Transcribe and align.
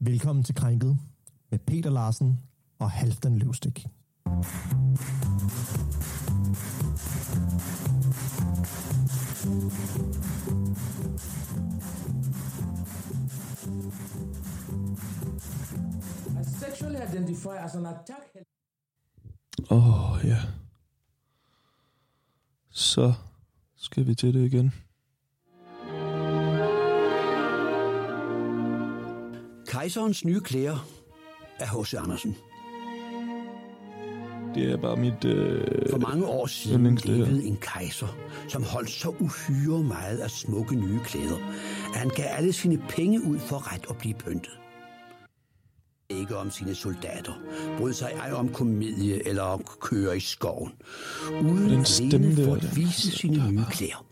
Velkommen 0.00 0.44
til 0.44 0.54
Krænket 0.54 0.98
med 1.50 1.58
Peter 1.58 1.90
Larsen 1.90 2.40
og 2.78 2.90
Halfdan 2.90 3.38
Løvstik. 3.38 3.86
I 16.40 16.44
sexually 16.44 16.98
identify 17.08 17.56
as 17.64 17.74
an 17.74 17.86
attack. 17.86 18.36
Åh, 19.70 20.12
oh, 20.12 20.24
ja. 20.24 20.65
Så 22.76 23.12
skal 23.76 24.06
vi 24.06 24.14
til 24.14 24.34
det 24.34 24.52
igen. 24.52 24.72
Kejserens 29.68 30.24
nye 30.24 30.40
klæder 30.40 30.86
af 31.58 31.68
H.C. 31.68 31.94
Andersen. 31.94 32.36
Det 34.54 34.72
er 34.72 34.76
bare 34.76 34.96
mit... 34.96 35.24
Øh, 35.24 35.90
For 35.90 35.98
mange 35.98 36.26
år 36.26 36.46
siden 36.46 36.94
levede 36.96 37.44
en 37.44 37.56
kejser, 37.56 38.16
som 38.48 38.62
holdt 38.62 38.90
så 38.90 39.08
uhyre 39.08 39.82
meget 39.82 40.18
af 40.18 40.30
smukke 40.30 40.74
nye 40.74 41.00
klæder, 41.04 41.36
at 41.94 42.00
han 42.00 42.08
gav 42.08 42.26
alle 42.28 42.52
sine 42.52 42.82
penge 42.88 43.22
ud 43.24 43.38
for 43.38 43.72
ret 43.72 43.86
at 43.90 43.96
blive 43.96 44.14
pyntet. 44.14 44.58
Ikke 46.08 46.36
om 46.36 46.50
sine 46.50 46.74
soldater, 46.74 47.32
brød 47.78 47.92
sig 47.92 48.12
ej 48.20 48.32
om 48.32 48.48
komedie 48.48 49.28
eller 49.28 49.42
at 49.42 49.60
køre 49.80 50.16
i 50.16 50.20
skoven, 50.20 50.72
uden 51.42 51.70
Den 51.70 51.84
stemme 51.84 52.44
for 52.44 52.54
at 52.54 52.76
vise 52.76 53.10
sine 53.10 53.50
nye 53.50 53.64
klæder. 53.70 54.04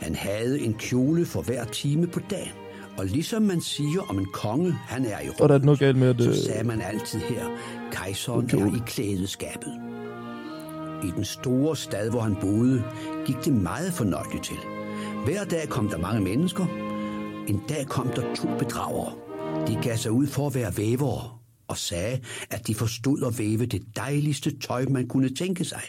Han 0.00 0.14
havde 0.14 0.60
en 0.60 0.74
kjole 0.74 1.26
for 1.26 1.42
hver 1.42 1.64
time 1.64 2.06
på 2.06 2.20
dagen, 2.30 2.52
og 2.98 3.06
ligesom 3.06 3.42
man 3.42 3.60
siger 3.60 4.00
om 4.10 4.18
en 4.18 4.26
konge, 4.32 4.72
han 4.72 5.04
er 5.04 5.20
i 5.20 5.28
Og 5.40 5.48
der 5.48 5.54
er 5.54 5.58
noget 5.58 5.78
galt 5.78 5.96
med, 5.96 6.08
at... 6.08 6.22
så 6.22 6.28
Øh, 6.28 6.36
sagde 6.36 6.64
man 6.64 6.80
altid 6.80 7.18
her, 7.18 7.44
kejseren 7.92 8.44
Okay. 8.44 8.58
er 8.58 8.74
i 8.76 8.82
klædeskabet. 8.86 9.72
I 11.04 11.10
den 11.16 11.24
store 11.24 11.76
stad, 11.76 12.10
hvor 12.10 12.20
han 12.20 12.36
boede, 12.40 12.84
gik 13.26 13.36
det 13.44 13.52
meget 13.52 13.92
fornøjeligt 13.92 14.44
til. 14.44 14.56
Hver 15.24 15.44
dag 15.44 15.68
kom 15.68 15.88
der 15.88 15.98
mange 15.98 16.20
mennesker. 16.20 16.66
En 17.48 17.62
dag 17.68 17.86
kom 17.86 18.08
der 18.08 18.34
to 18.34 18.48
bedragere. 18.58 19.12
De 19.68 19.78
gav 19.82 19.96
sig 19.96 20.12
ud 20.12 20.26
for 20.26 20.46
at 20.46 20.54
være 20.54 20.76
vævere 20.76 21.30
og 21.68 21.78
sagde, 21.78 22.20
at 22.50 22.66
de 22.66 22.74
forstod 22.74 23.22
at 23.26 23.38
væve 23.38 23.66
det 23.66 23.82
dejligste 23.96 24.58
tøj, 24.58 24.84
man 24.84 25.08
kunne 25.08 25.34
tænke 25.34 25.64
sig. 25.64 25.82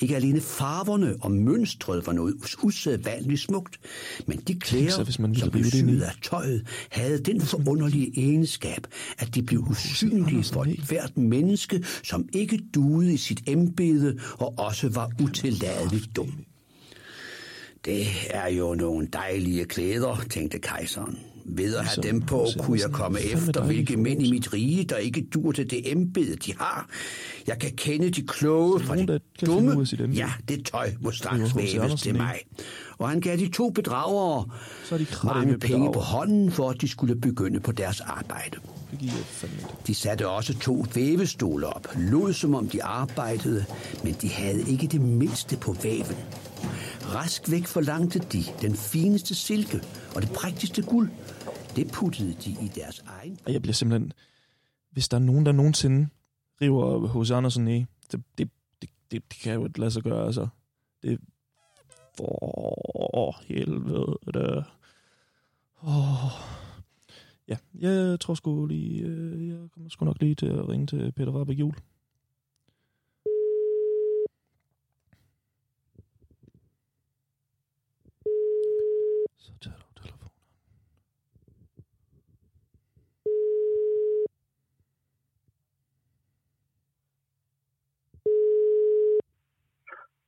Ikke 0.00 0.16
alene 0.16 0.40
farverne 0.40 1.16
og 1.20 1.30
mønstret 1.32 2.06
var 2.06 2.12
noget 2.12 2.34
us- 2.34 2.64
usædvanligt 2.64 3.40
smukt, 3.40 3.80
men 4.26 4.38
de 4.38 4.54
klæder, 4.54 4.90
sig, 4.90 5.04
hvis 5.04 5.18
man 5.18 5.34
som 5.34 5.50
blev 5.50 5.64
syet 5.64 6.02
af 6.02 6.12
tøjet, 6.22 6.66
havde 6.90 7.18
den 7.18 7.40
forunderlige 7.40 8.12
egenskab, 8.16 8.86
at 9.18 9.34
de 9.34 9.42
blev 9.42 9.60
usynlige 9.70 10.44
for 10.44 10.64
et 10.64 10.80
hvert 10.80 11.16
menneske, 11.16 11.84
som 12.04 12.28
ikke 12.32 12.60
duede 12.74 13.14
i 13.14 13.16
sit 13.16 13.42
embede 13.48 14.18
og 14.38 14.54
også 14.58 14.88
var 14.88 15.10
utilladeligt 15.22 16.16
dum. 16.16 16.32
Det 17.84 18.06
er 18.30 18.48
jo 18.48 18.74
nogle 18.74 19.08
dejlige 19.12 19.64
klæder, 19.64 20.24
tænkte 20.30 20.58
kejseren. 20.58 21.18
Ved 21.48 21.76
at 21.76 21.84
have 21.84 22.02
dem 22.02 22.20
på, 22.20 22.46
kunne 22.58 22.80
jeg 22.80 22.90
komme 22.90 23.20
efter, 23.20 23.64
hvilke 23.64 23.96
mænd 23.96 24.22
i 24.22 24.30
mit 24.30 24.52
rige, 24.52 24.84
der 24.84 24.96
ikke 24.96 25.26
dur 25.34 25.52
til 25.52 25.70
det 25.70 25.92
embede, 25.92 26.36
de 26.36 26.54
har. 26.58 26.88
Jeg 27.46 27.58
kan 27.58 27.70
kende 27.76 28.10
de 28.10 28.22
kloge 28.26 28.80
fra 28.80 28.96
de 28.96 29.20
dumme. 29.46 29.86
Ja, 30.14 30.32
det 30.48 30.66
tøj 30.66 30.92
må 31.00 31.10
straks 31.10 31.56
væves 31.56 32.02
til 32.02 32.16
mig. 32.16 32.40
Og 32.98 33.08
han 33.08 33.20
gav 33.20 33.36
de 33.36 33.48
to 33.48 33.70
bedragere 33.70 34.44
Så 34.84 34.98
de 34.98 35.06
mange 35.24 35.58
penge 35.58 35.92
på 35.92 36.00
hånden, 36.00 36.52
for 36.52 36.70
at 36.70 36.80
de 36.80 36.88
skulle 36.88 37.16
begynde 37.16 37.60
på 37.60 37.72
deres 37.72 38.00
arbejde. 38.00 38.56
De 39.86 39.94
satte 39.94 40.28
også 40.28 40.58
to 40.58 40.84
vævestole 40.94 41.66
op, 41.66 41.88
lod 41.96 42.32
som 42.32 42.54
om 42.54 42.68
de 42.68 42.84
arbejdede, 42.84 43.64
men 44.04 44.16
de 44.22 44.28
havde 44.28 44.70
ikke 44.70 44.86
det 44.86 45.00
mindste 45.00 45.56
på 45.56 45.76
væven. 45.82 46.16
Rask 47.14 47.50
væk 47.50 47.66
forlangte 47.66 48.18
de 48.18 48.42
den 48.60 48.74
fineste 48.74 49.34
silke 49.34 49.80
og 50.14 50.22
det 50.22 50.30
prægtigste 50.30 50.82
guld. 50.82 51.10
Det 51.76 51.92
puttede 51.92 52.32
de 52.44 52.50
i 52.50 52.68
deres 52.74 53.04
egen. 53.06 53.38
Og 53.46 53.52
jeg 53.52 53.62
bliver 53.62 53.74
simpelthen... 53.74 54.12
Hvis 54.90 55.08
der 55.08 55.16
er 55.16 55.20
nogen, 55.20 55.46
der 55.46 55.52
nogensinde 55.52 56.08
river 56.60 57.22
H.C. 57.22 57.30
Andersen 57.30 57.68
i, 57.68 57.86
det, 58.12 58.22
det, 58.38 58.50
det, 58.82 58.90
det, 59.10 59.22
det 59.30 59.40
kan 59.42 59.54
jo 59.54 59.66
ikke 59.66 59.80
lade 59.80 59.90
sig 59.90 60.02
gøre, 60.02 60.26
altså. 60.26 60.48
Det... 61.02 61.18
For 62.16 63.42
helvede. 63.46 64.64
Oh. 65.82 66.32
Ja, 67.48 67.56
jeg 67.74 68.20
tror 68.20 68.34
sgu 68.34 68.66
lige... 68.66 69.02
Øh, 69.02 69.48
jeg 69.48 69.70
kommer 69.70 69.90
sgu 69.90 70.04
nok 70.04 70.20
lige 70.20 70.34
til 70.34 70.46
at 70.46 70.68
ringe 70.68 70.86
til 70.86 71.12
Peter 71.12 71.32
Rabeck 71.32 71.60
Jul. 71.60 71.74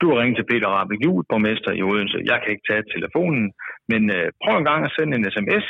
Du 0.01 0.07
har 0.11 0.17
ringet 0.21 0.37
til 0.39 0.49
Peter 0.51 0.69
Rabeck 0.77 1.01
Juhl, 1.05 1.25
borgmester 1.31 1.73
i 1.79 1.83
Odense. 1.89 2.19
Jeg 2.31 2.39
kan 2.41 2.51
ikke 2.53 2.69
tage 2.71 2.91
telefonen, 2.95 3.45
men 3.91 4.03
øh, 4.17 4.27
prøv 4.43 4.55
en 4.59 4.69
gang 4.71 4.81
at 4.85 4.95
sende 4.97 5.15
en 5.17 5.27
sms, 5.35 5.67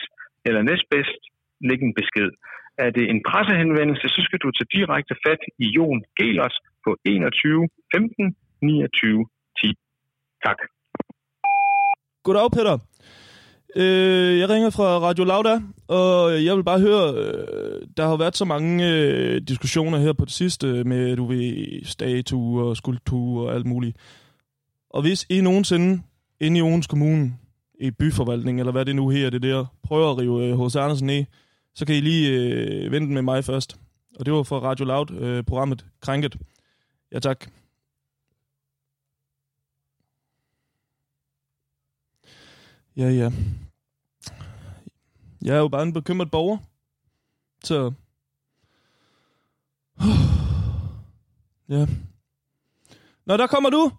eller 0.49 0.61
næstbedst, 0.69 1.21
læg 1.69 1.81
en 1.83 1.99
besked. 2.01 2.31
Er 2.85 2.91
det 2.97 3.05
en 3.13 3.21
pressehenvendelse, 3.31 4.07
så 4.15 4.21
skal 4.27 4.39
du 4.45 4.49
tage 4.53 4.73
direkte 4.77 5.15
fat 5.25 5.43
i 5.65 5.67
Jon 5.77 6.01
Gelers 6.19 6.57
på 6.85 6.91
21 7.05 7.69
15 7.95 8.37
29 8.63 9.27
10. 9.59 9.75
Tak. 10.47 10.59
Goddag, 12.25 12.49
Peter. 12.57 12.77
Øh, 13.81 14.33
jeg 14.41 14.49
ringer 14.53 14.71
fra 14.77 14.89
Radio 15.07 15.25
Lauda, 15.31 15.55
og 15.91 16.45
jeg 16.45 16.57
vil 16.57 16.65
bare 16.65 16.81
høre, 16.81 17.15
øh, 17.15 17.87
der 17.97 18.09
har 18.09 18.17
været 18.17 18.37
så 18.37 18.45
mange 18.45 18.91
øh, 18.93 19.41
diskussioner 19.49 19.99
her 19.99 20.13
på 20.13 20.25
det 20.25 20.33
sidste 20.33 20.85
med, 20.85 21.17
du 21.17 21.27
ved, 21.27 21.85
statue 21.85 22.65
og 22.65 22.77
skulptur 22.77 23.49
og 23.49 23.55
alt 23.55 23.67
muligt. 23.67 23.97
Og 24.91 25.03
hvis 25.03 25.27
I 25.29 25.41
nogensinde 25.41 26.03
inde 26.41 26.59
i 26.59 26.63
Odense 26.63 26.89
Kommune, 26.89 27.39
i 27.81 27.91
byforvaltning, 27.91 28.59
eller 28.59 28.73
hvad 28.73 28.85
det 28.85 28.97
nu 28.97 29.09
her, 29.09 29.31
det 29.31 29.43
der, 29.43 29.67
prøver 29.83 30.11
at 30.11 30.19
rive 30.19 30.45
øh, 30.45 30.65
H.C. 30.65 30.77
Andersen 30.77 31.07
ned, 31.07 31.25
så 31.75 31.87
kan 31.87 31.95
I 31.95 32.01
lige 32.01 32.31
øh, 32.31 32.93
vente 32.93 33.13
med 33.13 33.23
mig 33.23 33.45
først. 33.45 33.77
Og 34.19 34.27
det 34.27 34.35
var 34.35 34.43
fra 34.43 34.59
Radio 34.59 34.85
Loud, 34.85 35.11
øh, 35.11 35.45
programmet 35.45 35.87
Krænket. 36.01 36.37
Ja, 37.13 37.19
tak. 37.19 37.47
Ja, 42.97 43.11
ja. 43.11 43.33
Jeg 45.45 45.55
er 45.57 45.59
jo 45.61 45.69
bare 45.69 45.83
en 45.83 45.93
bekymret 45.93 46.31
borger. 46.31 46.59
Så... 47.65 47.93
Ja. 51.69 51.87
Nå, 53.27 53.37
der 53.37 53.47
kommer 53.47 53.71
du. 53.71 53.91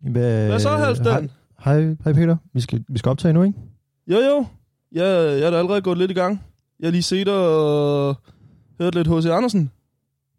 Hvad, 0.00 0.46
Hvad 0.48 0.60
så, 0.60 0.68
Halvdan? 0.68 1.30
Hej, 1.64 1.80
hej, 2.04 2.12
Peter. 2.12 2.36
Vi 2.52 2.60
skal, 2.60 2.84
vi 2.88 2.98
skal 2.98 3.10
optage 3.10 3.34
nu, 3.34 3.42
ikke? 3.42 3.58
Jo, 4.06 4.16
jo. 4.16 4.46
Jeg, 4.92 5.38
jeg 5.38 5.46
er 5.46 5.50
da 5.50 5.56
allerede 5.58 5.82
gået 5.82 5.98
lidt 5.98 6.10
i 6.10 6.14
gang. 6.14 6.42
Jeg 6.80 6.86
har 6.86 6.90
lige 6.92 7.02
set 7.02 7.28
og 7.28 8.16
hørt 8.80 8.94
lidt 8.94 9.08
H.C. 9.08 9.26
Andersen. 9.26 9.70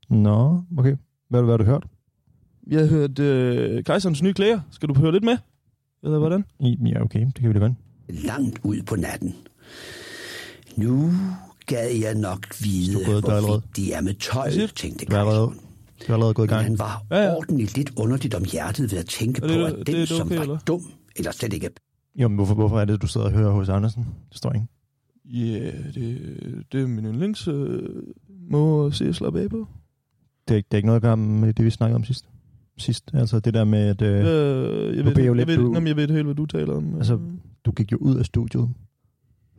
Nå, 0.10 0.62
okay. 0.78 0.96
Hvad, 1.30 1.42
hvad 1.42 1.52
har 1.54 1.58
du 1.58 1.64
hørt? 1.64 1.86
Jeg 2.68 2.80
har 2.80 2.88
hørt 2.88 3.20
øh, 3.20 3.84
Kejserens 3.84 4.22
nye 4.24 4.34
klæder. 4.34 4.60
Skal 4.72 4.90
du 4.90 4.94
høre 4.94 5.12
lidt 5.12 5.24
med? 5.24 5.38
Eller 6.04 6.20
hvordan? 6.20 6.46
I, 6.60 6.78
ja, 6.86 7.02
okay. 7.02 7.26
Det 7.26 7.36
kan 7.36 7.50
vi 7.50 7.54
da 7.54 7.60
godt. 7.60 7.74
langt 8.10 8.60
ud 8.64 8.82
på 8.82 8.96
natten. 8.96 9.36
Nu 10.80 11.12
gad 11.66 11.90
jeg 11.92 12.16
nok 12.16 12.46
vide, 12.64 13.04
er 13.04 13.20
hvorvidt 13.22 13.76
de 13.76 13.94
er 13.94 14.02
med 14.02 14.14
tøj, 14.14 14.52
tænkte 14.76 15.06
er 15.06 15.10
kejseren. 15.10 15.54
du 16.08 16.12
er 16.12 16.14
allerede 16.14 16.34
gået 16.34 16.46
i 16.46 16.50
Men 16.50 16.56
gang. 16.56 16.64
han 16.64 16.80
var 16.80 17.04
Ja, 17.12 17.24
ja. 17.24 17.36
ordentligt 17.36 17.78
lidt 17.78 17.92
underligt 17.98 18.36
om 18.36 18.44
hjertet 18.52 18.92
ved 18.92 19.00
at 19.00 19.06
tænke 19.06 19.42
Er 19.44 19.48
på, 19.48 19.54
det- 19.54 19.66
at 19.66 19.76
det- 19.78 19.88
den, 19.88 19.96
det 19.96 20.02
er 20.02 20.06
som 20.06 20.28
okay, 20.28 20.36
var 20.36 20.42
eller? 20.44 20.58
dum, 20.68 20.82
eller 21.16 21.32
slet 21.32 21.54
ikke 21.54 21.70
Jo, 22.16 22.28
men 22.28 22.36
hvorfor, 22.36 22.54
hvorfor 22.56 22.80
er 22.80 22.86
det, 22.86 23.02
du 23.02 23.08
sidder 23.08 23.28
og 23.28 23.34
hører 23.34 23.52
hos 23.52 23.70
Andersen? 23.70 24.06
Det 24.30 24.38
står 24.38 24.52
ikke. 24.54 24.68
Ja, 25.26 25.46
yeah, 25.60 25.94
det, 25.96 26.64
det 26.72 26.82
er 26.82 26.88
min 26.88 27.06
yndlings 27.06 27.48
øh, 27.48 27.80
måde 28.52 28.88
at 28.88 28.94
se 28.94 29.06
at 29.06 29.16
slappe 29.16 29.42
af 29.42 29.50
på. 29.50 29.68
Det 30.48 30.54
er, 30.54 30.58
ikke- 30.58 30.68
det 30.72 30.74
er 30.74 30.78
ikke 30.78 30.86
noget 30.88 30.96
at 30.96 31.02
gøre 31.02 31.18
med 31.18 31.54
det, 31.54 31.66
vi 31.66 31.70
snakkede 31.70 31.96
om 31.96 32.04
sidst. 32.04 32.26
Sidst, 32.78 33.12
altså 33.14 33.40
det 33.40 33.54
der 33.54 33.64
med, 33.64 33.80
at 33.80 34.02
øh, 34.02 34.10
Øh, 34.20 34.98
jeg, 34.98 35.06
ved, 35.06 35.14
beder 35.16 35.22
jeg 35.22 35.28
jo 35.28 35.34
jeg, 35.34 35.36
lidt, 35.36 35.48
ved, 35.48 35.56
du- 35.58 35.74
jamen, 35.74 35.88
jeg 35.88 35.96
ved 35.96 36.08
helt, 36.08 36.26
hvad 36.26 36.36
du 36.36 36.46
taler 36.46 36.74
om. 36.74 36.96
Altså, 36.96 37.14
Øh, 37.14 37.20
du 37.66 37.72
gik 37.72 37.92
jo 37.92 37.98
ud 37.98 38.16
af 38.16 38.26
studiet, 38.26 38.70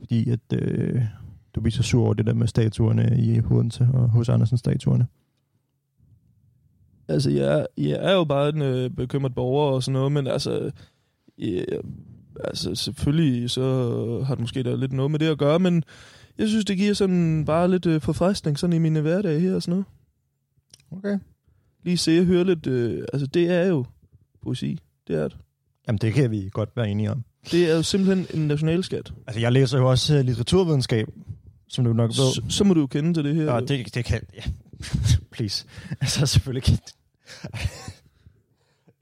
fordi 0.01 0.31
at 0.31 0.53
øh, 0.53 1.03
du 1.55 1.61
blev 1.61 1.71
så 1.71 1.83
sur 1.83 2.05
over 2.05 2.15
det 2.15 2.27
der 2.27 2.35
med 2.35 2.47
statuerne 2.47 3.17
i 3.19 3.41
Odense 3.51 3.89
og 3.95 4.09
hos 4.09 4.29
Andersen 4.29 4.59
statuerne. 4.59 5.07
Altså, 7.09 7.31
jeg, 7.31 7.67
jeg 7.79 7.99
er 8.01 8.13
jo 8.13 8.25
bare 8.25 8.49
en 8.49 8.63
øh, 8.63 8.91
bekymret 8.91 9.35
borger 9.35 9.73
og 9.73 9.83
sådan 9.83 9.93
noget, 9.93 10.13
men 10.13 10.27
altså, 10.27 10.71
ja, 11.39 11.65
altså, 12.45 12.75
selvfølgelig 12.75 13.51
så 13.51 13.63
har 14.27 14.35
det 14.35 14.41
måske 14.41 14.63
da 14.63 14.75
lidt 14.75 14.93
noget 14.93 15.11
med 15.11 15.19
det 15.19 15.27
at 15.27 15.39
gøre, 15.39 15.59
men 15.59 15.85
jeg 16.39 16.49
synes, 16.49 16.65
det 16.65 16.77
giver 16.77 16.95
sådan 16.95 17.45
bare 17.45 17.71
lidt 17.71 17.87
øh, 17.87 18.01
forfriskning 18.01 18.59
sådan 18.59 18.77
i 18.77 18.79
mine 18.79 19.01
hverdage 19.01 19.41
her 19.41 19.55
og 19.55 19.63
sådan 19.63 19.73
noget. 19.73 19.87
Okay. 20.91 21.19
Lige 21.83 21.97
se 21.97 22.21
og 22.21 22.25
høre 22.25 22.45
lidt, 22.45 22.67
øh, 22.67 23.05
altså 23.13 23.27
det 23.27 23.51
er 23.51 23.67
jo 23.67 23.85
poesi, 24.43 24.79
det 25.09 25.17
er 25.17 25.29
det. 25.29 25.37
Jamen, 25.87 25.99
det 25.99 26.13
kan 26.13 26.31
vi 26.31 26.49
godt 26.53 26.77
være 26.77 26.91
enige 26.91 27.11
om. 27.11 27.25
Det 27.51 27.71
er 27.71 27.75
jo 27.77 27.83
simpelthen 27.83 28.41
en 28.41 28.49
nationalskat. 28.49 29.13
Altså, 29.27 29.41
jeg 29.41 29.53
læser 29.53 29.79
jo 29.79 29.91
også 29.91 30.15
øh, 30.17 30.21
litteraturvidenskab, 30.25 31.07
som 31.69 31.85
du 31.85 31.93
nok 31.93 32.09
ved. 32.11 32.15
Så, 32.15 32.43
så 32.49 32.65
må 32.65 32.75
du 32.75 32.81
jo 32.81 32.87
kende 32.87 33.15
til 33.15 33.25
det 33.25 33.35
her. 33.35 33.55
Ja, 33.55 33.61
det, 33.61 33.95
det 33.95 34.05
kan... 34.05 34.21
Ja. 34.35 34.43
Please. 35.33 35.65
Altså, 36.01 36.27
selvfølgelig 36.27 36.63
kan... 36.63 36.79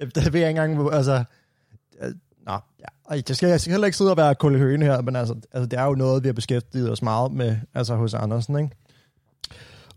det 0.14 0.32
ved 0.32 0.40
jeg 0.40 0.48
ikke 0.48 0.60
engang... 0.60 0.74
hvor- 0.74 0.90
Altså... 0.90 1.24
øh, 2.02 2.12
Nå, 2.46 2.52
ja. 2.80 2.84
Ej, 3.10 3.22
det 3.28 3.36
skal, 3.36 3.48
jeg 3.48 3.60
skal 3.60 3.70
heller 3.70 3.86
ikke 3.86 3.98
sidde 3.98 4.10
og 4.10 4.16
være 4.16 4.34
kulde 4.34 4.58
høne 4.58 4.84
her, 4.84 5.00
men 5.00 5.16
altså, 5.16 5.34
altså, 5.52 5.66
det 5.66 5.78
er 5.78 5.84
jo 5.84 5.94
noget, 5.94 6.22
vi 6.22 6.28
har 6.28 6.32
beskæftiget 6.32 6.90
os 6.92 7.02
meget 7.02 7.32
med, 7.32 7.56
altså 7.74 7.94
hos 7.96 8.14
Andersen, 8.14 8.58
ikke? 8.58 8.70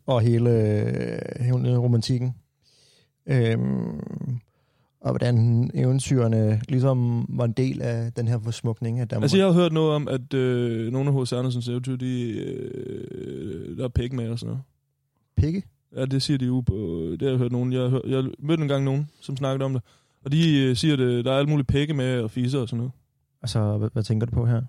Og 0.06 0.22
hele, 0.22 0.50
hele 1.40 1.78
romantikken. 1.78 2.36
Øhm, 3.28 4.02
og 5.02 5.12
hvordan 5.12 5.72
eventyrene 5.74 6.62
ligesom 6.70 7.26
var 7.30 7.46
en 7.46 7.52
del 7.52 7.82
af 7.82 8.14
den 8.14 8.28
her 8.28 8.40
forsmukning 8.40 9.00
af 9.00 9.08
Danmark. 9.08 9.24
Altså, 9.24 9.38
jeg 9.38 9.46
har 9.46 9.54
hørt 9.54 9.74
noget 9.74 9.92
om, 9.92 10.08
at 10.08 10.34
øh, 10.34 10.92
nogle 10.92 11.10
af 11.10 11.22
H.C. 11.22 11.34
Andersens 11.34 11.68
eventyr, 11.68 11.96
de, 11.96 12.32
øh, 12.32 13.78
der 13.78 13.84
er 13.84 13.88
pæk 13.88 14.14
med 14.14 14.30
og 14.30 14.40
sådan 14.40 14.50
noget. 14.50 14.64
Pikke? 15.38 15.64
Ja, 15.96 16.06
det 16.06 16.22
siger 16.22 16.38
de 16.38 16.46
jo 16.46 16.62
på... 16.62 16.74
Det 17.12 17.22
har 17.22 17.30
jeg 17.30 17.38
hørt 17.38 17.52
nogen. 17.52 17.74
Jeg 17.74 17.90
hørt, 17.90 18.02
jeg 18.06 18.16
har 18.16 18.32
mødt 18.40 18.60
en 18.60 18.68
gang 18.68 18.84
nogen, 18.84 19.10
som 19.22 19.38
snakkede 19.38 19.66
om 19.66 19.74
det. 19.74 19.82
Og 20.26 20.32
de 20.32 20.60
øh, 20.60 20.76
siger, 20.76 20.94
at 20.94 21.00
øh, 21.00 21.24
der 21.24 21.32
er 21.32 21.38
alt 21.38 21.50
muligt 21.50 21.68
pække 21.68 21.94
med 21.94 22.20
og 22.20 22.32
fiser 22.32 22.60
og 22.60 22.70
sådan 22.70 22.78
noget. 22.78 22.92
Altså, 23.42 23.78
hvad, 23.78 23.90
hvad 23.94 24.04
tænker 24.04 24.28
du 24.28 24.32
på 24.32 24.46
her? 24.46 24.62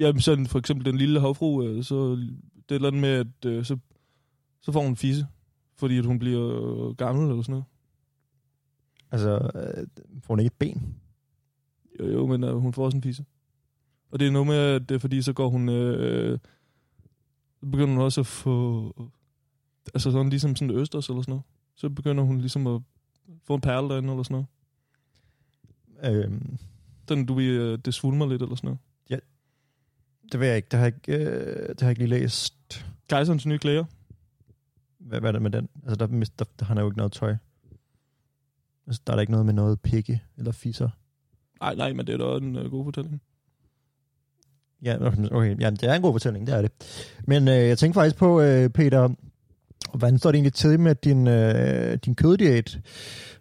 Ja, 0.00 0.12
sådan 0.18 0.46
for 0.46 0.58
eksempel 0.58 0.86
den 0.86 0.96
lille 0.96 1.20
havfru, 1.20 1.62
øh, 1.62 1.84
så 1.84 2.10
det 2.16 2.20
er 2.68 2.74
et 2.74 2.74
eller 2.74 2.88
andet 2.88 3.00
med, 3.00 3.10
at 3.10 3.44
øh, 3.46 3.64
så, 3.64 3.76
så 4.62 4.72
får 4.72 4.80
hun 4.80 4.90
en 4.90 4.96
fisse, 4.96 5.26
fordi 5.76 5.98
at 5.98 6.04
hun 6.04 6.18
bliver 6.18 6.92
gammel 6.94 7.30
eller 7.30 7.42
sådan 7.42 7.52
noget. 7.52 7.64
Altså, 9.10 9.50
øh, 9.54 9.86
får 10.22 10.34
hun 10.34 10.40
ikke 10.40 10.46
et 10.46 10.58
ben? 10.58 10.94
Jo, 12.00 12.06
jo 12.06 12.26
men 12.26 12.44
øh, 12.44 12.54
hun 12.56 12.72
får 12.72 12.84
også 12.84 12.96
en 12.96 13.02
fisse. 13.02 13.24
Og 14.10 14.20
det 14.20 14.26
er 14.28 14.32
noget 14.32 14.46
med, 14.46 14.56
at 14.56 14.88
det 14.88 14.94
er 14.94 14.98
fordi, 14.98 15.22
så 15.22 15.32
går 15.32 15.48
hun... 15.48 15.68
Øh, 15.68 16.38
så 17.60 17.66
begynder 17.66 17.94
hun 17.94 17.98
også 18.02 18.20
at 18.20 18.26
få... 18.26 19.10
Altså 19.94 20.10
sådan 20.10 20.30
ligesom 20.30 20.56
sådan 20.56 20.74
østers 20.74 21.08
eller 21.08 21.22
sådan 21.22 21.32
noget. 21.32 21.44
Så 21.74 21.88
begynder 21.88 22.24
hun 22.24 22.38
ligesom 22.38 22.66
at 22.66 22.82
få 23.44 23.54
en 23.54 23.60
perle 23.60 23.88
derinde 23.88 24.10
eller 24.10 24.22
sådan 24.22 24.44
noget. 26.02 26.24
Øhm, 26.24 26.58
Den, 27.08 27.26
du 27.26 27.40
øh, 27.40 27.78
det 27.84 27.94
svulmer 27.94 28.26
lidt 28.26 28.42
eller 28.42 28.56
sådan 28.56 28.66
noget. 28.66 28.78
det 30.32 30.40
ved 30.40 30.46
jeg 30.46 30.56
ikke. 30.56 30.68
Det 30.70 30.78
har 30.78 30.86
jeg 30.86 30.94
ikke, 30.94 31.24
øh, 31.24 31.68
det 31.68 31.80
har 31.80 31.86
jeg 31.86 31.90
ikke 31.90 32.02
lige 32.02 32.20
læst. 32.20 32.86
Kejserens 33.08 33.46
nye 33.46 33.58
klæder. 33.58 33.84
Hvad, 34.98 35.20
hvad 35.20 35.30
er 35.30 35.32
det 35.32 35.42
med 35.42 35.50
den? 35.50 35.68
Altså, 35.86 36.06
der, 36.06 36.06
mis- 36.06 36.34
der, 36.38 36.44
der 36.58 36.64
har 36.64 36.74
han 36.74 36.78
jo 36.82 36.86
ikke 36.88 36.96
noget 36.96 37.12
tøj. 37.12 37.36
Altså, 38.88 39.02
der 39.06 39.12
er 39.12 39.16
der 39.16 39.20
ikke 39.20 39.32
noget 39.32 39.46
med 39.46 39.54
noget 39.54 39.80
pikke 39.80 40.22
eller 40.38 40.52
fisser. 40.52 40.88
Nej, 41.60 41.74
nej, 41.74 41.92
men 41.92 42.06
det 42.06 42.14
er 42.14 42.18
da 42.18 42.46
en 42.46 42.56
øh, 42.56 42.70
god 42.70 42.84
fortælling. 42.84 43.22
Ja, 44.82 44.96
okay. 45.30 45.60
Ja, 45.60 45.70
det 45.70 45.84
er 45.84 45.94
en 45.94 46.02
god 46.02 46.14
fortælling, 46.14 46.46
det 46.46 46.54
er 46.54 46.62
det. 46.62 46.72
Men 47.26 47.48
øh, 47.48 47.54
jeg 47.54 47.78
tænkte 47.78 47.98
faktisk 47.98 48.16
på, 48.16 48.40
øh, 48.40 48.70
Peter, 48.70 49.08
hvordan 49.94 50.18
står 50.18 50.32
det 50.32 50.36
egentlig 50.36 50.52
til 50.52 50.80
med 50.80 50.94
din, 50.94 51.26
øh, 51.26 51.98
din 52.04 52.14
køddiæt? 52.14 52.78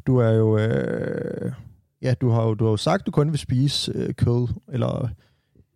Du 0.07 0.17
er 0.17 0.29
jo... 0.29 0.57
Øh, 0.57 1.51
ja, 2.01 2.13
du 2.21 2.29
har 2.29 2.43
jo, 2.43 2.53
du 2.53 2.63
har 2.63 2.71
jo 2.71 2.77
sagt, 2.77 3.05
du 3.05 3.11
kun 3.11 3.31
vil 3.31 3.39
spise 3.39 3.91
øh, 3.95 4.13
kød 4.13 4.47
eller, 4.73 5.09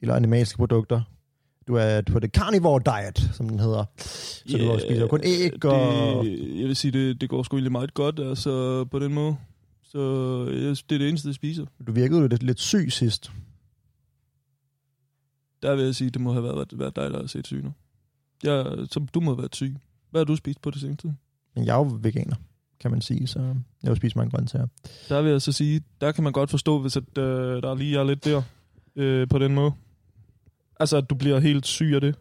eller 0.02 0.16
animalske 0.16 0.58
produkter. 0.58 1.02
Du 1.68 1.76
er 1.76 2.02
på 2.12 2.20
det 2.20 2.32
carnivore 2.32 2.82
diet, 2.86 3.30
som 3.34 3.50
den 3.50 3.60
hedder. 3.60 3.86
Så 3.98 4.58
du 4.58 4.80
spiser 4.80 5.02
jo 5.02 5.08
kun 5.08 5.22
æg 5.24 5.66
og... 5.66 6.26
Det, 6.26 6.60
jeg 6.60 6.68
vil 6.68 6.76
sige, 6.76 6.92
det, 6.92 7.22
det 7.22 7.30
går 7.30 7.44
sgu 7.44 7.56
egentlig 7.56 7.72
meget 7.72 7.94
godt, 7.94 8.20
altså 8.20 8.86
på 8.86 9.00
den 9.00 9.14
måde. 9.14 9.36
Så 9.92 10.00
jeg, 10.48 10.78
det 10.90 10.96
er 10.96 10.98
det 10.98 11.10
eneste, 11.10 11.28
jeg 11.28 11.36
spiser. 11.36 11.66
Du 11.88 11.92
virkede 11.92 12.22
jo 12.22 12.28
lidt, 12.28 12.44
lidt 12.44 12.60
syg 12.60 12.88
sidst. 12.92 13.32
Der 15.62 15.76
vil 15.76 15.86
jeg 15.86 15.96
sige, 15.96 16.10
det 16.10 16.22
må 16.22 16.32
have 16.32 16.44
været, 16.44 16.80
været 16.80 16.96
dig, 16.96 17.12
der 17.12 17.20
har 17.20 17.28
set 17.28 17.48
syg 17.48 17.64
nu. 17.64 17.74
Jeg, 18.44 18.88
så 18.92 19.06
du 19.14 19.20
må 19.20 19.32
have 19.32 19.38
været 19.38 19.56
syg. 19.56 19.76
Hvad 20.10 20.22
har 20.22 20.26
du 20.26 20.36
spist 20.36 20.62
på 20.62 20.72
det 20.72 20.82
seneste? 20.82 21.16
Men 21.56 21.66
jeg 21.66 21.74
er 21.74 21.78
jo 21.78 21.98
veganer, 22.02 22.36
kan 22.80 22.92
man 22.92 23.02
sige, 23.02 23.28
så 23.28 23.40
jeg 23.84 23.90
har 23.90 23.96
spist 23.96 24.16
mange 24.16 24.32
grøntsager. 24.32 24.68
Der 25.10 25.22
vil 25.22 25.32
jeg 25.32 25.42
så 25.42 25.52
sige, 25.52 25.82
der 26.02 26.12
kan 26.12 26.24
man 26.24 26.34
godt 26.34 26.50
forstå, 26.50 26.80
hvis 26.80 26.98
at, 26.98 27.18
øh, 27.18 27.62
der 27.62 27.76
lige 27.76 28.00
er 28.00 28.04
lidt 28.04 28.26
der 28.26 28.42
øh, 28.96 29.28
på 29.28 29.40
den 29.40 29.56
måde. 29.56 29.72
Altså, 30.80 30.98
at 30.98 31.10
du 31.10 31.16
bliver 31.16 31.40
helt 31.40 31.68
syg 31.68 31.92
af 31.96 32.02
det. 32.02 32.16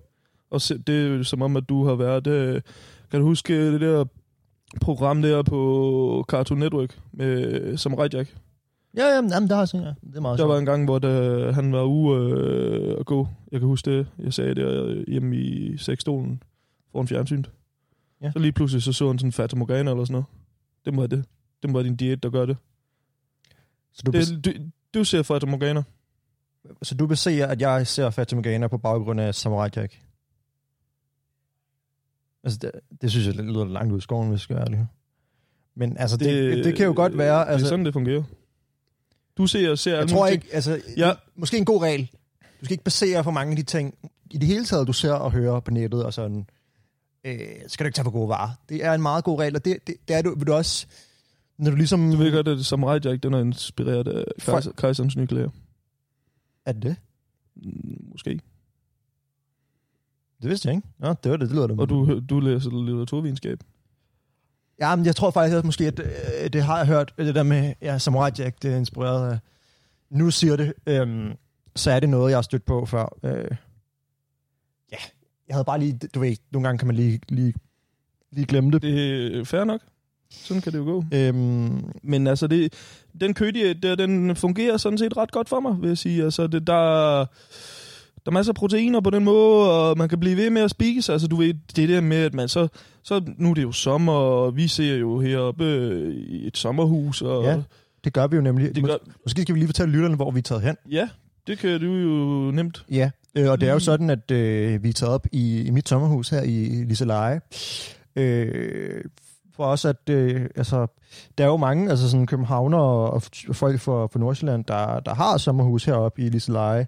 Og 0.51 0.61
se, 0.61 0.79
det 0.79 1.21
er 1.21 1.23
som 1.23 1.43
om, 1.43 1.57
at 1.57 1.69
du 1.69 1.85
har 1.85 1.95
været... 1.95 2.27
Øh, 2.27 2.63
kan 3.11 3.21
du 3.21 3.27
huske 3.27 3.73
det 3.73 3.81
der 3.81 4.05
program 4.81 5.23
der 5.23 5.43
på 5.43 6.25
Cartoon 6.29 6.59
Network 6.59 7.01
med 7.13 7.77
Samurai 7.77 8.09
Jack? 8.13 8.37
Ja, 8.97 9.05
ja, 9.07 9.15
jamen, 9.15 9.49
der 9.49 9.55
har 9.55 9.61
jeg 9.63 9.69
set, 9.69 9.83
ja. 9.83 10.09
Det 10.09 10.17
er 10.17 10.21
meget 10.21 10.39
Der 10.39 10.45
var 10.45 10.53
sjovt. 10.55 10.59
en 10.61 10.67
gang, 10.67 10.85
hvor 10.85 10.99
der, 10.99 11.53
han 11.53 11.73
var 11.73 11.83
ude 11.83 12.31
øh, 12.31 12.97
at 13.01 13.07
gå. 13.07 13.29
Jeg 13.53 13.61
kan 13.61 13.67
huske 13.69 13.91
det. 13.97 14.07
Jeg 14.19 14.33
sagde 14.33 14.55
det 14.55 14.63
øh, 14.63 15.05
hjemme 15.09 15.37
i 15.37 15.77
sexstolen 15.77 16.43
foran 16.93 17.09
fjernsynet. 17.09 17.51
Ja. 18.23 18.31
Så 18.33 18.39
lige 18.39 18.53
pludselig 18.53 18.83
så 18.83 18.93
så 18.93 19.07
han 19.07 19.19
sådan 19.19 19.29
en 19.29 19.33
Fata 19.33 19.57
Morgana 19.57 19.91
eller 19.91 20.05
sådan 20.05 20.13
noget. 20.13 20.27
Det 20.85 20.95
må 20.95 21.01
være 21.01 21.09
det. 21.09 21.25
Det 21.63 21.71
må 21.71 21.79
være 21.79 21.87
din 21.87 21.97
diæt, 21.97 22.23
der 22.23 22.31
gør 22.31 22.47
det. 22.47 22.57
Så 23.93 24.03
du, 24.07 24.11
det 24.13 24.45
du, 24.45 24.51
du 24.95 25.05
ser 25.05 25.23
Fata 25.23 25.47
Morgana. 25.47 25.83
så 26.83 26.95
du 26.95 27.07
baserer, 27.07 27.47
at 27.47 27.61
jeg 27.61 27.87
ser 27.87 28.11
Fata 28.11 28.37
Morgana 28.37 28.69
på 28.69 28.79
baggrund 28.79 29.21
af 29.21 29.35
Samurai 29.35 29.71
Jack? 29.77 30.01
Altså, 32.45 32.59
det, 32.63 32.71
det 33.03 33.11
synes 33.11 33.27
jeg 33.27 33.35
det 33.35 33.45
lyder 33.45 33.65
langt 33.65 33.93
ud 33.93 33.99
i 33.99 34.01
skoven, 34.01 34.29
hvis 34.29 34.35
jeg 34.35 34.41
skal 34.41 34.57
være 34.57 34.65
ærlig. 34.65 34.87
Men 35.75 35.97
altså, 35.97 36.17
det, 36.17 36.57
det, 36.57 36.65
det 36.65 36.77
kan 36.77 36.87
jo 36.87 36.93
godt 36.97 37.19
være... 37.19 37.41
Det 37.41 37.47
er 37.49 37.53
Altså, 37.53 37.69
sådan, 37.69 37.85
det 37.85 37.93
fungerer. 37.93 38.23
Du 39.39 39.47
ser, 39.47 39.75
ser 39.75 39.99
jeg 39.99 40.09
tror 40.09 40.27
ikke, 40.27 40.47
altså, 40.53 40.81
Ja. 40.97 41.13
måske 41.37 41.57
en 41.59 41.65
god 41.65 41.83
regel. 41.83 42.11
Du 42.61 42.65
skal 42.65 42.73
ikke 42.73 42.85
basere 42.85 43.25
for 43.25 43.31
mange 43.31 43.51
af 43.51 43.57
de 43.57 43.63
ting, 43.63 43.95
i 44.31 44.39
det 44.39 44.47
hele 44.49 44.65
taget, 44.65 44.87
du 44.87 44.93
ser 44.93 45.13
og 45.13 45.33
hører 45.33 45.61
på 45.61 45.71
nettet 45.71 46.05
og 46.05 46.15
sådan, 46.15 46.47
øh, 47.25 47.39
skal 47.67 47.85
du 47.85 47.87
ikke 47.87 47.97
tage 47.97 48.05
for 48.05 48.11
gode 48.11 48.29
varer. 48.29 48.51
Det 48.69 48.85
er 48.85 48.93
en 48.93 49.03
meget 49.03 49.25
god 49.25 49.39
regel, 49.39 49.57
og 49.57 49.65
det, 49.65 49.87
det, 49.87 49.95
det 50.09 50.17
er 50.17 50.23
du, 50.23 50.35
vil 50.39 50.47
du 50.47 50.53
også, 50.53 50.87
når 51.59 51.71
du 51.71 51.77
ligesom... 51.77 52.11
Du 52.11 52.17
ved 52.17 52.33
godt, 52.33 52.49
at 52.49 52.65
Samurai 52.67 52.99
Jack, 53.05 53.23
den 53.23 53.35
er 53.35 53.41
inspireret 53.41 54.09
af 54.09 54.25
kejserens 54.77 55.17
nye 55.17 55.27
klæder. 55.27 55.49
Er 56.67 56.73
det 56.73 56.83
det? 56.83 56.97
Mm, 57.57 58.05
Måske. 58.13 58.41
Det 60.43 60.51
vidste 60.51 60.69
jeg 60.69 60.77
ikke. 60.77 60.89
Ja, 61.03 61.09
det 61.09 61.31
var 61.31 61.37
det, 61.37 61.49
det 61.49 61.57
lyder 61.57 61.67
da. 61.67 61.75
Og 61.79 61.89
du, 61.89 62.21
du 62.31 62.41
læser 62.41 62.85
litteraturvidenskab. 62.85 63.59
Ja, 64.81 64.97
men 64.97 65.07
jeg 65.07 65.17
tror 65.17 65.31
faktisk 65.31 65.57
også 65.57 65.67
måske, 65.67 65.87
at 65.87 66.01
øh, 66.01 66.53
det 66.53 66.63
har 66.63 66.77
jeg 66.77 66.87
hørt, 66.87 67.15
det 67.19 67.35
der 67.35 67.43
med, 67.43 67.75
ja, 67.83 67.99
Samurai 67.99 68.31
Jack, 68.39 68.63
det 68.63 68.73
er 68.73 68.77
inspireret 68.77 69.33
af, 69.33 69.39
nu 70.11 70.31
siger 70.31 70.57
det, 70.57 70.73
øhm, 70.87 71.33
så 71.77 71.91
er 71.91 72.01
det 72.01 72.09
noget, 72.09 72.31
jeg 72.31 72.37
har 72.37 72.43
stødt 72.43 72.65
på 72.65 72.87
før. 72.87 73.19
Øh, 73.23 73.57
ja, 74.93 74.97
jeg 75.49 75.55
havde 75.55 75.65
bare 75.65 75.79
lige, 75.79 75.99
du 76.15 76.21
ved, 76.21 76.37
nogle 76.51 76.69
gange 76.69 76.79
kan 76.79 76.87
man 76.87 76.97
lige, 76.97 77.21
lige, 77.29 77.55
lige 78.33 78.47
glemme 78.47 78.71
det. 78.71 78.83
Det 78.83 79.39
er 79.39 79.45
fair 79.45 79.65
nok. 79.65 79.81
Sådan 80.31 80.63
kan 80.63 80.73
det 80.73 80.79
jo 80.79 80.85
gå. 80.85 81.05
Øhm, 81.13 81.93
Men 82.03 82.27
altså, 82.27 82.47
det, 82.47 82.73
den 83.21 83.35
kødiæt, 83.35 83.77
der, 83.83 83.95
den 83.95 84.37
fungerer 84.37 84.77
sådan 84.77 84.99
set 84.99 85.17
ret 85.17 85.33
godt 85.33 85.49
for 85.49 85.61
mig, 85.61 85.81
vil 85.81 85.89
jeg 85.89 85.99
sige. 85.99 86.25
Altså, 86.25 86.47
det, 86.47 86.67
der 86.67 87.27
er 88.31 88.35
masser 88.35 88.51
af 88.53 88.55
proteiner 88.57 89.01
på 89.01 89.11
den 89.11 89.25
måde, 89.25 89.73
og 89.73 89.99
man 89.99 90.09
kan 90.09 90.21
blive 90.21 90.37
ved 90.37 90.51
med 90.51 90.63
at 90.63 90.71
spise. 90.71 91.13
Altså, 91.13 91.29
du 91.29 91.37
ved, 91.37 91.55
det 91.77 91.89
der 91.89 92.01
med, 92.01 92.17
at 92.17 92.35
man 92.35 92.49
så... 92.49 92.69
så 93.03 93.21
nu 93.39 93.51
er 93.51 93.55
det 93.55 93.63
jo 93.63 93.73
sommer, 93.73 94.13
og 94.13 94.57
vi 94.57 94.69
ser 94.69 94.97
jo 94.97 95.21
heroppe 95.21 95.65
øh, 95.65 96.15
i 96.15 96.47
et 96.47 96.57
sommerhus, 96.57 97.23
og... 97.23 97.45
Ja, 97.45 97.61
det 98.05 98.13
gør 98.13 98.27
vi 98.27 98.37
jo 98.37 98.43
nemlig. 98.43 98.75
Det 98.75 98.85
gør, 98.85 98.95
Mås- 98.95 99.13
Måske 99.25 99.43
skal 99.43 99.55
vi 99.55 99.61
lige 99.61 99.69
fortælle 99.69 99.93
lytterne, 99.95 100.17
hvor 100.17 100.31
vi 100.31 100.39
er 100.39 100.43
taget 100.43 100.63
hen. 100.63 100.77
ja, 100.91 101.09
det 101.47 101.59
kan 101.59 101.81
du 101.81 101.87
jo 101.87 102.51
nemt. 102.51 102.85
Ja, 102.91 103.11
øh, 103.35 103.51
og 103.51 103.61
det 103.61 103.67
er 103.67 103.71
jo 103.73 103.77
Mm. 103.77 103.81
sådan, 103.81 104.11
at 104.11 104.31
øh, 104.31 104.83
vi 104.83 104.89
er 104.89 104.93
taget 104.93 105.15
op 105.15 105.27
i, 105.33 105.61
i 105.63 105.71
mit 105.71 105.89
sommerhus 105.89 106.29
her 106.29 106.43
i 106.43 106.85
Liseleje. 106.85 107.41
Øh, 108.17 109.05
for 109.57 109.65
os, 109.65 109.85
at 109.85 110.09
øh, 110.11 110.41
altså, 110.57 110.87
der 111.39 111.45
er 111.45 111.49
jo 111.49 111.57
mange 111.57 111.91
altså 111.91 112.11
sådan 112.11 112.27
københavner 112.27 112.79
og, 112.79 113.11
og 113.49 113.57
folk 113.57 113.81
fra, 113.81 114.07
fra 114.07 114.19
Nordsjælland, 114.19 114.65
der, 114.65 115.01
der 115.01 115.15
har 115.15 115.37
sommerhus 115.37 115.85
heroppe 115.85 116.23
i 116.23 116.29
Liseleje. 116.29 116.87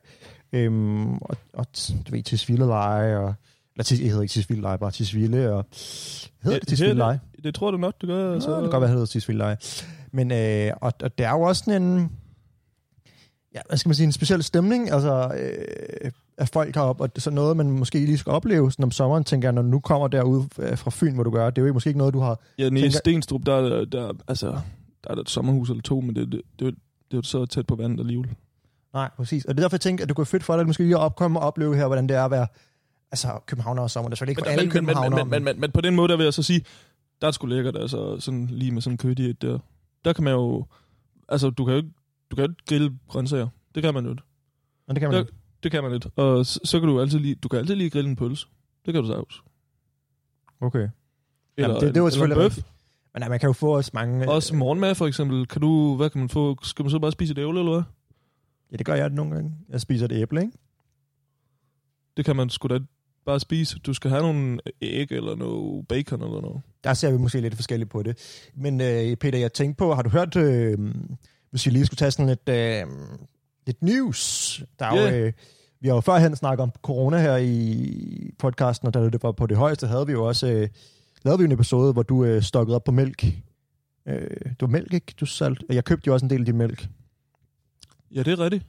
Øhm, 0.53 1.15
og, 1.17 1.37
og 1.55 1.67
du 2.07 2.11
ved, 2.11 2.23
Tisvildeleje, 2.23 3.17
og 3.19 3.35
eller 3.75 3.85
tis, 3.85 4.01
jeg 4.01 4.09
hedder 4.09 4.23
ikke 4.23 4.33
Tisvildeleje, 4.33 4.79
bare 4.79 4.91
Tisvilde, 4.91 5.53
og 5.53 5.65
hedder 6.43 6.59
det 6.59 6.69
Tisvildeleje? 6.69 7.21
Det, 7.37 7.45
det 7.45 7.55
tror 7.55 7.71
du 7.71 7.77
nok, 7.77 7.95
det 8.01 8.07
gør. 8.09 8.41
Så... 8.41 8.51
det 8.55 8.61
kan 8.63 8.71
godt 8.71 8.81
være, 8.81 8.83
det 8.83 8.91
hedder 8.91 9.07
Tisvildeleje. 9.07 9.57
Men, 10.13 10.33
øh, 10.33 10.73
og, 10.81 10.93
og 11.03 11.19
der 11.19 11.29
er 11.29 11.33
jo 11.33 11.41
også 11.41 11.63
sådan 11.65 11.83
en, 11.83 12.13
ja, 13.55 13.61
hvad 13.69 13.79
skal 13.79 13.89
man 13.89 13.95
sige, 13.95 14.05
en 14.07 14.13
speciel 14.13 14.43
stemning. 14.43 14.91
Altså, 14.91 15.35
øh, 15.39 16.11
af 16.39 16.49
folk 16.49 16.75
heroppe, 16.75 17.03
og 17.03 17.11
sådan 17.17 17.35
noget, 17.35 17.57
man 17.57 17.71
måske 17.71 17.99
lige 17.99 18.19
skal 18.19 18.31
opleve 18.33 18.73
sådan 18.73 18.83
om 18.85 18.91
sommeren, 18.91 19.25
tænker 19.25 19.49
jeg, 19.49 19.53
når 19.53 19.63
du 19.63 19.69
nu 19.69 19.81
kommer 19.81 20.09
derude 20.09 20.49
øh, 20.59 20.79
fra 20.79 20.91
Fyn, 20.95 21.15
hvor 21.15 21.25
du 21.25 21.31
gør. 21.31 21.51
Det 21.51 21.59
er 21.59 21.63
jo 21.63 21.67
ikke- 21.67 21.75
måske 21.75 21.89
ikke 21.89 21.99
noget, 21.99 22.15
du 22.15 22.21
har... 22.21 22.41
Ja, 22.59 22.69
nede 22.71 22.87
i 22.87 22.91
Stenstrup, 22.91 23.47
der, 23.47 23.55
er- 23.55 23.85
der, 23.85 24.13
altså, 24.29 24.47
der 25.05 25.11
er 25.11 25.15
der 25.15 25.23
et 25.23 25.31
sommerhus 25.31 25.71
eller 25.71 25.83
to, 25.83 26.01
men 26.01 26.17
det, 26.17 26.33
det, 26.33 26.41
det, 26.59 26.67
er 26.67 26.71
det 26.71 27.13
er 27.13 27.17
jo 27.17 27.23
så 27.23 27.47
tæt 27.47 27.67
på 27.67 27.75
vandet 27.77 28.01
alligevel. 28.01 28.29
Nej, 28.95 29.11
præcis. 29.17 29.45
Og 29.45 29.55
det 29.55 29.61
er 29.61 29.65
derfor, 29.65 29.75
jeg 29.75 29.81
tænker, 29.81 30.05
at 30.05 30.09
det 30.09 30.17
kunne 30.17 30.23
være 30.23 30.27
fedt 30.31 30.45
for 30.45 30.53
dig, 30.55 30.61
at 30.61 30.67
måske 30.67 30.83
lige 30.83 30.95
at 30.97 31.01
opkomme 31.01 31.41
og 31.41 31.47
opleve 31.47 31.77
her, 31.77 31.87
hvordan 31.87 32.09
det 32.09 32.17
er 32.17 32.25
at 32.25 32.31
være 32.31 32.47
altså, 33.11 33.39
københavner 33.47 33.83
og 33.83 33.91
sommer. 33.91 34.09
Det 34.09 34.13
er 34.15 34.17
selvfølgelig 34.17 34.33
ikke 34.33 34.43
for 34.43 34.51
alle 34.51 34.65
men, 34.67 34.85
men, 34.87 34.95
men, 35.03 35.31
men, 35.31 35.31
men, 35.31 35.45
men, 35.45 35.61
men, 35.61 35.71
på 35.73 35.81
den 35.81 35.97
måde, 35.97 36.09
der 36.09 36.17
vil 36.17 36.25
jeg 36.25 36.35
så 36.35 36.43
sige, 36.43 36.65
der 37.21 37.27
er 37.27 37.31
sgu 37.31 37.47
lækkert, 37.47 37.77
altså 37.77 38.21
sådan 38.21 38.47
lige 38.47 38.71
med 38.73 38.83
sådan 38.83 38.95
en 38.95 38.99
kødiet 38.99 39.43
der. 39.43 39.59
Der 40.05 40.13
kan 40.13 40.25
man 40.25 40.33
jo, 40.33 40.67
altså 41.29 41.51
du 41.51 41.65
kan 41.65 41.73
jo 41.73 41.77
ikke, 41.79 41.91
du 42.31 42.37
kan 42.37 42.45
jo 42.45 42.51
ikke 42.51 42.63
grille 42.69 42.99
grøntsager. 43.09 43.49
Det 43.75 43.83
kan 43.83 43.95
man 43.95 44.05
jo 44.05 44.11
ikke. 44.11 44.23
Men 44.87 44.97
det 44.97 45.01
kan 45.01 45.11
man 45.11 45.21
ikke. 45.21 45.33
Det 45.63 45.71
kan 45.71 45.83
man 45.83 45.93
lidt. 45.93 46.07
Og 46.17 46.47
så, 46.47 46.61
så 46.65 46.81
kan 46.81 46.89
du 46.89 47.01
altid 47.01 47.19
lige, 47.19 47.35
du 47.35 47.49
kan 47.49 47.59
altid 47.59 47.75
lige 47.75 47.91
grille 47.91 48.11
en 48.11 48.17
pølse. 48.17 48.47
Det 48.87 48.95
kan 48.95 49.03
du 49.03 49.09
sagtens. 49.09 49.43
Okay. 50.61 50.89
Eller, 51.57 51.79
det- 51.81 51.95
det 51.95 52.03
var 52.03 52.09
eller 52.09 52.11
selvfølgelig 52.11 52.37
bøf. 52.37 52.57
Men 53.15 53.21
nej, 53.21 53.29
man 53.29 53.41
kan 53.41 53.47
jo 53.47 53.53
få 53.53 53.77
også 53.77 53.91
mange... 53.95 54.29
Også 54.31 54.55
morgenmad 54.55 54.95
for 54.95 55.07
eksempel. 55.07 55.47
Kan 55.47 55.61
du, 55.61 55.97
hvad 55.97 56.11
kan 56.11 56.19
man 56.19 56.29
få? 56.29 56.57
Skal 56.63 56.83
man 56.83 56.91
så 56.91 56.99
bare 56.99 57.13
spise 57.13 57.33
et 57.33 57.39
æble, 57.39 57.59
eller 57.59 57.73
hvad? 57.73 57.83
Ja, 58.73 58.77
det 58.77 58.87
gør 58.87 58.95
jeg 58.95 59.11
nogle 59.11 59.35
gange. 59.35 59.53
Jeg 59.69 59.81
spiser 59.81 60.05
et 60.07 60.13
æble, 60.13 60.41
ikke? 60.41 60.53
Det 62.17 62.25
kan 62.25 62.37
man 62.37 62.51
sgu 62.51 62.69
da 62.69 62.79
bare 63.27 63.41
spise. 63.41 63.79
Du 63.79 63.95
skal 63.95 64.11
have 64.11 64.23
nogle 64.23 64.59
æg 64.83 65.13
eller 65.13 65.37
noget 65.37 65.89
bacon 65.89 66.23
eller 66.23 66.41
noget. 66.41 66.63
Der 66.85 66.95
ser 66.95 67.11
vi 67.11 67.19
måske 67.19 67.41
lidt 67.41 67.55
forskelligt 67.55 67.91
på 67.91 68.03
det. 68.03 68.19
Men 68.55 68.81
øh, 68.81 69.17
Peter, 69.17 69.39
jeg 69.39 69.53
tænkte 69.53 69.79
på, 69.79 69.95
har 69.95 70.03
du 70.03 70.11
hørt, 70.11 70.37
øh, 70.37 70.79
hvis 71.51 71.67
vi 71.67 71.71
lige 71.71 71.87
skulle 71.87 71.99
tage 71.99 72.11
sådan 72.11 72.27
lidt, 72.27 72.49
øh, 72.49 72.87
lidt 73.67 73.83
news? 73.83 74.63
Der 74.79 74.87
er 74.87 74.97
Ja. 74.97 75.11
jo, 75.11 75.17
øh, 75.27 75.33
vi 75.81 75.89
har 75.89 75.95
jo 75.95 76.01
førhen 76.01 76.37
snakket 76.37 76.63
om 76.63 76.73
corona 76.83 77.21
her 77.21 77.37
i 77.37 78.31
podcasten, 78.39 78.89
og 78.89 78.95
da 78.95 79.05
det 79.11 79.23
var 79.23 79.33
på 79.33 79.47
det 79.47 79.57
højeste, 79.57 79.87
havde 79.87 80.07
vi 80.07 80.13
jo 80.13 80.25
også 80.27 80.47
øh, 80.53 80.69
lavet 81.25 81.41
vi 81.41 81.45
en 81.45 81.53
episode, 81.53 81.93
hvor 81.93 82.03
du 82.03 82.25
øh, 82.25 82.43
stokkede 82.43 82.77
op 82.77 82.85
på 82.85 82.93
mælk. 82.93 83.25
Øh, 84.07 84.31
det 84.45 84.57
var 84.61 84.67
mælk, 84.67 84.93
ikke? 84.95 85.15
Du 85.21 85.27
salt. 85.27 85.65
Jeg 85.69 85.85
købte 85.85 86.09
jo 86.09 86.13
også 86.13 86.27
en 86.27 86.31
del 86.31 86.41
af 86.41 86.47
din 86.47 86.57
mælk. 86.59 86.89
Ja, 88.15 88.23
det 88.23 88.33
er 88.33 88.41
rigtigt. 88.41 88.67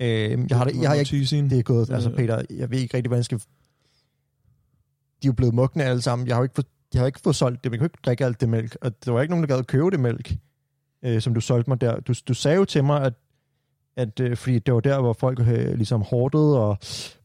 Øh, 0.00 0.46
jeg 0.50 0.58
har, 0.58 0.64
det, 0.64 0.82
jeg 0.82 0.88
har 0.90 0.94
ikke 0.94 1.26
det 1.50 1.58
er 1.58 1.62
gået, 1.62 1.90
altså. 1.90 2.10
Peter, 2.10 2.42
jeg 2.50 2.70
ved 2.70 2.78
ikke 2.78 2.96
rigtig, 2.96 3.08
hvordan 3.08 3.18
jeg 3.18 3.24
skal... 3.24 3.38
De 3.38 3.44
er 5.22 5.26
jo 5.26 5.32
blevet 5.32 5.54
mugne 5.54 5.84
alle 5.84 6.02
sammen. 6.02 6.28
Jeg 6.28 6.36
har 6.36 6.40
jo 6.40 6.42
ikke, 6.42 6.54
fået, 6.54 6.66
jeg 6.94 7.00
har 7.00 7.06
ikke 7.06 7.20
fået 7.20 7.36
solgt 7.36 7.64
det, 7.64 7.70
men 7.70 7.74
jeg 7.74 7.80
kunne 7.80 7.86
ikke 7.86 7.98
drikke 8.04 8.24
alt 8.24 8.40
det 8.40 8.48
mælk. 8.48 8.76
Og 8.80 9.04
der 9.04 9.12
var 9.12 9.20
ikke 9.22 9.32
nogen, 9.32 9.42
der 9.42 9.54
gad 9.54 9.58
at 9.58 9.66
købe 9.66 9.90
det 9.90 10.00
mælk, 10.00 10.32
øh, 11.02 11.20
som 11.20 11.34
du 11.34 11.40
solgte 11.40 11.70
mig 11.70 11.80
der. 11.80 12.00
Du, 12.00 12.14
du 12.28 12.34
sagde 12.34 12.56
jo 12.56 12.64
til 12.64 12.84
mig, 12.84 13.02
at, 13.02 13.14
at 13.96 14.20
øh, 14.20 14.36
fordi 14.36 14.58
det 14.58 14.74
var 14.74 14.80
der, 14.80 15.00
hvor 15.00 15.12
folk 15.12 15.40
øh, 15.40 15.74
ligesom 15.74 16.02
hårdede, 16.02 16.60
og 16.60 16.78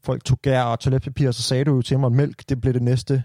folk 0.04 0.24
tog 0.24 0.38
gær 0.42 0.62
og 0.62 0.80
toiletpapir, 0.80 1.30
så 1.30 1.42
sagde 1.42 1.64
du 1.64 1.74
jo 1.74 1.82
til 1.82 1.98
mig, 1.98 2.06
at 2.06 2.12
mælk, 2.12 2.48
det 2.48 2.60
blev 2.60 2.74
det 2.74 2.82
næste, 2.82 3.24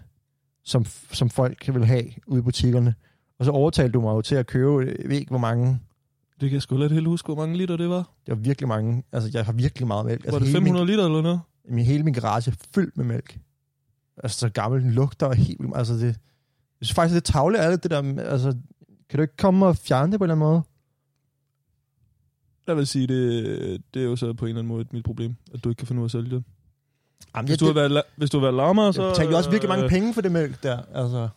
som, 0.63 0.86
som 1.12 1.29
folk 1.29 1.74
vil 1.74 1.86
have 1.86 2.06
ude 2.27 2.39
i 2.39 2.44
butikkerne. 2.44 2.96
Og 3.39 3.46
så 3.46 3.51
overtalte 3.51 3.91
du 3.91 4.01
mig 4.01 4.12
jo 4.12 4.22
til 4.22 4.36
at 4.36 4.48
købe, 4.48 4.79
jeg 4.79 5.10
ved 5.10 5.17
ikke 5.17 5.29
hvor 5.29 5.39
mange, 5.39 5.79
Det 6.41 6.50
kan 6.50 6.53
jeg 6.53 6.62
sgu 6.62 6.77
lidt 6.77 6.91
helt 6.91 7.08
huske, 7.08 7.25
hvor 7.25 7.36
mange 7.36 7.58
liter 7.58 7.77
det 7.77 7.89
var. 7.89 7.98
det 8.25 8.36
var 8.36 8.36
virkelig 8.36 8.67
mange, 8.67 9.03
altså 9.12 9.29
jeg 9.34 9.46
har 9.46 9.53
virkelig 9.53 9.88
meget 9.88 10.06
mælk. 10.06 10.24
Var 10.25 10.27
Altså, 10.27 10.39
det 10.39 10.48
hele 10.48 10.60
min- 10.60 10.67
500 10.67 10.86
liter 10.91 11.06
eller 11.06 11.22
noget? 11.22 11.39
min, 11.70 11.86
hele 11.86 12.03
min 12.03 12.13
garage 12.13 12.51
er 12.51 12.56
fyldt 12.75 12.98
med 12.98 13.06
mælk. 13.06 13.39
Altså, 14.24 14.39
så 14.39 14.50
gammel 14.50 14.82
den 14.82 14.91
lugter 14.91 15.25
og 15.27 15.36
helt 15.36 15.60
vildt. 15.60 15.77
Altså, 15.77 15.94
det, 15.94 16.03
jeg 16.06 16.15
synes 16.82 16.94
faktisk, 16.96 17.15
det 17.15 17.29
er 17.29 17.32
tavle 17.34 17.60
af 17.60 17.79
det 17.79 17.91
der. 17.91 18.22
Altså, 18.22 18.51
kan 19.10 19.17
du 19.17 19.22
ikke 19.22 19.38
komme 19.38 19.65
og 19.65 19.77
fjerne 19.77 20.12
det 20.12 20.20
på 20.20 20.24
en 20.24 20.32
eller 20.32 20.36
anden 20.46 20.50
måde? 20.53 20.62
Jeg 22.67 22.77
vil 22.77 22.88
sige, 22.88 23.08
det, 23.08 23.82
det 23.94 24.01
er 24.01 24.06
jo 24.06 24.15
så 24.15 24.34
på 24.34 24.46
en 24.46 24.50
eller 24.50 24.60
anden 24.60 24.67
måde 24.75 24.86
mit 24.91 25.03
problem, 25.03 25.36
at 25.53 25.63
du 25.63 25.70
ikke 25.70 25.79
kan 25.79 25.88
finde 25.88 26.00
ud 26.00 26.03
af 26.03 26.08
at 26.08 26.12
sælge 26.12 26.29
det. 26.36 26.44
Jamen, 27.36 27.48
Hvis 27.48 27.51
jeg, 27.53 27.60
du 27.60 27.65
har 27.65 27.74
det, 27.84 27.91
været, 27.91 28.03
hvis 28.17 28.29
du 28.29 28.38
har 28.38 28.41
været 28.41 28.56
lammer, 28.56 28.91
så... 28.91 29.01
jeg 29.03 29.12
betalte 29.12 29.32
jo 29.32 29.38
også 29.38 29.50
virkelig 29.50 29.70
mange 29.70 29.84
øh, 29.84 29.89
penge 29.89 30.13
for 30.13 30.22
det 30.22 30.32
mælk 30.32 30.63
der. 30.63 30.82
Altså, 30.94 31.29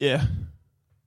Ja. 0.00 0.22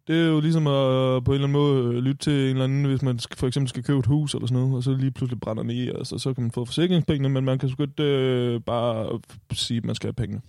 Det 0.08 0.22
er 0.22 0.26
jo 0.28 0.40
ligesom 0.40 0.68
at 0.68 1.24
på 1.24 1.32
en 1.32 1.36
eller 1.36 1.48
anden 1.48 1.52
måde 1.52 1.96
øh, 1.96 2.04
lytte 2.04 2.24
til 2.24 2.34
en 2.34 2.50
eller 2.50 2.64
anden, 2.64 2.86
hvis 2.86 3.02
man 3.02 3.20
for 3.38 3.48
eksempel 3.48 3.70
skal 3.70 3.84
købe 3.84 4.00
et 4.00 4.06
hus 4.06 4.34
eller 4.34 4.48
sådan 4.48 4.62
noget, 4.62 4.76
og 4.76 4.84
så 4.84 4.94
lige 4.94 5.12
pludselig 5.12 5.40
brænder 5.40 5.64
ned, 5.64 5.88
altså, 5.96 6.18
så 6.18 6.34
kan 6.34 6.42
man 6.44 6.52
få 6.52 6.66
forsikringspengene, 6.66 7.30
men 7.30 7.46
man 7.46 7.60
kan 7.60 7.70
sgu 7.70 7.86
godt 7.86 8.00
øh, 8.00 8.62
bare 8.62 9.20
sige, 9.52 9.78
at 9.78 9.86
man 9.86 9.96
skal 9.96 10.08
have 10.08 10.14
pengene. 10.14 10.42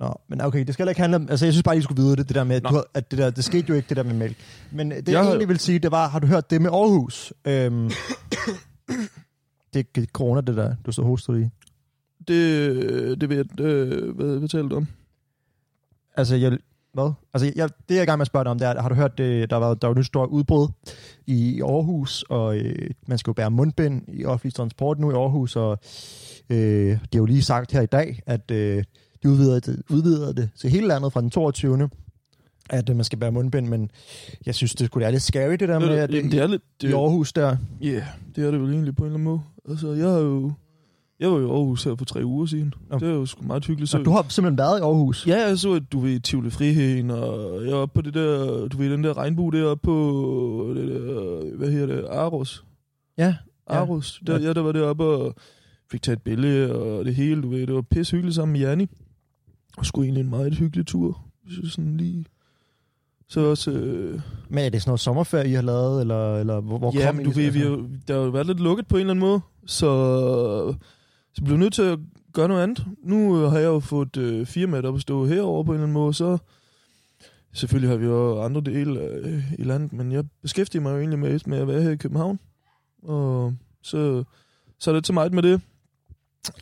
nå, 0.00 0.20
men 0.28 0.40
okay, 0.40 0.64
det 0.66 0.74
skal 0.74 0.82
heller 0.82 0.90
ikke 0.90 1.00
handle 1.00 1.16
om... 1.16 1.26
Altså, 1.30 1.46
jeg 1.46 1.52
synes 1.52 1.62
bare, 1.62 1.76
I 1.78 1.80
skulle 1.82 2.02
vide 2.02 2.16
det, 2.16 2.28
det 2.28 2.34
der 2.34 2.44
med, 2.44 2.56
at, 2.56 2.62
du, 2.64 2.82
at 2.94 3.10
det, 3.10 3.18
der, 3.18 3.30
det 3.30 3.44
skete 3.44 3.64
jo 3.68 3.74
ikke, 3.74 3.88
det 3.88 3.96
der 3.96 4.02
med 4.02 4.14
mælk. 4.14 4.36
Men 4.72 4.90
det, 4.90 5.08
Jeg 5.08 5.12
jeg 5.14 5.26
egentlig 5.26 5.48
vil 5.48 5.58
sige, 5.58 5.78
det 5.78 5.90
var, 5.90 6.08
har 6.08 6.18
du 6.18 6.26
hørt 6.26 6.50
det 6.50 6.62
med 6.62 6.70
Aarhus? 6.70 7.32
Øhm, 7.44 7.90
det 9.74 9.86
er 9.98 10.04
corona, 10.12 10.40
det 10.40 10.56
der, 10.56 10.74
du 10.86 10.92
så 10.92 11.02
hostet 11.02 11.40
i. 11.40 11.48
Det, 12.28 13.20
det 13.20 13.28
ved 13.28 13.36
jeg, 13.36 13.60
øh, 13.60 14.16
hvad, 14.16 14.38
hvad 14.38 14.48
taler 14.48 14.68
du 14.68 14.76
om? 14.76 14.86
Altså, 16.16 16.36
jeg, 16.36 16.58
hvad? 16.96 17.12
Altså, 17.34 17.52
jeg, 17.56 17.68
det 17.88 17.94
jeg 17.94 17.98
er 17.98 18.02
i 18.02 18.06
gang 18.06 18.18
med 18.18 18.22
at 18.22 18.26
spørge 18.26 18.44
dig 18.44 18.50
om, 18.50 18.58
det 18.58 18.68
er, 18.68 18.80
har 18.82 18.88
du 18.88 18.94
hørt, 18.94 19.18
det, 19.18 19.50
der, 19.50 19.56
var, 19.56 19.74
der 19.74 19.86
var 19.86 19.94
nu 19.94 20.02
stort 20.02 20.28
udbrud 20.28 20.68
i 21.26 21.60
Aarhus, 21.62 22.22
og 22.22 22.56
øh, 22.56 22.90
man 23.06 23.18
skal 23.18 23.30
jo 23.30 23.34
bære 23.34 23.50
mundbind 23.50 24.02
i 24.08 24.24
offentlig 24.24 24.54
transport 24.54 24.98
nu 24.98 25.10
i 25.10 25.14
Aarhus, 25.14 25.56
og 25.56 25.78
øh, 26.50 26.56
det 26.56 27.14
er 27.14 27.18
jo 27.18 27.24
lige 27.24 27.42
sagt 27.42 27.72
her 27.72 27.80
i 27.80 27.86
dag, 27.86 28.22
at 28.26 28.50
øh, 28.50 28.84
de 29.22 29.30
udvider 29.30 29.60
det, 29.60 29.82
udvider 29.90 30.32
det 30.32 30.50
til 30.60 30.70
hele 30.70 30.86
landet 30.86 31.12
fra 31.12 31.20
den 31.20 31.30
22. 31.30 31.90
at 32.70 32.90
øh, 32.90 32.96
man 32.96 33.04
skal 33.04 33.18
bære 33.18 33.32
mundbind, 33.32 33.68
men 33.68 33.90
jeg 34.46 34.54
synes, 34.54 34.74
det 34.74 34.86
skulle 34.86 35.02
være 35.02 35.12
lidt 35.12 35.22
scary, 35.22 35.52
det 35.52 35.68
der 35.68 35.78
med, 35.78 35.88
at 35.88 36.10
Jamen, 36.14 36.30
det 36.30 36.40
er 36.40 36.46
lidt... 36.46 36.62
i 36.82 36.86
Det, 36.86 36.94
Aarhus 36.94 37.32
der. 37.32 37.56
Ja, 37.80 37.86
yeah, 37.86 38.02
det 38.36 38.46
er 38.46 38.50
det 38.50 38.60
vel 38.60 38.70
egentlig 38.72 38.96
på 38.96 39.02
en 39.02 39.06
eller 39.06 39.14
anden 39.14 39.24
måde. 39.24 39.40
Altså, 39.68 39.92
jeg 39.92 40.08
har 40.08 40.18
jo... 40.18 40.52
Jeg 41.20 41.30
var 41.30 41.38
jo 41.38 41.46
i 41.46 41.50
Aarhus 41.50 41.84
her 41.84 41.94
for 41.96 42.04
tre 42.04 42.24
uger 42.24 42.46
siden. 42.46 42.74
Nå. 42.90 42.98
Det 42.98 43.08
er 43.08 43.12
jo 43.12 43.26
sgu 43.26 43.42
meget 43.46 43.64
hyggeligt. 43.66 43.90
Så 43.90 43.98
du 43.98 44.10
har 44.10 44.26
simpelthen 44.28 44.58
været 44.58 44.78
i 44.78 44.82
Aarhus? 44.82 45.26
Ja, 45.26 45.48
jeg 45.48 45.58
så, 45.58 45.72
at 45.72 45.82
du 45.92 46.00
ved 46.00 46.20
Tivoli 46.20 46.50
Friheden, 46.50 47.10
og 47.10 47.66
jeg 47.66 47.76
var 47.76 47.86
på 47.86 48.00
det 48.02 48.14
der, 48.14 48.68
du 48.68 48.76
ved, 48.76 48.90
den 48.90 49.04
der 49.04 49.16
regnbue 49.16 49.52
deroppe 49.52 49.84
på, 49.84 50.72
det 50.76 50.88
der, 50.88 51.56
hvad 51.56 51.70
hedder 51.70 51.86
det, 51.96 52.04
Aros. 52.10 52.64
Ja. 53.18 53.24
Ja. 53.26 53.34
Aros. 53.76 54.20
Der, 54.26 54.40
ja, 54.40 54.52
der 54.52 54.60
var 54.60 54.72
deroppe 54.72 55.04
og 55.04 55.34
fik 55.90 56.02
taget 56.02 56.16
et 56.16 56.22
billede 56.22 56.74
og 56.74 57.04
det 57.04 57.14
hele, 57.14 57.42
du 57.42 57.48
ved. 57.48 57.66
Det 57.66 57.74
var 57.74 57.82
pisse 57.82 58.12
hyggeligt 58.16 58.34
sammen 58.34 58.52
med 58.52 58.60
Janni. 58.60 58.86
Og 59.78 59.86
skulle 59.86 60.06
egentlig 60.06 60.20
en 60.20 60.30
meget 60.30 60.54
hyggelig 60.54 60.86
tur. 60.86 61.20
Så 61.50 61.70
sådan 61.70 61.96
lige... 61.96 62.24
Så 63.28 63.40
også... 63.40 63.70
Øh, 63.70 64.20
Men 64.48 64.58
er 64.64 64.68
det 64.68 64.82
sådan 64.82 64.90
noget 64.90 65.00
sommerferie, 65.00 65.50
I 65.50 65.52
har 65.52 65.62
lavet, 65.62 66.00
eller, 66.00 66.36
eller 66.36 66.60
hvor, 66.60 66.78
hvor 66.78 66.92
ja, 66.98 67.06
kom 67.06 67.14
men 67.14 67.26
I? 67.26 67.28
du 67.28 67.30
ved, 67.30 67.50
vi 67.50 67.58
har, 67.58 67.66
jo- 67.66 67.88
der 68.08 68.14
har 68.14 68.20
jo 68.20 68.28
været 68.30 68.46
lidt 68.46 68.60
lukket 68.60 68.86
på 68.88 68.96
en 68.96 69.00
eller 69.00 69.10
anden 69.10 69.20
måde, 69.28 69.40
så, 69.66 70.74
så 71.36 71.44
blev 71.44 71.56
nødt 71.56 71.74
til 71.74 71.82
at 71.82 71.98
gøre 72.32 72.48
noget 72.48 72.62
andet. 72.62 72.86
Nu 73.02 73.42
øh, 73.44 73.50
har 73.50 73.58
jeg 73.58 73.66
jo 73.66 73.80
fået 73.80 74.16
øh, 74.16 74.46
firmaet 74.46 74.84
op 74.84 74.94
at 74.94 75.00
stå 75.00 75.26
herover 75.26 75.64
på 75.64 75.70
en 75.70 75.74
eller 75.74 75.82
anden 75.84 75.92
måde, 75.94 76.14
så 76.14 76.38
selvfølgelig 77.52 77.90
har 77.90 77.96
vi 77.96 78.04
jo 78.06 78.42
andre 78.42 78.60
dele 78.60 79.00
øh, 79.00 79.52
i 79.58 79.62
landet, 79.62 79.92
men 79.92 80.12
jeg 80.12 80.24
beskæftiger 80.42 80.82
mig 80.82 80.90
jo 80.92 80.98
egentlig 80.98 81.18
med, 81.18 81.40
med 81.46 81.58
at 81.58 81.68
være 81.68 81.82
her 81.82 81.90
i 81.90 81.96
København, 81.96 82.38
og 83.02 83.54
så, 83.82 84.24
så 84.78 84.90
er 84.90 84.94
det 84.94 85.04
til 85.04 85.14
meget 85.14 85.32
med 85.32 85.42
det. 85.42 85.60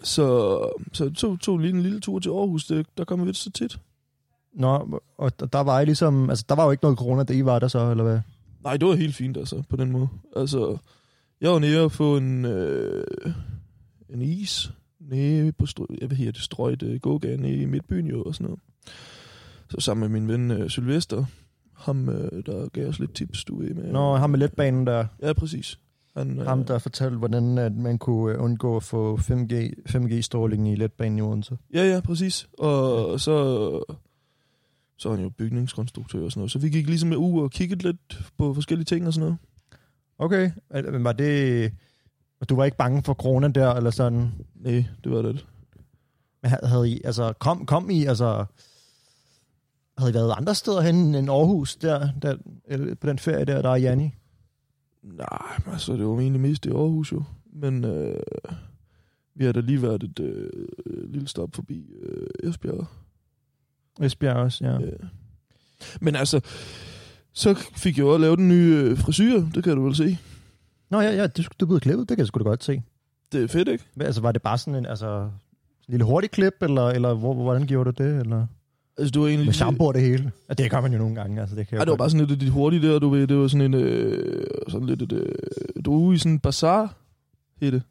Så, 0.02 0.58
så 0.92 1.04
jeg 1.04 1.14
tog, 1.14 1.40
tog 1.40 1.58
lige 1.58 1.72
en 1.74 1.82
lille 1.82 2.00
tur 2.00 2.18
til 2.18 2.28
Aarhus, 2.30 2.66
det, 2.66 2.86
der 2.98 3.04
kommer 3.04 3.24
vi 3.24 3.30
ikke 3.30 3.38
så 3.38 3.50
tit. 3.50 3.78
Nå, 4.54 5.00
og 5.18 5.40
der- 5.40 5.46
der 5.46 5.60
var 5.60 5.80
I 5.80 5.84
ligesom, 5.84 6.30
altså 6.30 6.44
der 6.48 6.54
var 6.54 6.64
jo 6.64 6.70
ikke 6.70 6.84
noget 6.84 6.98
corona, 6.98 7.22
da 7.22 7.32
I 7.32 7.44
var 7.44 7.58
der 7.58 7.68
så, 7.68 7.90
eller 7.90 8.04
hvad? 8.04 8.20
Nej, 8.64 8.76
det 8.76 8.88
var 8.88 8.94
helt 8.94 9.14
fint, 9.14 9.36
altså, 9.36 9.62
på 9.68 9.76
den 9.76 9.92
måde. 9.92 10.08
Altså, 10.36 10.76
jeg 11.40 11.50
var 11.50 11.58
nede 11.58 11.84
og 11.84 11.92
få 11.92 12.16
en, 12.16 12.44
øh, 12.44 13.04
en 14.14 14.22
is 14.22 14.72
nede 15.00 15.52
på, 15.52 15.66
strø, 15.66 15.84
jeg 16.00 16.10
ved 16.10 16.16
her, 16.16 16.32
det 16.32 16.42
strøget 16.42 16.82
øh, 16.82 17.00
gågade 17.00 17.36
nede 17.36 17.56
i 17.56 17.64
Midtbyen 17.64 18.06
jo, 18.06 18.22
og 18.22 18.34
sådan 18.34 18.44
noget. 18.44 18.60
Så 19.70 19.80
sammen 19.80 20.12
med 20.12 20.20
min 20.20 20.28
ven 20.28 20.50
øh, 20.50 20.70
Sylvester, 20.70 21.24
ham, 21.72 22.08
øh, 22.08 22.42
der 22.46 22.68
gav 22.68 22.88
os 22.88 22.98
lidt 22.98 23.14
tips, 23.14 23.44
du 23.44 23.58
ved. 23.58 23.74
Med, 23.74 23.92
Nå, 23.92 24.16
ham 24.16 24.30
med 24.30 24.38
letbanen 24.38 24.86
der, 24.86 25.06
Ja, 25.22 25.32
præcis. 25.32 25.78
Han, 26.16 26.38
øh, 26.38 26.46
ham 26.46 26.64
der 26.64 26.78
fortalte, 26.78 27.16
hvordan 27.16 27.58
at 27.58 27.72
man 27.72 27.98
kunne 27.98 28.34
øh, 28.34 28.42
undgå 28.42 28.76
at 28.76 28.82
få 28.82 29.16
5G, 29.16 29.54
5G-stråling 29.88 30.72
i 30.72 30.74
letbanen 30.74 31.18
i 31.18 31.22
Odense. 31.22 31.58
Ja, 31.74 31.84
ja, 31.84 32.00
præcis. 32.00 32.48
Og 32.58 33.20
så, 33.20 33.34
så 34.96 35.08
er 35.08 35.14
han 35.14 35.22
jo 35.22 35.30
bygningskonstruktør 35.30 36.24
og 36.24 36.30
sådan 36.30 36.40
noget. 36.40 36.50
Så 36.50 36.58
vi 36.58 36.68
gik 36.68 36.86
ligesom 36.86 37.08
med 37.08 37.16
uge 37.16 37.42
og 37.42 37.50
kiggede 37.50 37.82
lidt 37.82 38.22
på 38.38 38.54
forskellige 38.54 38.84
ting 38.84 39.06
og 39.06 39.12
sådan 39.12 39.24
noget. 39.24 39.38
Okay, 40.18 40.50
men 40.92 41.04
var 41.04 41.12
det... 41.12 41.72
og 42.44 42.48
Du 42.48 42.56
var 42.56 42.64
ikke 42.64 42.76
bange 42.76 43.02
for 43.02 43.14
corona 43.14 43.48
der, 43.48 43.74
eller 43.74 43.90
sådan? 43.90 44.32
Nej, 44.54 44.84
det 45.04 45.12
var 45.12 45.22
det. 45.22 45.46
Men 46.42 46.50
ha- 46.50 46.66
havde 46.66 46.90
I, 46.90 47.00
altså, 47.04 47.32
kom, 47.32 47.66
kom 47.66 47.90
I, 47.90 48.04
altså... 48.04 48.44
Havde 49.98 50.10
I 50.10 50.14
været 50.14 50.34
andre 50.36 50.54
steder 50.54 50.80
hen 50.80 51.14
end 51.14 51.30
Aarhus, 51.30 51.76
der, 51.76 52.08
der, 52.22 52.36
på 53.00 53.06
den 53.06 53.18
ferie 53.18 53.44
der, 53.44 53.62
der 53.62 53.70
er 53.70 53.76
Janni? 53.76 54.10
Nej, 55.02 55.62
altså, 55.66 55.92
det 55.92 56.06
var 56.06 56.20
egentlig 56.20 56.40
mest 56.40 56.66
i 56.66 56.68
Aarhus 56.68 57.12
jo. 57.12 57.22
Men 57.52 57.84
øh, 57.84 58.20
vi 59.34 59.44
har 59.44 59.52
da 59.52 59.60
lige 59.60 59.82
været 59.82 60.02
et 60.02 60.20
øh, 60.20 60.50
lille 61.10 61.28
stop 61.28 61.54
forbi 61.54 61.90
øh, 62.02 62.48
Esbjerg. 62.50 62.86
Esbjerg 64.00 64.36
også, 64.36 64.64
ja. 64.64 64.72
Ja. 64.72 64.90
Men 66.00 66.16
altså, 66.16 66.40
så 67.32 67.54
fik 67.76 67.96
jeg 67.98 68.02
jo 68.02 68.12
også 68.12 68.20
lavet 68.20 68.38
den 68.38 68.48
nye 68.48 68.76
øh, 68.76 68.98
frisyr, 68.98 69.44
det 69.54 69.64
kan 69.64 69.76
du 69.76 69.84
vel 69.84 69.96
se. 69.96 70.18
Nå 70.94 71.00
ja, 71.00 71.14
ja, 71.14 71.26
du, 71.26 71.42
du 71.60 71.66
blevet 71.66 71.82
klippet, 71.82 72.08
det 72.08 72.16
kan 72.16 72.18
jeg 72.22 72.26
sgu 72.26 72.38
da 72.38 72.44
godt 72.44 72.64
se. 72.64 72.82
Det 73.32 73.42
er 73.42 73.48
fedt, 73.48 73.68
ikke? 73.68 73.84
Hvad- 73.94 74.06
Altså, 74.06 74.20
var 74.20 74.32
det 74.32 74.42
bare 74.42 74.58
sådan 74.58 74.74
en, 74.74 74.86
altså, 74.86 75.06
sådan 75.06 75.24
en 75.88 75.92
lille 75.92 76.04
hurtig 76.04 76.30
klip, 76.30 76.54
eller, 76.62 76.88
eller 76.88 77.14
hvor, 77.14 77.34
hvordan 77.34 77.66
gjorde 77.66 77.92
du 77.92 78.04
det? 78.04 78.20
Eller? 78.20 78.46
Altså, 78.98 79.10
du 79.12 79.20
var 79.20 79.28
egentlig... 79.28 79.46
Med 79.46 79.54
shampoo 79.54 79.92
det 79.92 80.00
hele? 80.00 80.32
Ja, 80.48 80.54
det 80.54 80.70
gør 80.70 80.80
man 80.80 80.92
jo 80.92 80.98
nogle 80.98 81.14
gange. 81.14 81.40
Altså, 81.40 81.56
det 81.56 81.68
kan 81.68 81.78
jo 81.78 81.84
det 81.84 81.90
var 81.90 81.96
bare 81.96 82.10
sådan 82.10 82.26
lidt 82.26 82.40
lidt 82.42 82.52
hurtigt 82.52 82.82
der, 82.82 82.98
du 82.98 83.08
ved. 83.08 83.26
Det 83.26 83.36
var 83.36 83.48
sådan 83.48 83.74
en... 83.74 83.74
Øh, 83.74 84.46
sådan 84.68 84.86
lidt 84.86 85.12
øh, 85.12 85.32
du 85.84 85.90
var 85.92 85.98
ude 85.98 86.14
i 86.14 86.18
sådan 86.18 86.32
en 86.32 86.38
bazar, 86.38 86.94
hed 87.60 87.72
det. 87.72 87.82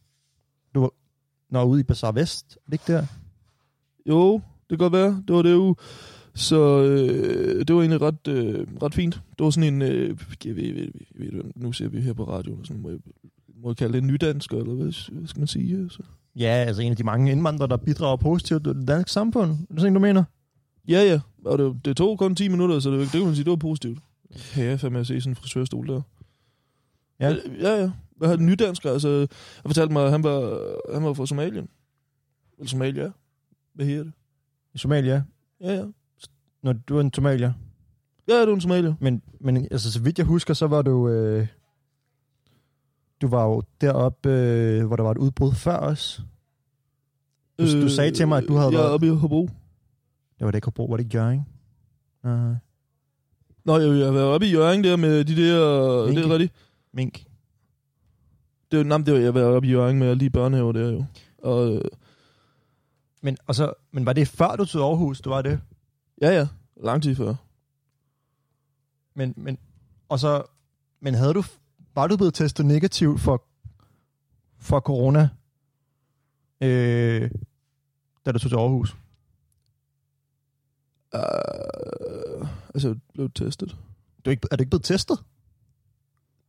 Nå, 1.49 1.63
ude 1.63 1.79
i 1.79 1.83
Bazaar 1.83 2.11
Vest, 2.11 2.57
det 2.65 2.73
ikke 2.73 2.93
der? 2.93 3.05
Jo, 4.09 4.33
det 4.33 4.41
kan 4.69 4.77
godt 4.77 4.93
være. 4.93 5.23
Det 5.27 5.35
var 5.35 5.41
det 5.41 5.51
jo. 5.51 5.75
Så 6.35 6.83
øh, 6.83 7.65
det 7.67 7.75
var 7.75 7.81
egentlig 7.81 8.01
ret, 8.01 8.27
øh, 8.27 8.67
ret 8.83 8.93
fint. 8.93 9.13
Det 9.13 9.43
var 9.43 9.49
sådan 9.49 9.73
en... 9.73 9.81
Øh, 9.81 10.17
jeg 10.45 10.55
ved, 10.55 10.73
ved, 10.73 10.87
ved, 11.15 11.31
ved, 11.31 11.43
nu 11.55 11.71
ser 11.71 11.87
vi 11.87 12.01
her 12.01 12.13
på 12.13 12.23
radioen, 12.23 12.65
sådan, 12.65 12.81
må, 12.81 12.89
jeg, 12.89 12.99
må 13.55 13.69
jeg 13.69 13.77
kalde 13.77 13.93
det 13.93 14.01
en 14.01 14.07
nydansker, 14.07 14.57
eller 14.57 14.73
hvad, 14.73 15.11
hvad 15.11 15.27
skal 15.27 15.39
man 15.39 15.47
sige? 15.47 15.77
Altså. 15.77 16.03
Ja, 16.35 16.47
altså 16.67 16.81
en 16.81 16.91
af 16.91 16.97
de 16.97 17.03
mange 17.03 17.31
indvandrere, 17.31 17.69
der 17.69 17.77
bidrager 17.77 18.17
positivt 18.17 18.63
til 18.63 18.75
det 18.75 18.87
danske 18.87 19.11
samfund. 19.11 19.51
Er 19.51 19.55
det 19.71 19.79
sådan, 19.79 19.93
du 19.93 19.99
mener? 19.99 20.23
Ja, 20.87 21.01
ja. 21.03 21.19
Og 21.45 21.57
det, 21.57 21.85
det 21.85 21.97
tog 21.97 22.17
kun 22.19 22.35
10 22.35 22.47
minutter, 22.47 22.79
så 22.79 22.91
det, 22.91 22.99
det 22.99 23.11
kan 23.11 23.25
man 23.25 23.35
sige, 23.35 23.43
det 23.43 23.49
var 23.51 23.55
positivt. 23.55 23.99
Ja, 24.57 24.63
jeg 24.63 24.79
fandme 24.79 24.99
at 24.99 25.07
se 25.07 25.21
sådan 25.21 25.31
en 25.31 25.35
frisørstol 25.35 25.87
der. 25.87 26.01
Ja. 27.19 27.31
Øh, 27.31 27.37
Ja, 27.61 27.81
ja. 27.81 27.91
Hvad 28.17 28.27
har 28.29 28.35
den 28.35 28.45
nydansker? 28.45 28.91
Altså, 28.91 29.09
jeg 29.09 29.27
fortalte 29.65 29.93
mig, 29.93 30.05
at 30.05 30.11
han 30.11 30.23
var, 30.23 30.59
han 30.93 31.03
var 31.03 31.13
fra 31.13 31.25
Somalien. 31.25 31.67
Eller 32.57 32.69
Somalia. 32.69 33.11
Hvad 33.73 33.85
hedder 33.85 34.03
det? 34.03 34.13
Somalia? 34.75 35.23
Ja, 35.61 35.73
ja. 35.73 35.85
Når 36.63 36.73
du 36.73 36.97
er 36.97 37.01
en 37.01 37.13
somalier. 37.13 37.53
Ja, 38.27 38.39
det 38.41 38.47
var 38.47 38.53
en 38.53 38.61
Somalia. 38.61 38.95
Men, 38.99 39.21
men 39.39 39.57
altså, 39.57 39.91
så 39.91 40.01
vidt 40.01 40.17
jeg 40.17 40.25
husker, 40.25 40.53
så 40.53 40.67
var 40.67 40.81
du... 40.81 41.09
Øh, 41.09 41.47
du 43.21 43.27
var 43.27 43.43
jo 43.45 43.63
deroppe, 43.81 44.29
øh, 44.29 44.85
hvor 44.85 44.95
der 44.95 45.03
var 45.03 45.11
et 45.11 45.17
udbrud 45.17 45.53
før 45.53 45.77
os. 45.77 46.21
Du, 47.59 47.81
du 47.81 47.89
sagde 47.89 48.11
til 48.11 48.27
mig, 48.27 48.37
at 48.37 48.43
du 48.47 48.53
havde 48.53 48.67
Øh, 48.67 48.73
Ja, 48.73 48.77
været... 48.79 48.91
oppe 48.93 49.07
i 49.07 49.09
Hobro. 49.09 49.41
Det 50.39 50.45
var 50.45 50.51
det 50.51 50.57
ikke 50.57 50.65
Hobro, 50.65 50.85
var 50.85 50.97
det 50.97 51.03
ikke 51.03 51.17
Jørgen? 51.17 51.45
Nej. 52.23 52.55
Nå, 53.65 53.77
jeg, 53.77 53.99
jeg 53.99 54.13
været 54.13 54.25
oppe 54.25 54.47
i 54.47 54.51
Jørgen 54.51 54.83
der 54.83 54.95
med 54.95 55.25
de 55.25 55.35
der... 55.35 56.05
Minke. 56.05 56.21
Det 56.21 56.29
er 56.29 56.33
rigtigt. 56.33 56.53
Mink. 56.93 57.23
Det, 58.71 58.79
er- 58.79 58.83
nej, 58.83 58.97
det 58.97 59.13
var, 59.13 59.19
jeg 59.19 59.33
været 59.33 59.47
oppe 59.55 59.67
i 59.67 59.71
Jørgen 59.71 59.99
med 59.99 60.07
alle 60.07 60.19
de 60.19 60.29
børnehaver 60.29 60.71
der 60.71 60.91
jo. 60.91 61.05
Og, 61.37 61.73
øh, 61.75 61.81
Men, 63.21 63.37
og 63.47 63.55
så, 63.55 63.73
men 63.91 64.05
var 64.05 64.13
det 64.13 64.27
før 64.27 64.55
du 64.55 64.65
tog 64.65 64.89
Aarhus, 64.89 65.21
du 65.21 65.29
var 65.29 65.41
det? 65.41 65.59
Ja, 66.23 66.37
ja. 66.37 66.47
Lang 66.83 67.03
tid 67.03 67.15
før. 67.15 67.35
Men, 69.15 69.33
men, 69.37 69.57
og 70.09 70.19
så, 70.19 70.43
men 70.99 71.13
havde 71.13 71.33
du, 71.33 71.43
var 71.95 72.07
du 72.07 72.17
blevet 72.17 72.33
testet 72.33 72.65
negativ 72.65 73.17
for, 73.17 73.43
for 74.59 74.79
corona, 74.79 75.29
øh, 76.61 77.31
da 78.25 78.31
du 78.31 78.39
tog 78.39 78.49
til 78.49 78.55
Aarhus? 78.55 78.95
Uh, 81.15 82.47
altså, 82.73 82.87
jeg 82.87 82.97
blev 83.13 83.29
testet. 83.29 83.77
Du 84.25 84.29
er, 84.29 84.31
ikke, 84.31 84.47
er 84.51 84.55
du 84.55 84.61
ikke 84.61 84.69
blevet 84.69 84.83
testet? 84.83 85.19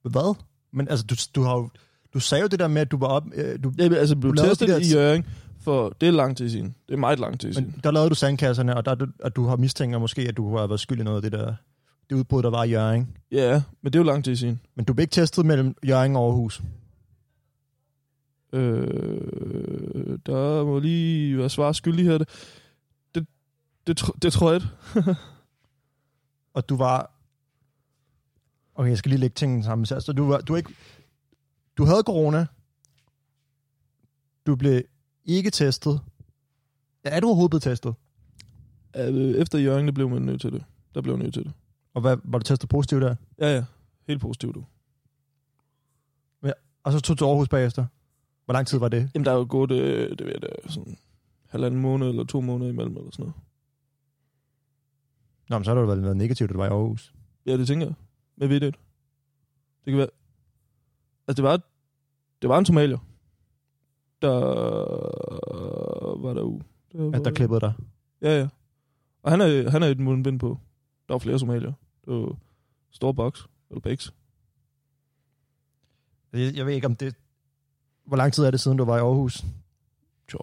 Hvad? 0.02 0.34
Men 0.72 0.88
altså, 0.88 1.06
du, 1.06 1.14
du 1.34 1.42
har 1.42 1.56
jo, 1.56 1.70
du 2.14 2.20
sagde 2.20 2.42
jo 2.42 2.48
det 2.48 2.58
der 2.58 2.68
med, 2.68 2.82
at 2.82 2.90
du 2.90 2.96
var 2.96 3.06
op, 3.06 3.24
øh, 3.34 3.62
du, 3.64 3.72
Jeg 3.78 3.92
altså, 3.92 4.16
blev 4.16 4.36
Du 4.36 4.42
testet 4.42 4.86
i 4.86 4.94
Jørgen, 4.94 5.26
for 5.64 5.96
det 6.00 6.06
er 6.08 6.12
lang 6.12 6.36
tid 6.36 6.50
siden. 6.50 6.74
Det 6.88 6.94
er 6.94 6.98
meget 6.98 7.18
lang 7.18 7.40
tid 7.40 7.52
siden. 7.52 7.70
men 7.70 7.80
der 7.84 7.90
lavede 7.90 8.10
du 8.10 8.14
sandkasserne, 8.14 8.76
og 8.76 8.84
der, 8.84 8.94
du, 8.94 9.06
at 9.20 9.36
du 9.36 9.44
har 9.46 9.56
mistænkt 9.56 10.00
måske, 10.00 10.22
at 10.22 10.36
du 10.36 10.56
har 10.56 10.66
været 10.66 10.80
skyld 10.80 11.00
i 11.00 11.04
noget 11.04 11.16
af 11.16 11.22
det 11.22 11.32
der, 11.32 11.54
det 12.10 12.16
udbrud, 12.16 12.42
der 12.42 12.50
var 12.50 12.64
i 12.64 12.70
Jørgen. 12.70 13.16
Ja, 13.30 13.62
men 13.82 13.92
det 13.92 13.98
er 13.98 14.02
jo 14.02 14.06
lang 14.06 14.24
tid 14.24 14.36
siden. 14.36 14.60
Men 14.74 14.84
du 14.84 14.94
blev 14.94 15.02
ikke 15.02 15.12
testet 15.12 15.46
mellem 15.46 15.76
Jørgen 15.86 16.16
og 16.16 16.24
Aarhus. 16.24 16.62
Øh, 18.52 20.18
der 20.26 20.64
må 20.64 20.78
lige 20.78 21.38
være 21.38 21.50
svar 21.50 21.72
skyldig 21.72 22.04
her. 22.04 22.18
Det, 22.18 22.28
det, 23.14 23.26
det, 23.86 24.02
tr- 24.02 24.18
det 24.22 24.32
tror 24.32 24.52
jeg 24.52 24.62
ikke. 24.62 25.16
og 26.54 26.68
du 26.68 26.76
var... 26.76 27.10
Okay, 28.74 28.90
jeg 28.90 28.98
skal 28.98 29.10
lige 29.10 29.20
lægge 29.20 29.34
tingene 29.34 29.64
sammen. 29.64 29.86
Så 29.86 30.12
du, 30.16 30.26
var, 30.26 30.40
du, 30.40 30.56
ikke, 30.56 30.74
du 31.76 31.84
havde 31.84 32.02
corona. 32.06 32.46
Du 34.46 34.56
blev 34.56 34.82
ikke 35.24 35.50
testet. 35.50 36.00
Er 37.04 37.20
du 37.20 37.26
overhovedet 37.26 37.50
blevet 37.50 37.62
testet? 37.62 37.94
Øh, 38.96 39.34
Efter 39.34 39.58
Jørgen, 39.58 39.86
der 39.86 39.92
blev 39.92 40.08
man 40.10 40.22
nødt 40.22 40.40
til 40.40 40.52
det. 40.52 40.64
Der 40.94 41.00
blev 41.00 41.16
man 41.16 41.24
nødt 41.24 41.34
til 41.34 41.44
det. 41.44 41.52
Og 41.94 42.00
hvad, 42.00 42.16
var 42.24 42.38
du 42.38 42.42
testet 42.42 42.68
positiv 42.68 43.00
der? 43.00 43.16
Ja, 43.38 43.54
ja. 43.54 43.64
Helt 44.06 44.20
positivt, 44.20 44.54
du. 44.54 44.64
Og 46.84 46.92
så 46.92 47.00
tog 47.00 47.14
du 47.14 47.18
til 47.18 47.24
Aarhus 47.24 47.48
bagefter. 47.48 47.86
Hvor 48.44 48.52
lang 48.52 48.66
tid 48.66 48.78
var 48.78 48.88
det? 48.88 49.10
Jamen, 49.14 49.24
der 49.24 49.32
er 49.32 49.36
jo 49.36 49.46
gået, 49.48 49.70
øh, 49.70 50.10
det 50.10 50.26
ved 50.26 50.32
jeg, 50.32 50.42
da, 50.42 50.48
sådan 50.68 50.98
halvanden 51.48 51.80
måned 51.80 52.08
eller 52.08 52.24
to 52.24 52.40
måneder 52.40 52.70
imellem, 52.70 52.96
eller 52.96 53.10
sådan 53.10 53.22
noget. 53.22 53.34
Nå, 55.48 55.58
men 55.58 55.64
så 55.64 55.74
har 55.74 55.80
du 55.80 55.86
vel 55.86 56.02
været 56.02 56.16
negativt, 56.16 56.50
at 56.50 56.54
du 56.54 56.58
var 56.58 56.66
i 56.66 56.68
Aarhus. 56.68 57.14
Ja, 57.46 57.56
det 57.56 57.66
tænker 57.66 57.86
jeg. 57.86 57.94
Hvad 58.34 58.48
ved 58.48 58.60
det? 58.60 58.74
Det 59.84 59.90
kan 59.90 59.98
være... 59.98 60.08
Altså, 61.28 61.42
det 61.42 61.50
var, 61.50 61.60
det 62.42 62.48
var 62.50 62.58
en 62.58 62.66
somalier. 62.66 62.98
Der 64.22 64.30
var 66.22 66.34
der 66.34 66.40
jo... 66.40 66.60
Der, 66.92 67.18
At 67.18 67.24
der 67.24 67.30
klippede 67.30 67.60
dig. 67.60 67.74
Ja, 68.22 68.38
ja. 68.38 68.48
Og 69.22 69.30
han 69.30 69.40
er, 69.40 69.70
han 69.70 69.82
er 69.82 69.86
et 69.86 70.00
mundbind 70.00 70.38
på. 70.38 70.58
Der 71.08 71.14
var 71.14 71.18
flere 71.18 71.38
somalier. 71.38 71.72
Det 72.04 72.14
var 72.14 72.36
stor 72.90 73.12
boks. 73.12 73.48
Eller 73.70 73.80
bæks. 73.80 74.14
Jeg, 76.32 76.54
jeg 76.56 76.66
ved 76.66 76.74
ikke, 76.74 76.86
om 76.86 76.96
det... 76.96 77.14
Hvor 78.04 78.16
lang 78.16 78.32
tid 78.32 78.44
er 78.44 78.50
det 78.50 78.60
siden, 78.60 78.78
du 78.78 78.84
var 78.84 78.96
i 78.96 79.00
Aarhus? 79.00 79.44
Jo. 80.32 80.38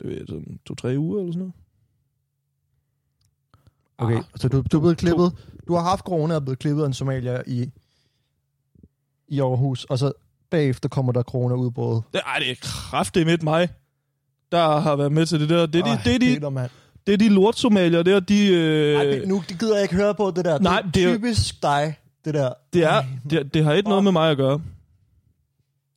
Det 0.00 0.18
jeg, 0.18 0.26
sådan 0.28 0.60
to-tre 0.66 0.98
uger 0.98 1.20
eller 1.20 1.32
sådan 1.32 1.40
noget. 1.40 1.54
Okay, 3.98 4.16
Ah, 4.16 4.24
så 4.36 4.48
du, 4.48 4.62
du 4.72 4.76
er 4.76 4.80
blevet 4.80 4.98
klippet... 4.98 5.50
Du 5.68 5.74
har 5.74 5.82
haft 5.82 6.04
corona 6.04 6.34
og 6.34 6.40
er 6.40 6.44
blevet 6.44 6.58
klippet 6.58 6.82
af 6.82 6.86
en 6.86 6.94
somalier 6.94 7.42
i, 7.46 7.70
i 9.28 9.40
Aarhus, 9.40 9.84
og 9.84 9.98
så 9.98 10.12
bagefter 10.54 10.88
kommer 10.88 11.12
der 11.12 11.22
corona-udbrud. 11.22 12.00
Det, 12.12 12.20
ej, 12.26 12.38
det 12.38 12.50
er 12.50 12.54
kraftigt 12.62 13.26
midt 13.26 13.42
mig, 13.42 13.68
der 14.52 14.80
har 14.80 14.96
været 14.96 15.12
med 15.12 15.26
til 15.26 15.40
det 15.40 15.48
der. 15.48 15.66
Det 15.66 15.78
er 15.80 15.84
de, 15.84 15.90
Ej, 15.90 16.00
det 16.04 16.14
er 16.14 16.18
de, 16.18 16.34
Peter, 16.34 16.50
mand. 16.50 16.70
det 17.06 17.12
er 17.12 17.16
de 17.18 17.28
lortsomalier 17.28 18.02
der, 18.02 18.20
de... 18.20 18.46
Øh, 18.46 18.96
Ej, 18.96 19.24
nu 19.26 19.42
det 19.48 19.58
gider 19.58 19.74
jeg 19.74 19.82
ikke 19.82 19.94
høre 19.94 20.14
på 20.14 20.32
det 20.36 20.44
der. 20.44 20.58
Nej, 20.58 20.80
det 20.80 21.02
er 21.02 21.06
det 21.06 21.14
er 21.14 21.16
typisk 21.18 21.62
dig, 21.62 21.98
det 22.24 22.34
der. 22.34 22.52
Det, 22.72 22.82
er, 22.84 23.02
det, 23.30 23.54
det 23.54 23.64
har 23.64 23.72
ikke 23.72 23.88
noget 23.88 24.04
med 24.04 24.12
mig 24.12 24.30
at 24.30 24.36
gøre. 24.36 24.60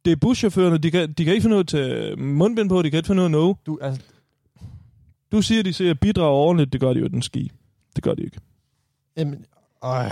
Det 0.06 0.12
er 0.12 0.16
buschaufførerne, 0.16 0.78
de 0.78 0.92
kan, 0.92 1.14
de 1.14 1.24
kan 1.26 1.34
ikke 1.34 1.42
finde 1.44 1.54
noget 1.54 1.68
til 1.68 2.18
mundbind 2.20 2.70
på, 2.70 2.82
de 2.82 2.90
kan 2.90 2.98
ikke 2.98 3.08
finde 3.08 3.18
noget 3.18 3.32
nå. 3.32 3.58
Du, 3.66 3.80
altså, 3.82 4.02
Du 5.32 5.42
siger, 5.42 5.64
de 5.64 5.74
ser 5.74 5.94
bidrager 5.94 6.32
ordentligt, 6.32 6.74
det 6.74 6.82
gør 6.82 6.94
de 6.94 7.00
jo 7.00 7.08
den 7.08 7.22
ski. 7.22 7.52
Det 7.96 8.04
gør 8.04 8.14
de 8.14 8.24
ikke. 8.24 8.38
jamen, 9.18 9.46
øj. 9.82 10.10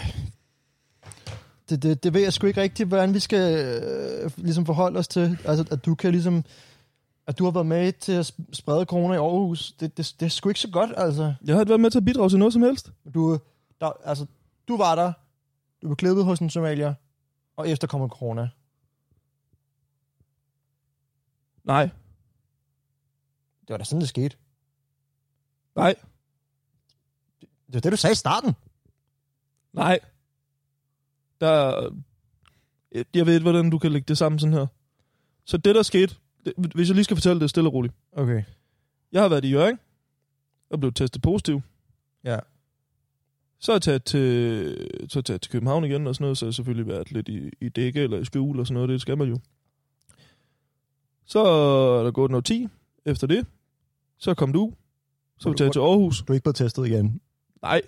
Det, 1.69 1.83
det, 1.83 2.03
det 2.03 2.13
ved 2.13 2.21
jeg 2.21 2.33
sgu 2.33 2.47
ikke 2.47 2.61
rigtigt, 2.61 2.87
hvordan 2.87 3.13
vi 3.13 3.19
skal 3.19 3.65
øh, 3.65 4.31
ligesom 4.37 4.65
forholde 4.65 4.99
os 4.99 5.07
til. 5.07 5.37
Altså, 5.45 5.65
at 5.71 5.85
du 5.85 5.95
kan 5.95 6.11
ligesom... 6.11 6.43
At 7.27 7.39
du 7.39 7.43
har 7.43 7.51
været 7.51 7.65
med 7.65 7.93
til 7.93 8.11
at 8.11 8.31
sp- 8.31 8.53
sprede 8.53 8.85
corona 8.85 9.13
i 9.13 9.17
Aarhus, 9.17 9.71
det, 9.71 9.97
det, 9.97 10.15
det 10.19 10.25
er 10.25 10.29
sgu 10.29 10.49
ikke 10.49 10.59
så 10.59 10.69
godt, 10.71 10.91
altså. 10.97 11.33
Jeg 11.45 11.55
har 11.55 11.61
ikke 11.61 11.69
været 11.69 11.81
med 11.81 11.91
til 11.91 11.99
at 11.99 12.05
bidrage 12.05 12.29
til 12.29 12.39
noget 12.39 12.53
som 12.53 12.61
helst. 12.61 12.91
Du, 13.13 13.39
der, 13.81 13.91
altså, 14.03 14.25
du 14.67 14.77
var 14.77 14.95
der, 14.95 15.13
du 15.81 15.87
blev 15.87 15.95
klippet 15.95 16.25
hos 16.25 16.39
en 16.39 16.49
somalier, 16.49 16.93
og 17.57 17.69
efter 17.69 17.87
kommer 17.87 18.07
corona. 18.07 18.49
Nej. 21.63 21.83
Det 23.61 23.69
var 23.69 23.77
da 23.77 23.83
sådan, 23.83 24.01
det 24.01 24.09
skete. 24.09 24.37
Nej. 25.75 25.95
Det 27.41 27.73
var 27.73 27.79
det, 27.79 27.91
du 27.91 27.97
sagde 27.97 28.11
i 28.11 28.15
starten. 28.15 28.55
Nej. 29.73 29.99
Der... 31.45 31.89
Jeg 33.13 33.25
ved 33.25 33.33
ikke, 33.33 33.43
hvordan 33.43 33.69
du 33.69 33.77
kan 33.79 33.91
lægge 33.91 34.05
det 34.07 34.17
sammen 34.17 34.39
sådan 34.39 34.53
her. 34.53 34.67
Så 35.45 35.57
det, 35.57 35.75
der 35.75 35.83
skete... 35.83 36.15
Det, 36.45 36.53
hvis 36.75 36.87
jeg 36.87 36.95
lige 36.95 37.03
skal 37.03 37.17
fortælle 37.17 37.39
det 37.39 37.49
stille 37.49 37.69
og 37.69 37.73
roligt. 37.73 37.93
Okay. 38.11 38.43
Jeg 39.11 39.21
har 39.21 39.29
været 39.29 39.45
i 39.45 39.49
Jørgen, 39.49 39.79
og 40.69 40.79
blev 40.79 40.93
testet 40.93 41.21
positiv. 41.21 41.61
Ja. 42.23 42.39
Så 43.59 43.71
er 43.71 43.75
jeg 43.75 43.81
taget 43.81 44.03
til, 44.03 44.77
så 45.09 45.19
er 45.19 45.21
jeg 45.21 45.25
taget 45.25 45.41
til 45.41 45.51
København 45.51 45.83
igen 45.85 46.07
og 46.07 46.15
sådan 46.15 46.23
noget, 46.23 46.37
så 46.37 46.45
har 46.45 46.47
jeg 46.47 46.53
selvfølgelig 46.53 46.87
været 46.87 47.11
lidt 47.11 47.29
i, 47.29 47.49
i 47.61 47.69
dække 47.69 48.01
eller 48.01 48.17
i 48.19 48.25
skjul 48.25 48.59
og 48.59 48.67
sådan 48.67 48.73
noget, 48.73 48.89
det 48.89 49.01
skal 49.01 49.17
man 49.17 49.27
jo. 49.29 49.39
Så 51.25 51.39
er 51.99 52.03
der 52.03 52.11
gået 52.11 52.31
noget 52.31 52.45
10 52.45 52.67
efter 53.05 53.27
det. 53.27 53.45
Så 54.17 54.33
kom 54.33 54.53
du. 54.53 54.73
Så 55.39 55.49
er 55.49 55.53
vi 55.53 55.57
taget 55.57 55.71
til 55.73 55.79
Aarhus. 55.79 56.21
Du 56.27 56.33
er 56.33 56.35
ikke 56.35 56.43
blevet 56.43 56.55
testet 56.55 56.87
igen. 56.87 57.21
Nej, 57.61 57.81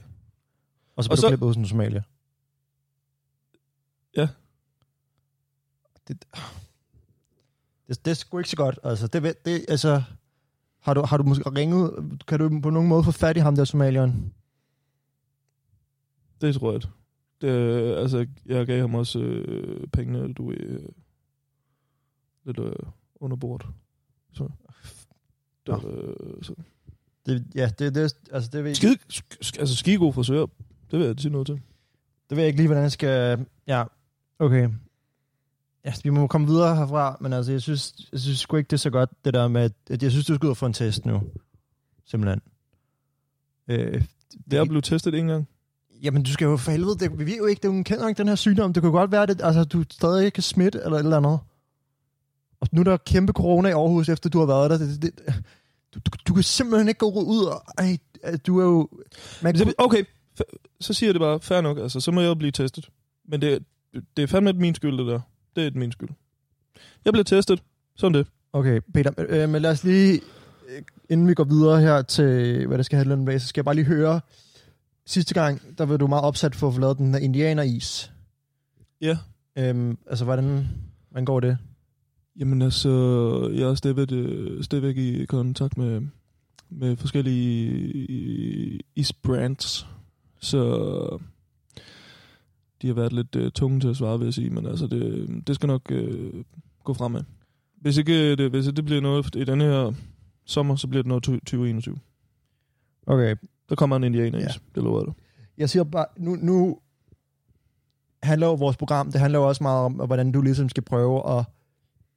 Og 0.95 1.03
så 1.03 1.09
Og 1.09 1.11
blev 1.11 1.17
du 1.17 1.21
så- 1.21 1.27
klippet 1.27 1.47
hos 1.47 1.55
en 1.57 1.65
somalier. 1.67 2.01
Ja. 4.17 4.27
Det, 6.07 6.25
det, 7.87 8.05
det 8.05 8.11
er 8.11 8.15
sgu 8.15 8.37
ikke 8.37 8.49
så 8.49 8.55
godt. 8.57 8.79
Altså, 8.83 9.07
det, 9.07 9.45
det, 9.45 9.65
altså, 9.69 10.03
har 10.79 10.93
du, 10.93 11.01
har 11.05 11.17
du 11.17 11.23
måske 11.23 11.49
ringet, 11.49 11.91
kan 12.27 12.39
du 12.39 12.59
på 12.63 12.69
nogen 12.69 12.89
måde 12.89 13.03
få 13.03 13.11
fat 13.11 13.37
i 13.37 13.39
ham 13.39 13.55
der 13.55 13.65
somalieren? 13.65 14.33
det 16.41 16.55
tror 16.55 16.71
jeg. 16.71 16.81
Det, 17.41 17.47
altså, 17.95 18.27
jeg 18.45 18.65
gav 18.65 18.79
ham 18.79 18.95
også 18.95 19.19
øh, 19.19 19.87
pengene, 19.87 20.33
du 20.33 20.51
øh, 20.51 20.89
lidt 22.45 22.59
øh, 22.59 22.73
under 23.15 23.37
bordet. 23.37 23.67
Så, 24.33 24.43
Nå. 24.43 24.49
der, 25.65 25.87
øh, 25.87 26.43
så. 26.43 26.55
Det, 27.25 27.45
ja, 27.55 27.69
det, 27.79 27.95
det, 27.95 28.15
altså, 28.31 28.49
det 28.53 28.63
ved, 28.63 28.75
Skide, 28.75 28.97
sk- 29.13 29.59
altså 29.59 29.75
skide 29.75 29.97
god 29.97 30.13
frisør. 30.13 30.45
Det 30.91 30.99
vil 30.99 31.05
jeg 31.05 31.15
sige 31.19 31.31
noget 31.31 31.47
til. 31.47 31.55
det 32.29 32.37
ved 32.37 32.43
jeg 32.43 32.47
ikke 32.47 32.57
lige, 32.59 32.67
hvordan 32.67 32.83
jeg 32.83 32.91
skal... 32.91 33.45
Ja, 33.67 33.83
okay. 34.39 34.69
Ja, 35.85 35.93
vi 36.03 36.09
må 36.09 36.27
komme 36.27 36.47
videre 36.47 36.75
herfra, 36.75 37.17
men 37.21 37.33
altså, 37.33 37.51
jeg 37.51 37.61
synes, 37.61 37.93
jeg 38.11 38.19
synes 38.19 38.39
sgu 38.39 38.57
ikke, 38.57 38.67
det 38.67 38.73
er 38.73 38.77
så 38.77 38.89
godt, 38.89 39.09
det 39.25 39.33
der 39.33 39.47
med, 39.47 39.69
at 39.89 40.03
jeg 40.03 40.11
synes, 40.11 40.25
du 40.25 40.35
skal 40.35 40.45
ud 40.45 40.51
og 40.51 40.57
få 40.57 40.65
en 40.65 40.73
test 40.73 41.05
nu. 41.05 41.21
Simpelthen. 42.05 42.41
Øh, 43.67 44.03
Det 44.51 44.59
er 44.59 44.65
blevet 44.65 44.83
testet 44.83 45.15
en 45.15 45.27
gang. 45.27 45.47
Jamen, 46.03 46.23
du 46.23 46.31
skal 46.31 46.45
jo 46.45 46.57
for 46.57 46.71
helvede, 46.71 46.97
det, 46.99 47.19
vi 47.19 47.25
ved 47.25 47.37
jo 47.37 47.45
ikke, 47.45 47.67
det, 47.67 47.85
kender 47.85 48.07
ikke 48.07 48.19
den 48.19 48.27
her 48.27 48.35
sygdom. 48.35 48.73
Det 48.73 48.83
kan 48.83 48.91
godt 48.91 49.11
være, 49.11 49.23
at 49.23 49.41
altså, 49.43 49.63
du 49.63 49.83
stadig 49.91 50.25
ikke 50.25 50.35
kan 50.35 50.43
smitte 50.43 50.79
eller 50.85 50.97
et 50.97 51.03
eller 51.03 51.17
andet. 51.17 51.39
Og 52.59 52.67
nu 52.71 52.79
er 52.79 52.83
der 52.83 52.97
kæmpe 52.97 53.33
corona 53.33 53.69
i 53.69 53.71
Aarhus, 53.71 54.09
efter 54.09 54.29
du 54.29 54.39
har 54.39 54.45
været 54.45 54.69
der. 54.69 54.77
Det, 54.77 55.01
det, 55.01 55.11
du, 55.93 55.99
du, 56.05 56.11
du 56.27 56.33
kan 56.33 56.43
simpelthen 56.43 56.87
ikke 56.87 56.99
gå 56.99 57.11
ud 57.11 57.45
og... 57.45 57.63
Ej, 57.77 57.97
du 58.47 58.59
er 58.59 58.63
jo... 58.63 58.89
Man, 59.41 59.55
Okay, 59.77 60.03
så 60.79 60.93
siger 60.93 61.07
jeg 61.07 61.13
det 61.13 61.19
bare, 61.19 61.39
fair 61.39 61.61
nok, 61.61 61.77
altså, 61.77 61.99
så 61.99 62.11
må 62.11 62.21
jeg 62.21 62.27
jo 62.27 62.35
blive 62.35 62.51
testet. 62.51 62.89
Men 63.25 63.41
det, 63.41 63.63
det 63.93 64.23
er 64.23 64.27
fandme 64.27 64.53
min 64.53 64.75
skyld, 64.75 64.97
det 64.97 65.07
der. 65.07 65.19
Det 65.55 65.67
er 65.67 65.79
min 65.79 65.91
skyld. 65.91 66.09
Jeg 67.05 67.13
bliver 67.13 67.23
testet. 67.23 67.63
Sådan 67.95 68.13
det. 68.13 68.27
Okay, 68.53 68.81
Peter, 68.93 69.11
øh, 69.17 69.49
men 69.49 69.61
lad 69.61 69.71
os 69.71 69.83
lige, 69.83 70.13
øh, 70.69 70.81
inden 71.09 71.27
vi 71.27 71.33
går 71.33 71.43
videre 71.43 71.81
her 71.81 72.01
til, 72.01 72.67
hvad 72.67 72.77
det 72.77 72.85
skal 72.85 72.97
handle 72.97 73.13
om, 73.13 73.39
så 73.39 73.47
skal 73.47 73.59
jeg 73.59 73.65
bare 73.65 73.75
lige 73.75 73.85
høre, 73.85 74.21
sidste 75.05 75.33
gang, 75.33 75.77
der 75.77 75.85
var 75.85 75.97
du 75.97 76.07
meget 76.07 76.23
opsat 76.23 76.55
for 76.55 76.67
at 76.67 76.73
få 76.73 76.79
lavet 76.79 76.97
den 76.97 77.13
her 77.13 77.19
indianeris. 77.21 78.11
Ja. 79.01 79.17
Øhm, 79.57 79.97
altså, 80.07 80.25
hvordan, 80.25 80.67
hvordan 81.09 81.25
går 81.25 81.39
det? 81.39 81.57
Jamen 82.39 82.61
altså, 82.61 82.89
jeg 83.53 83.69
er 83.69 83.75
stadigvæk, 83.75 84.11
øh, 84.11 84.63
stadigvæk 84.63 84.97
i 84.97 85.25
kontakt 85.25 85.77
med, 85.77 86.01
med 86.69 86.95
forskellige 86.95 88.79
isbrands, 88.95 89.87
så 90.39 91.19
de 92.81 92.87
har 92.87 92.93
været 92.93 93.13
lidt 93.13 93.35
uh, 93.35 93.49
tunge 93.55 93.79
til 93.79 93.87
at 93.87 93.95
svare, 93.97 94.17
vil 94.19 94.25
jeg 94.25 94.33
sige, 94.33 94.49
men 94.49 94.65
altså, 94.65 94.87
det, 94.87 95.29
det 95.47 95.55
skal 95.55 95.67
nok 95.67 95.91
uh, 95.91 96.43
gå 96.83 96.93
fremad. 96.93 97.23
Hvis 97.81 97.97
ikke 97.97 98.35
det, 98.35 98.49
hvis 98.51 98.67
ikke 98.67 98.75
det 98.75 98.85
bliver 98.85 99.01
noget 99.01 99.35
i 99.35 99.43
den 99.43 99.61
her 99.61 99.93
sommer, 100.45 100.75
så 100.75 100.87
bliver 100.87 101.03
det 101.03 101.07
noget 101.07 101.23
2021. 101.23 101.97
Okay, 103.07 103.35
Der 103.69 103.75
kommer 103.75 103.95
en 103.95 104.03
indianer 104.03 104.39
Ja. 104.39 104.47
det 104.75 104.83
lover 104.83 105.05
dig. 105.05 105.13
jeg 105.57 105.69
siger 105.69 105.83
bare, 105.83 106.05
nu, 106.17 106.35
nu 106.35 106.79
handler 108.23 108.47
jo 108.47 108.53
vores 108.53 108.77
program, 108.77 109.11
det 109.11 109.21
handler 109.21 109.39
jo 109.39 109.47
også 109.47 109.63
meget 109.63 109.85
om, 109.85 109.93
hvordan 109.93 110.31
du 110.31 110.41
ligesom 110.41 110.69
skal 110.69 110.83
prøve 110.83 111.37
at 111.39 111.45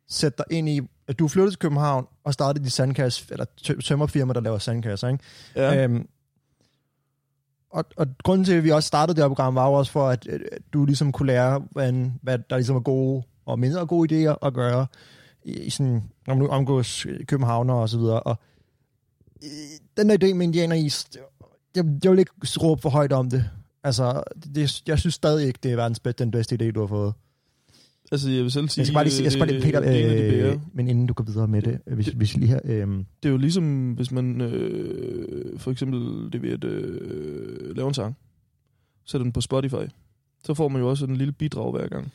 sætte 0.08 0.36
dig 0.38 0.56
ind 0.58 0.68
i, 0.68 0.80
at 1.08 1.18
du 1.18 1.28
flyttet 1.28 1.52
til 1.52 1.58
København 1.58 2.06
og 2.24 2.32
startet 2.32 2.64
de 2.64 2.70
sandkasse, 2.70 3.26
eller 3.32 3.44
tø- 3.62 3.80
tømmerfirma, 3.80 4.32
der 4.32 4.40
laver 4.40 4.58
sandkasser, 4.58 5.08
ikke? 5.08 5.24
Ja. 5.56 5.84
Øhm, 5.84 6.08
og, 7.70 7.84
og 7.96 8.06
grunden 8.24 8.44
til, 8.44 8.52
at 8.52 8.64
vi 8.64 8.70
også 8.70 8.86
startede 8.86 9.16
det 9.16 9.24
her 9.24 9.28
program, 9.28 9.54
var 9.54 9.66
jo 9.66 9.72
også 9.72 9.92
for, 9.92 10.08
at, 10.08 10.26
at 10.26 10.40
du 10.72 10.84
ligesom 10.84 11.12
kunne 11.12 11.26
lære, 11.26 11.62
hvad, 11.70 11.92
hvad 12.22 12.38
der 12.50 12.56
ligesom 12.56 12.76
er 12.76 12.80
gode 12.80 13.22
og 13.46 13.58
mindre 13.58 13.86
gode 13.86 14.30
idéer 14.30 14.46
at 14.46 14.54
gøre, 14.54 14.86
i, 15.44 15.70
sådan, 15.70 16.02
når 16.26 16.34
man 16.34 16.38
nu 16.38 16.48
omgås 16.48 17.06
københavner 17.28 17.74
og 17.74 17.88
så 17.88 17.98
videre. 17.98 18.20
Og 18.20 18.36
øh, 19.44 19.48
den 19.96 20.08
der 20.10 20.16
idé 20.22 20.34
med 20.34 20.46
indianeris, 20.46 21.04
det- 21.04 21.20
jeg, 21.76 21.84
jeg 22.04 22.10
vil 22.12 22.18
ikke 22.18 22.32
råbe 22.60 22.82
for 22.82 22.90
højt 22.90 23.12
om 23.12 23.30
det. 23.30 23.44
Altså, 23.84 24.22
det, 24.54 24.82
jeg 24.88 24.98
synes 24.98 25.14
stadig 25.14 25.46
ikke, 25.46 25.58
det 25.62 25.72
er 25.72 25.76
verdens 25.76 26.00
bedste, 26.00 26.24
den 26.24 26.30
bedste 26.30 26.54
idé, 26.62 26.70
du 26.70 26.80
har 26.80 26.86
fået. 26.86 27.14
Altså, 28.12 28.30
jeg 28.30 28.42
vil 28.42 28.50
selv 28.50 28.68
sige... 28.68 28.80
Jeg 28.80 28.86
skal 28.86 28.94
bare 28.94 29.04
lige, 29.04 29.12
sige- 29.12 29.24
jeg 29.24 29.32
skal 29.32 29.40
bare 29.46 29.52
lige 29.52 29.62
Peter, 29.62 30.46
øh, 30.48 30.52
øh, 30.52 30.58
men 30.72 30.88
inden 30.88 31.06
du 31.06 31.14
går 31.14 31.24
videre 31.24 31.48
med 31.48 31.62
det, 31.62 31.80
hvis, 31.86 32.06
hvis 32.06 32.34
vi 32.36 32.40
lige 32.40 32.48
her, 32.48 32.60
øh, 32.64 32.88
Det 32.88 33.04
er 33.24 33.28
jo 33.30 33.36
ligesom, 33.36 33.92
hvis 33.92 34.12
man 34.12 34.40
øh, 34.40 35.58
for 35.58 35.70
eksempel 35.70 36.32
det 36.32 36.42
ved 36.42 36.50
at 36.50 36.64
øh, 36.64 37.76
lave 37.76 37.88
en 37.88 37.94
sang, 37.94 38.16
sætter 39.04 39.22
den 39.24 39.32
på 39.32 39.40
Spotify, 39.40 39.90
så 40.44 40.54
får 40.54 40.68
man 40.68 40.82
jo 40.82 40.88
også 40.90 41.06
en 41.06 41.16
lille 41.16 41.32
bidrag 41.32 41.70
hver 41.72 41.88
gang. 41.88 42.12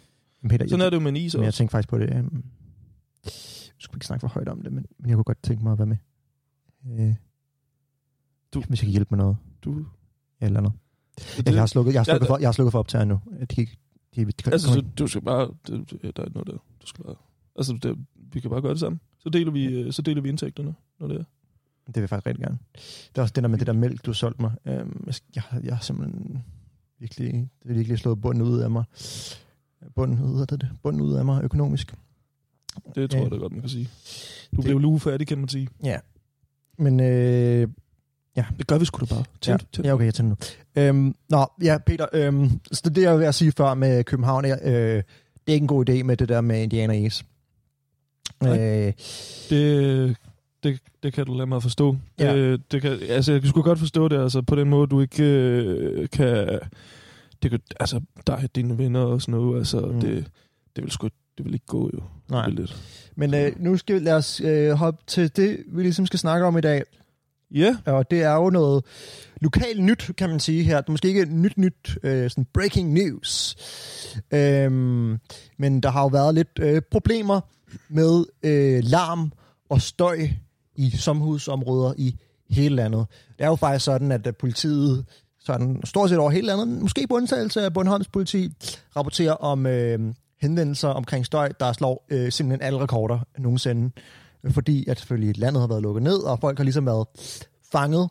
Peter, 0.49 0.67
Sådan 0.67 0.79
jeg, 0.79 0.85
er 0.85 0.89
det 0.89 0.97
jo 0.97 1.01
med 1.01 1.09
en 1.11 1.15
is 1.15 1.35
Men 1.35 1.41
jeg 1.43 1.47
også. 1.47 1.57
tænkte 1.57 1.71
faktisk 1.71 1.89
på 1.89 1.97
det. 1.99 2.09
Um, 2.19 2.43
jeg 3.25 3.31
skulle 3.79 3.97
ikke 3.97 4.05
snakke 4.05 4.21
for 4.21 4.27
højt 4.27 4.47
om 4.49 4.61
det, 4.61 4.73
men, 4.73 4.85
men 4.99 5.09
jeg 5.09 5.15
kunne 5.15 5.23
godt 5.23 5.43
tænke 5.43 5.63
mig 5.63 5.71
at 5.71 5.77
være 5.79 5.87
med. 5.87 5.97
Øh, 6.99 7.13
Du- 8.53 8.61
Hvis 8.67 8.81
jeg 8.81 8.85
kan 8.85 8.91
hjælpe 8.91 9.07
med 9.09 9.17
noget. 9.17 9.37
Du, 9.65 9.85
Eller 10.41 10.59
andet. 10.59 10.73
det, 11.17 11.37
Jeg, 11.45 11.53
jeg, 11.53 11.61
har 11.61 11.65
slukket, 11.67 11.93
jeg, 11.93 11.99
har 11.99 12.05
Ja, 12.07 12.13
slukket 12.13 12.27
for, 12.27 12.37
jeg 12.37 12.47
har 12.47 12.51
slukket 12.51 12.71
for 12.71 12.79
optageren 12.79 13.07
nu. 13.07 13.19
De 13.41 13.55
kan 13.55 13.67
ikke... 14.17 14.31
De, 14.31 14.31
de, 14.43 14.49
de, 14.49 14.51
altså, 14.51 14.73
så, 14.73 14.83
du 14.99 15.07
skal 15.07 15.21
bare... 15.21 15.51
Det, 15.67 15.91
det- 16.01 16.17
der 16.17 16.23
er 16.23 16.29
noget 16.33 16.47
der. 16.47 16.57
Du 16.81 16.87
skal 16.87 17.03
bare... 17.03 17.15
Altså, 17.55 17.79
det, 17.83 17.97
vi 18.33 18.39
kan 18.39 18.49
bare 18.49 18.61
gøre 18.61 18.71
det 18.71 18.79
sammen. 18.79 18.99
Så 19.19 19.29
deler 19.29 19.51
vi, 19.51 19.65
øh, 19.65 19.93
så 19.93 20.01
deler 20.01 20.21
vi 20.21 20.29
indtægterne, 20.29 20.75
når 20.99 21.07
det 21.07 21.15
er. 21.17 21.23
det 21.87 21.95
vil 21.95 22.01
jeg 22.01 22.09
faktisk 22.09 22.27
rigtig 22.27 22.43
gerne. 22.45 22.57
Det 23.09 23.17
er 23.17 23.21
også 23.21 23.33
det 23.33 23.43
der 23.43 23.49
med 23.49 23.57
det 23.59 23.67
der 23.67 23.73
mælk, 23.73 24.05
du 24.05 24.11
har 24.11 24.13
solgt 24.15 24.39
mig. 24.41 24.51
Um, 24.65 25.07
jeg, 25.35 25.43
jeg, 25.63 25.75
har- 25.75 25.83
simpelthen 25.83 26.43
virkelig, 26.99 27.49
det 27.63 27.69
er 27.71 27.73
virkelig 27.73 27.99
slået 27.99 28.21
bunden 28.21 28.43
ud 28.43 28.59
af 28.59 28.71
mig. 28.71 28.83
Bunden 29.95 30.19
ud 30.25 30.41
af 30.41 30.47
det, 30.47 30.69
bunden 30.83 31.01
ud 31.01 31.13
af 31.13 31.25
mig 31.25 31.43
økonomisk. 31.43 31.93
Det 32.95 33.09
tror 33.11 33.19
jeg 33.19 33.31
da 33.31 33.35
godt, 33.35 33.51
man 33.51 33.61
kan 33.61 33.69
sige. 33.69 33.89
Du 34.51 34.55
Det- 34.55 34.65
blev 34.65 34.79
luge 34.79 34.99
færdig, 34.99 35.27
kan 35.27 35.37
man 35.37 35.47
sige. 35.47 35.67
Ja. 35.83 35.99
Men 36.77 36.99
øh, 36.99 37.67
Det 38.57 38.67
gør 38.67 38.77
vi 38.77 38.85
sgu 38.85 38.99
da 38.99 39.05
bare. 39.05 39.19
Ja, 39.19 39.23
Tænd, 39.41 39.59
tænd. 39.73 39.85
ja, 39.87 39.93
okay, 39.93 40.05
jeg 40.05 40.13
tænder 40.13 40.35
nu. 40.75 40.81
Øhm, 40.81 41.15
nå, 41.29 41.45
ja, 41.63 41.77
Peter, 41.85 42.05
øhm, 42.13 42.49
så 42.71 42.89
det, 42.89 43.01
jeg 43.01 43.11
var 43.11 43.17
ved 43.17 43.25
at 43.25 43.35
sige 43.35 43.51
før 43.51 43.73
med 43.73 44.03
København, 44.03 44.45
øh, 44.45 44.51
det 44.53 45.03
er 45.47 45.53
ikke 45.53 45.63
en 45.63 45.67
god 45.67 45.89
idé 45.89 46.03
med 46.03 46.17
det 46.17 46.29
der 46.29 46.41
med 46.41 46.63
Indiana. 46.63 47.09
Nej. 48.41 48.59
Øh, 48.87 48.93
Det, 49.49 50.15
det, 50.63 50.79
det 51.03 51.13
kan 51.13 51.25
du 51.25 51.33
lade 51.33 51.47
mig 51.47 51.61
forstå. 51.63 51.97
Ja. 52.19 52.33
Ja. 52.33 52.37
Det, 52.51 52.71
det 52.71 52.81
kan, 52.81 52.97
altså, 53.09 53.31
jeg 53.33 53.41
sgu 53.45 53.61
godt 53.61 53.79
forstå 53.79 54.07
det, 54.07 54.21
altså, 54.23 54.41
på 54.41 54.55
den 54.55 54.69
måde, 54.69 54.87
du 54.87 55.01
ikke 55.01 55.23
øh, 55.23 56.09
kan... 56.09 56.59
Det 57.43 57.51
kan, 57.51 57.59
altså, 57.79 58.01
dig 58.27 58.35
og 58.35 58.55
dine 58.55 58.77
venner 58.77 58.99
og 58.99 59.21
sådan 59.21 59.31
noget, 59.39 59.57
altså, 59.57 59.79
Mm. 59.79 59.99
det, 60.01 60.25
det 60.75 60.83
vil 60.83 60.91
sgu 60.91 61.07
det 61.37 61.45
vil 61.45 61.53
ikke 61.53 61.65
gå, 61.65 61.89
jo. 61.93 61.99
nej, 62.29 62.49
lidt. 62.49 62.77
men 63.15 63.33
øh, 63.33 63.51
nu 63.57 63.77
skal 63.77 63.95
vi 63.95 63.99
lade 63.99 64.15
os 64.15 64.41
øh, 64.41 64.71
hoppe 64.71 65.03
til 65.07 65.35
det, 65.35 65.57
vi 65.67 65.81
ligesom 65.83 66.05
skal 66.05 66.19
snakke 66.19 66.45
om 66.45 66.57
i 66.57 66.61
dag. 66.61 66.83
Ja, 67.51 67.75
Og 67.85 68.11
det 68.11 68.23
er 68.23 68.33
jo 68.33 68.49
noget 68.49 68.85
lokalt 69.41 69.83
nyt, 69.83 70.11
kan 70.17 70.29
man 70.29 70.39
sige 70.39 70.63
her. 70.63 70.81
Det 70.81 70.87
er 70.87 70.91
måske 70.91 71.07
ikke 71.07 71.25
nyt 71.25 71.57
nyt, 71.57 71.97
øh, 72.03 72.29
sådan 72.29 72.45
breaking 72.53 72.93
news. 72.93 73.55
Øhm, 74.33 75.17
men 75.57 75.81
der 75.81 75.89
har 75.89 76.01
jo 76.01 76.07
været 76.07 76.35
lidt 76.35 76.59
øh, 76.59 76.81
problemer 76.91 77.41
med 77.89 78.25
øh, 78.43 78.83
larm 78.83 79.31
og 79.69 79.81
støj 79.81 80.17
i 80.75 80.89
sommerhusområder 80.89 81.93
i 81.97 82.15
hele 82.49 82.75
landet. 82.75 83.05
Det 83.37 83.43
er 83.43 83.47
jo 83.47 83.55
faktisk 83.55 83.85
sådan, 83.85 84.11
at 84.11 84.27
øh, 84.27 84.33
politiet 84.39 85.05
sådan 85.39 85.81
stort 85.83 86.09
set 86.09 86.17
over 86.17 86.29
hele 86.31 86.47
landet, 86.47 86.67
måske 86.67 87.07
på 87.07 87.15
undtagelse 87.15 87.61
af 87.61 87.73
Bornholms 87.73 88.07
politi, 88.07 88.49
rapporterer 88.95 89.33
om 89.33 89.65
øh, 89.65 89.99
henvendelser 90.41 90.89
omkring 90.89 91.25
støj, 91.25 91.51
der 91.59 91.73
slår 91.73 92.05
øh, 92.09 92.31
simpelthen 92.31 92.67
alle 92.67 92.79
rekorder 92.79 93.19
nogensinde. 93.37 93.91
Fordi 94.51 94.89
at 94.89 94.99
selvfølgelig 94.99 95.37
landet 95.37 95.61
har 95.61 95.67
været 95.67 95.81
lukket 95.81 96.03
ned, 96.03 96.17
og 96.17 96.39
folk 96.39 96.57
har 96.57 96.63
ligesom 96.63 96.85
været 96.85 97.07
fanget 97.71 98.09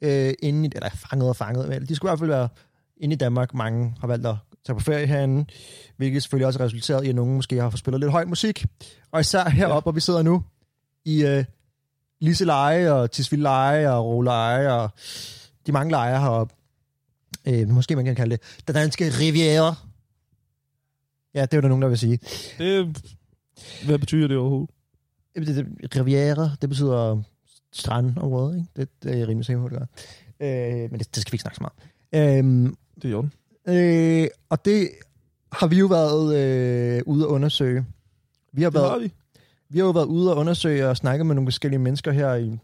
øh, 0.00 0.34
inde 0.42 0.68
i, 0.68 0.70
eller 0.74 0.88
fanget 0.88 1.28
og 1.28 1.36
fanget, 1.36 1.68
men 1.68 1.86
de 1.86 1.96
skulle 1.96 2.08
i 2.08 2.10
hvert 2.10 2.18
fald 2.18 2.30
være 2.30 2.48
inde 2.96 3.14
i 3.14 3.16
Danmark. 3.16 3.54
Mange 3.54 3.94
har 4.00 4.06
valgt 4.06 4.26
at 4.26 4.36
tage 4.66 4.76
på 4.76 4.84
ferie 4.84 5.06
herinde, 5.06 5.44
hvilket 5.96 6.22
selvfølgelig 6.22 6.46
også 6.46 6.58
har 6.58 6.66
resulteret 6.66 7.04
i, 7.04 7.08
at 7.08 7.14
nogen 7.14 7.34
måske 7.34 7.60
har 7.60 7.70
fået 7.70 7.78
spillet 7.78 8.00
lidt 8.00 8.12
høj 8.12 8.24
musik. 8.24 8.64
Og 9.12 9.20
især 9.20 9.48
heroppe, 9.48 9.74
ja. 9.74 9.80
hvor 9.80 9.92
vi 9.92 10.00
sidder 10.00 10.22
nu, 10.22 10.44
i 11.04 11.24
øh, 11.24 11.44
Liseleje 12.20 12.92
og 12.92 13.10
Tisvildeleje 13.10 13.90
og 13.90 14.04
Roleje 14.04 14.72
og 14.72 14.90
de 15.66 15.72
mange 15.72 15.90
lejre 15.90 16.20
heroppe. 16.20 16.54
Øh, 17.48 17.68
måske 17.68 17.96
man 17.96 18.04
kan 18.04 18.14
kalde 18.14 18.36
det 18.36 18.62
den 18.66 18.74
danske 18.74 19.04
riviera. 19.04 19.74
Ja, 21.34 21.42
det 21.42 21.54
er 21.54 21.56
jo 21.56 21.60
der 21.60 21.68
nogen, 21.68 21.82
der 21.82 21.88
vil 21.88 21.98
sige. 21.98 22.18
det... 22.58 23.02
Hvad 23.84 23.98
betyder 23.98 24.28
det 24.28 24.36
overhovedet? 24.36 24.70
Riviera, 25.36 26.50
det 26.60 26.68
betyder 26.68 27.22
strandområde, 27.72 28.56
ikke? 28.56 28.68
Det, 28.76 28.88
det 29.02 29.12
er 29.14 29.18
jeg 29.18 29.28
rimelig 29.28 29.46
sikker 29.46 29.62
på, 29.62 29.68
det 29.68 29.78
gør. 29.78 29.86
Øh, 30.40 30.90
men 30.90 30.98
det, 30.98 31.14
det 31.14 31.22
skal 31.22 31.32
vi 31.32 31.34
ikke 31.34 31.42
snakke 31.42 31.56
så 31.56 31.62
meget. 32.12 32.38
Øhm, 32.38 32.76
Det 32.96 33.04
er 33.04 33.08
i 33.08 33.14
orden. 33.14 33.32
øh, 33.68 34.28
og 34.48 34.64
det 34.64 34.90
har 35.52 35.66
vi 35.66 35.78
jo 35.78 35.86
været 35.86 36.36
øh, 36.36 37.02
ude 37.06 37.24
at 37.24 37.28
undersøge. 37.28 37.84
Vi 38.52 38.62
har, 38.62 38.70
Det 38.70 38.80
har 38.80 38.88
været, 38.88 39.02
vi. 39.02 39.12
vi 39.68 39.78
har 39.78 39.86
jo 39.86 39.90
været 39.92 40.06
ude 40.06 40.30
at 40.30 40.36
undersøge 40.36 40.88
og 40.88 40.96
snakke 40.96 41.24
med 41.24 41.34
nogle 41.34 41.46
forskellige 41.46 41.78
mennesker 41.80 42.12
her 42.12 42.34
i, 42.34 42.58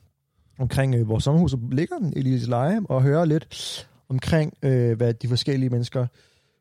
omkring 0.58 0.94
øh, 0.94 1.08
vores 1.08 1.24
sommerhus, 1.24 1.50
der 1.52 1.58
ligger 1.70 1.96
i 2.16 2.20
Lille 2.20 2.46
Leje, 2.46 2.80
og 2.88 3.02
høre 3.02 3.26
lidt 3.26 3.88
omkring, 4.08 4.54
øh, 4.62 4.96
hvad 4.96 5.14
de 5.14 5.28
forskellige 5.28 5.70
mennesker 5.70 6.06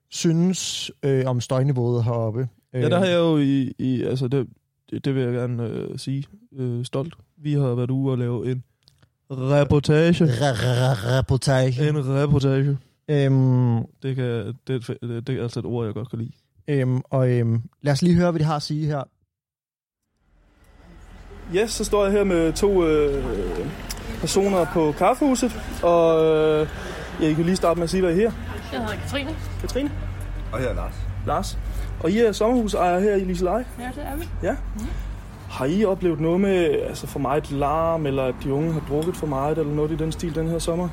synes 0.10 0.92
øh, 1.04 1.24
om 1.26 1.42
støjniveauet 1.42 2.04
heroppe. 2.04 2.48
Øh, 2.74 2.82
Ja, 2.82 2.90
der 2.90 3.00
har 3.00 3.06
jeg 3.06 3.18
jo 3.18 3.38
i... 3.38 3.74
i 3.80 4.04
altså, 4.04 4.28
det, 4.28 4.48
det, 4.90 5.06
det 5.06 5.16
vil 5.16 5.24
jeg 5.24 5.34
gerne 5.34 5.64
øh, 5.64 6.00
sige 6.00 6.26
øh, 6.56 6.86
stolt. 6.86 7.14
Vi 7.38 7.54
har 7.54 7.76
været 7.76 7.92
ude 7.92 8.12
og 8.12 8.18
lave 8.18 8.52
en 8.52 8.64
reportage. 9.32 10.26
Reportage. 11.20 11.90
En 11.90 12.16
reportage. 12.16 12.78
Øhm, 13.08 13.78
Det, 14.04 14.16
kan, 14.16 14.26
det, 14.68 14.90
er 14.90 14.94
det, 15.08 15.28
det 15.28 15.38
er 15.38 15.44
altså 15.44 15.60
et 15.60 15.66
ord, 15.66 15.86
jeg 15.86 15.94
godt 15.94 16.10
kan 16.10 16.20
lide. 16.20 16.32
Øhm, 16.68 17.02
og 17.10 17.30
øhm, 17.30 17.62
lad 17.82 17.94
os 17.94 18.02
lige 18.02 18.16
høre, 18.16 18.32
hvad 18.32 18.40
de 18.40 18.46
har 18.46 18.56
at 18.56 18.62
sige 18.62 18.86
her. 18.86 19.04
Yes, 21.56 21.72
så 21.72 21.84
står 21.84 22.04
jeg 22.04 22.12
her 22.14 22.24
med 22.24 22.54
to 22.54 22.86
øh, 22.88 23.26
personer 24.20 24.66
på 24.74 24.92
kaffehuset, 24.98 25.52
og 25.84 26.26
øh, 26.26 26.68
I 27.22 27.34
kan 27.34 27.46
lige 27.46 27.56
starte 27.56 27.78
med 27.78 27.84
at 27.84 27.90
sige, 27.90 28.02
hvad 28.02 28.12
I 28.12 28.14
er 28.14 28.18
her. 28.18 28.32
Jeg 28.74 28.80
hedder 28.82 28.96
Katrine. 28.96 29.30
Katrine, 29.62 29.92
Og 30.52 30.60
her 30.60 30.68
er 30.68 30.74
Lars. 30.74 30.94
Lars, 31.28 31.58
og 32.04 32.12
I 32.12 32.20
er 32.20 32.32
sommerhusejere 32.32 33.02
her 33.02 33.16
i 33.16 33.24
Liseleje. 33.24 33.66
Ja, 33.80 33.90
det 33.96 34.04
er 34.12 34.16
vi. 34.16 34.28
Ja. 34.44 34.56
Har 35.50 35.66
I 35.66 35.86
oplevet 35.86 36.20
noget 36.20 36.40
med 36.42 36.82
altså 36.82 37.08
for 37.08 37.20
meget 37.20 37.52
larm, 37.52 38.06
eller 38.06 38.24
at 38.24 38.36
de 38.44 38.54
unge 38.54 38.74
har 38.74 38.82
drukket 38.90 39.16
for 39.16 39.28
meget, 39.28 39.58
eller 39.58 39.74
noget 39.74 39.92
i 39.92 39.96
den 39.96 40.12
stil 40.12 40.36
den 40.36 40.48
her 40.48 40.60
sommer? 40.60 40.90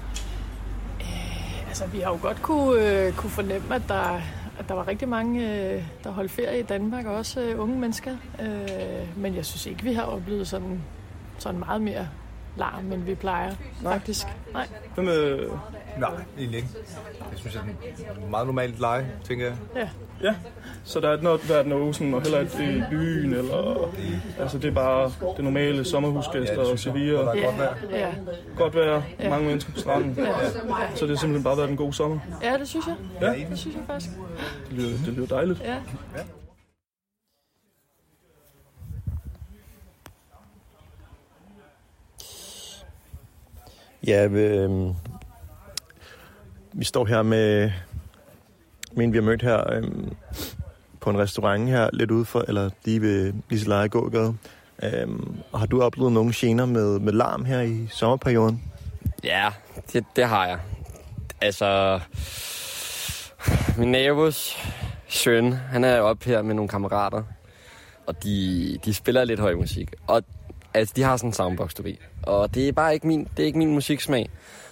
Altså, 1.69 1.87
vi 1.87 2.01
har 2.01 2.11
jo 2.11 2.19
godt 2.23 2.43
kunne, 2.43 3.07
øh, 3.07 3.13
kunne 3.13 3.31
fornemme, 3.31 3.75
at 3.75 3.83
der, 3.89 4.21
at 4.59 4.69
der 4.69 4.75
var 4.75 4.89
rigtig 4.89 5.09
mange, 5.09 5.41
øh, 5.41 5.83
der 6.05 6.11
holdt 6.11 6.31
ferie 6.31 6.61
i 6.61 6.63
Danmark, 6.63 7.07
og 7.07 7.15
også 7.15 7.41
øh, 7.41 7.61
unge 7.61 7.79
mennesker. 7.79 8.17
Øh, 8.43 8.49
men 9.17 9.35
jeg 9.37 9.47
synes 9.47 9.67
ikke, 9.67 9.83
vi 9.83 9.93
har 9.93 10.03
oplevet 10.03 10.49
sådan, 10.49 10.83
sådan 11.39 11.59
meget 11.59 11.83
mere 11.83 12.09
larm, 12.57 12.93
end 12.93 13.03
vi 13.03 13.15
plejer, 13.15 13.53
Nej. 13.83 13.93
faktisk. 13.93 14.27
Nej. 14.53 14.67
Hvem, 14.95 15.09
øh, 15.09 15.51
Nej, 15.99 16.11
egentlig 16.39 16.57
ikke. 16.57 16.69
Jeg 17.31 17.39
synes, 17.39 17.55
det 17.55 17.63
er 18.07 18.11
et 18.25 18.31
meget 18.31 18.47
normalt 18.47 18.81
leje, 18.81 19.11
tænker 19.25 19.47
jeg. 19.47 19.55
Ja. 19.77 19.89
ja, 20.29 20.35
så 20.85 21.01
der 21.01 21.09
er 21.09 21.13
ikke 21.13 21.25
noget, 21.25 21.67
noget 21.67 21.97
sådan, 21.97 22.15
og 22.15 22.23
heller 22.23 22.41
ikke 22.41 22.77
i 22.77 22.83
byen, 22.91 23.33
eller... 23.35 23.91
Altså, 24.41 24.59
det 24.59 24.69
er 24.69 24.75
bare 24.75 25.13
det 25.37 25.45
normale 25.45 25.85
sommerhusgæster 25.85 26.59
og 26.59 26.79
så 26.79 26.91
Og 26.91 26.97
der 26.97 27.03
videre. 27.03 27.39
er 27.39 27.43
godt 27.45 27.59
vejr. 27.59 27.75
Ja. 27.91 28.09
Godt 28.57 28.75
være 28.75 29.03
mange 29.31 29.47
mennesker 29.47 29.73
på 29.73 29.79
stranden. 29.79 30.15
Så 30.95 31.05
det 31.05 31.09
har 31.11 31.17
simpelthen 31.17 31.45
bare 31.45 31.57
været 31.57 31.71
en 31.71 31.77
god 31.77 31.93
sommer. 31.93 32.19
ja, 32.43 32.59
det 32.59 32.69
synes 32.69 32.87
jeg. 32.87 32.95
Ja. 33.21 33.45
Det 33.51 33.59
synes 33.59 33.77
jeg 33.77 33.85
faktisk. 33.87 34.11
Det 34.71 34.79
lyder, 34.79 34.97
det 35.07 35.15
lyder 35.15 35.27
dejligt. 35.27 35.61
Ja. 35.65 35.77
Ja, 44.07 44.27
øh, 44.27 44.95
vi 46.73 46.85
står 46.85 47.05
her 47.05 47.23
med, 47.23 47.73
med 48.93 49.05
en, 49.05 49.13
vi 49.13 49.19
har 49.19 49.23
mødt 49.23 49.43
her 49.43 49.73
øh, 49.73 49.83
på 51.01 51.11
en 51.11 51.19
restaurant 51.19 51.69
her 51.69 51.91
lidt 51.93 52.11
ude 52.11 52.25
for, 52.25 52.45
eller 52.49 52.71
lige 52.85 53.01
ved 53.01 53.33
Liseleje 53.51 53.89
gågade. 53.89 54.35
Øh, 54.83 55.09
har 55.55 55.67
du 55.67 55.83
oplevet 55.83 56.13
nogle 56.13 56.33
gener 56.37 56.67
med, 56.67 56.99
med 56.99 57.13
larm 57.13 57.45
her 57.45 57.61
i 57.61 57.87
sommerperioden? 57.91 58.63
Ja, 59.25 59.51
det, 59.93 60.05
det 60.17 60.25
har 60.25 60.47
jeg. 60.47 60.59
Altså, 61.41 62.01
min 63.79 63.93
nabos 63.93 64.57
søn, 65.09 65.53
han 65.53 65.85
er 65.85 66.01
oppe 66.01 66.25
her 66.25 66.43
med 66.43 66.55
nogle 66.55 66.69
kammerater, 66.69 67.23
og 68.07 68.25
de, 68.25 68.79
de 68.85 68.95
spiller 68.95 69.25
lidt 69.25 69.41
høj 69.41 69.55
musik. 69.55 69.91
Og 70.07 70.23
altså, 70.75 70.93
de 70.97 71.03
har 71.03 71.17
sådan 71.17 71.29
en 71.29 71.35
soundbox, 71.35 71.75
du 71.75 71.83
ved. 71.83 71.95
Og 72.23 72.55
det 72.55 72.69
er 72.69 72.73
bare 72.73 72.95
ikke 72.95 73.07
min, 73.07 73.29
det 73.37 73.43
er 73.43 73.47
ikke 73.47 73.59
min 73.59 73.75
musiksmag. 73.75 74.31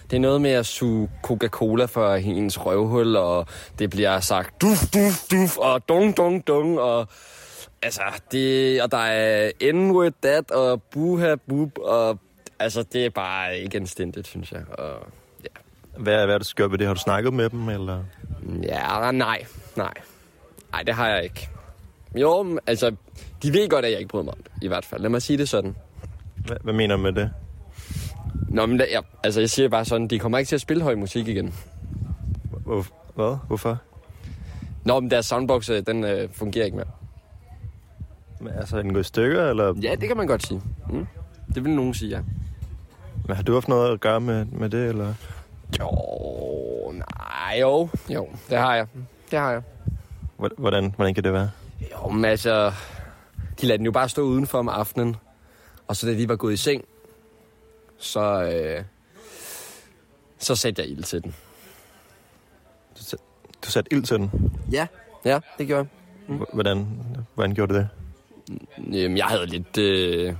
Det 0.09 0.15
er 0.15 0.21
noget 0.21 0.41
med 0.41 0.51
at 0.51 0.65
suge 0.65 1.09
Coca-Cola 1.23 1.85
for 1.85 2.15
hendes 2.15 2.65
røvhul, 2.65 3.15
og 3.15 3.45
det 3.79 3.89
bliver 3.89 4.19
sagt 4.19 4.61
duf, 4.61 4.85
duf, 4.93 5.27
duf, 5.31 5.57
og 5.57 5.89
dung, 5.89 6.17
dung, 6.17 6.47
dung, 6.47 6.79
og 6.79 7.07
altså, 7.81 8.01
det, 8.31 8.81
og 8.81 8.91
der 8.91 8.97
er 8.97 9.51
n-word 9.73 10.11
that, 10.21 10.51
og 10.51 10.83
buha, 10.83 11.35
bub, 11.49 11.77
og 11.77 12.19
altså, 12.59 12.83
det 12.83 13.05
er 13.05 13.09
bare 13.09 13.57
ikke 13.57 13.77
anstændigt, 13.77 14.27
synes 14.27 14.51
jeg. 14.51 14.61
Og, 14.77 15.07
Hvad, 15.97 16.25
hvad 16.25 16.35
er 16.35 16.37
det, 16.37 16.51
du 16.57 16.63
gør 16.63 16.67
ved 16.67 16.77
det? 16.77 16.87
Har 16.87 16.93
du 16.93 16.99
snakket 16.99 17.33
med 17.33 17.49
dem, 17.49 17.69
eller? 17.69 18.03
Ja, 18.63 19.11
nej, 19.11 19.45
nej. 19.75 19.93
Nej, 20.71 20.83
det 20.83 20.93
har 20.95 21.07
jeg 21.07 21.23
ikke. 21.23 21.49
Jo, 22.15 22.59
altså, 22.67 22.95
de 23.43 23.53
ved 23.53 23.69
godt, 23.69 23.85
at 23.85 23.91
jeg 23.91 23.99
ikke 23.99 24.09
bryder 24.09 24.23
mig 24.25 24.33
om 24.33 24.39
det, 24.43 24.51
i 24.61 24.67
hvert 24.67 24.85
fald. 24.85 25.01
Lad 25.01 25.09
mig 25.09 25.21
sige 25.21 25.37
det 25.37 25.49
sådan. 25.49 25.75
Hvad, 26.45 26.57
hvad 26.63 26.73
mener 26.73 26.95
du 26.95 27.01
med 27.01 27.13
det? 27.13 27.31
Nå, 28.49 28.65
men 28.65 28.77
da, 28.77 28.85
ja, 28.91 28.99
altså, 29.23 29.39
jeg 29.39 29.49
siger 29.49 29.69
bare 29.69 29.85
sådan, 29.85 30.07
de 30.07 30.19
kommer 30.19 30.37
ikke 30.37 30.49
til 30.49 30.55
at 30.55 30.61
spille 30.61 30.83
høj 30.83 30.95
musik 30.95 31.27
igen. 31.27 31.53
Hvor, 32.63 32.85
hvad? 33.15 33.37
Hvorfor? 33.47 33.77
Nå, 34.85 34.99
men 34.99 35.11
deres 35.11 35.25
soundbox, 35.25 35.69
øh, 35.69 35.83
den 35.87 36.03
øh, 36.03 36.29
fungerer 36.33 36.65
ikke 36.65 36.77
mere. 36.77 36.87
Men, 38.39 38.53
altså, 38.53 38.77
den 38.81 38.93
gået 38.93 39.03
i 39.03 39.07
stykker, 39.07 39.49
eller? 39.49 39.73
Ja, 39.81 39.95
det 39.95 40.07
kan 40.07 40.17
man 40.17 40.27
godt 40.27 40.47
sige. 40.47 40.61
Mm. 40.89 41.07
Det 41.55 41.63
vil 41.63 41.71
nogen 41.75 41.93
sige, 41.93 42.09
ja. 42.09 42.21
Men 43.27 43.35
har 43.35 43.43
du 43.43 43.53
haft 43.53 43.67
noget 43.67 43.93
at 43.93 43.99
gøre 43.99 44.21
med, 44.21 44.45
med 44.45 44.69
det, 44.69 44.89
eller? 44.89 45.13
Jo, 45.79 45.91
nej, 46.91 47.59
jo. 47.61 47.89
Jo, 48.09 48.27
det 48.49 48.57
har 48.57 48.75
jeg. 48.75 48.87
Det 49.31 49.39
har 49.39 49.51
jeg. 49.51 49.61
Hvor- 50.37 50.49
Hvordan, 50.57 50.93
hvordan 50.95 51.13
kan 51.13 51.23
det 51.23 51.33
være? 51.33 51.49
Jo, 51.91 52.09
men 52.09 52.25
altså, 52.25 52.71
de 53.61 53.65
lader 53.65 53.77
den 53.77 53.85
jo 53.85 53.91
bare 53.91 54.09
stå 54.09 54.21
udenfor 54.21 54.59
om 54.59 54.69
aftenen. 54.69 55.15
Og 55.91 55.97
så 55.97 56.07
da 56.07 56.13
de 56.13 56.29
var 56.29 56.35
gået 56.35 56.53
i 56.53 56.57
seng, 56.57 56.85
så, 57.97 58.43
øh, 58.43 58.83
så 60.37 60.55
satte 60.55 60.81
jeg 60.81 60.89
ild 60.91 61.03
til 61.03 61.23
den. 61.23 61.35
Du 63.65 63.71
satte 63.71 63.93
ild 63.93 64.03
til 64.03 64.17
den. 64.17 64.51
Ja, 64.71 64.87
ja, 65.25 65.39
det 65.57 65.67
gjorde 65.67 65.87
jeg. 66.29 66.37
H- 66.37 66.53
Hvordan, 66.53 66.87
hvordan 67.35 67.55
gjorde 67.55 67.73
du 67.73 67.79
det? 67.79 67.89
Jamen, 68.77 69.17
jeg 69.17 69.25
havde 69.25 69.45
lidt, 69.45 69.77
øh, 69.77 70.25
jeg 70.25 70.35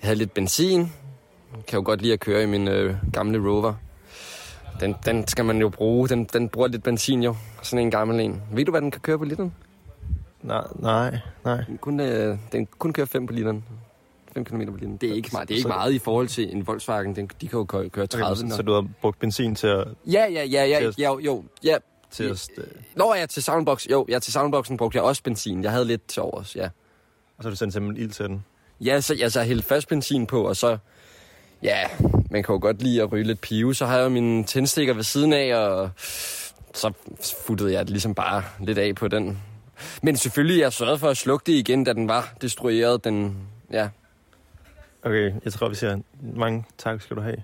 havde 0.00 0.16
lidt 0.16 0.34
benzin. 0.34 0.92
Kan 1.66 1.76
jo 1.78 1.82
godt 1.84 2.02
lide 2.02 2.12
at 2.12 2.20
køre 2.20 2.42
i 2.42 2.46
min 2.46 2.68
øh, 2.68 2.96
gamle 3.12 3.38
Rover. 3.50 3.74
Den, 4.80 4.94
den 5.06 5.26
skal 5.26 5.44
man 5.44 5.60
jo 5.60 5.68
bruge. 5.68 6.08
Den, 6.08 6.24
den 6.24 6.48
bruger 6.48 6.68
lidt 6.68 6.82
benzin 6.82 7.22
jo. 7.22 7.36
Sådan 7.62 7.84
en 7.84 7.90
gammel 7.90 8.20
en. 8.20 8.42
Ved 8.52 8.64
du, 8.64 8.70
hvad 8.70 8.80
den 8.80 8.90
kan 8.90 9.00
køre 9.00 9.18
på 9.18 9.24
literen? 9.24 9.54
Nej, 10.42 10.64
nej, 10.78 11.18
nej. 11.44 11.64
Den 11.68 11.78
kun, 11.78 12.00
øh, 12.00 12.38
den 12.52 12.66
kun 12.78 12.92
kører 12.92 13.06
5 13.06 13.26
på 13.26 13.32
literen. 13.32 13.64
5 14.34 14.44
km 14.44 14.64
på 14.70 14.76
literen. 14.76 14.96
Det 14.96 15.10
er 15.10 15.14
ikke 15.14 15.28
meget, 15.32 15.48
det 15.48 15.54
er 15.54 15.58
ikke 15.58 15.68
meget 15.68 15.92
i 15.92 15.98
forhold 15.98 16.28
til 16.28 16.56
en 16.56 16.66
Volkswagen. 16.66 17.16
Den, 17.16 17.30
de 17.40 17.48
kan 17.48 17.58
jo 17.58 17.64
køre, 17.64 17.88
køre 17.88 18.06
30. 18.06 18.44
Okay, 18.44 18.56
så, 18.56 18.62
du 18.62 18.72
har 18.72 18.88
brugt 19.00 19.18
benzin 19.18 19.54
til 19.54 19.66
at... 19.66 19.88
Ja, 20.06 20.26
ja, 20.30 20.44
ja, 20.44 20.64
ja, 20.64 20.90
ja, 20.98 21.18
jo, 21.18 21.44
ja. 21.64 21.76
Til 22.10 22.24
at 22.24 22.50
Nå 22.96 23.14
ja, 23.14 23.26
til 23.26 23.42
soundbox. 23.42 23.86
Jo, 23.90 24.06
ja, 24.08 24.18
til 24.18 24.32
soundboxen 24.32 24.76
brugte 24.76 24.96
jeg 24.96 25.04
også 25.04 25.22
benzin. 25.22 25.62
Jeg 25.62 25.70
havde 25.72 25.84
lidt 25.84 26.06
til 26.06 26.22
overs, 26.22 26.56
ja. 26.56 26.64
og 26.64 27.42
så 27.42 27.48
har 27.48 27.50
du 27.50 27.56
sendt 27.56 27.72
simpelthen 27.72 28.04
ild 28.04 28.12
til 28.12 28.24
den. 28.24 28.44
Ja, 28.80 29.00
så 29.00 29.14
jeg 29.14 29.32
så 29.32 29.42
hældte 29.42 29.68
fast 29.68 29.88
benzin 29.88 30.26
på, 30.26 30.48
og 30.48 30.56
så... 30.56 30.78
Ja, 31.62 31.88
man 32.30 32.42
kan 32.42 32.52
jo 32.52 32.58
godt 32.62 32.82
lide 32.82 33.02
at 33.02 33.12
ryge 33.12 33.24
lidt 33.24 33.40
pive. 33.40 33.74
Så 33.74 33.86
har 33.86 33.96
jeg 33.96 34.04
jo 34.04 34.08
mine 34.08 34.44
tændstikker 34.44 34.94
ved 34.94 35.02
siden 35.02 35.32
af, 35.32 35.54
og 35.56 35.90
så 36.74 36.92
futtede 37.46 37.72
jeg 37.72 37.80
det 37.80 37.90
ligesom 37.90 38.14
bare 38.14 38.42
lidt 38.60 38.78
af 38.78 38.94
på 38.94 39.08
den. 39.08 39.38
Men 40.02 40.16
selvfølgelig, 40.16 40.60
jeg 40.60 40.72
sørgede 40.72 40.98
for 40.98 41.08
at 41.08 41.16
slukke 41.16 41.46
det 41.46 41.52
igen, 41.52 41.84
da 41.84 41.92
den 41.92 42.08
var 42.08 42.34
destrueret. 42.42 43.04
Den, 43.04 43.36
ja. 43.72 43.88
Okay, 45.02 45.32
jeg 45.44 45.52
tror, 45.52 45.68
vi 45.68 45.74
siger 45.74 46.00
mange 46.22 46.64
tak 46.78 47.02
skal 47.02 47.16
du 47.16 47.20
have. 47.20 47.42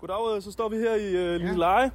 Goddag, 0.00 0.36
øh, 0.36 0.42
så 0.42 0.52
står 0.52 0.68
vi 0.68 0.76
her 0.76 0.94
i 0.94 1.16
øh, 1.16 1.40
Lille 1.40 1.56
Leje, 1.56 1.90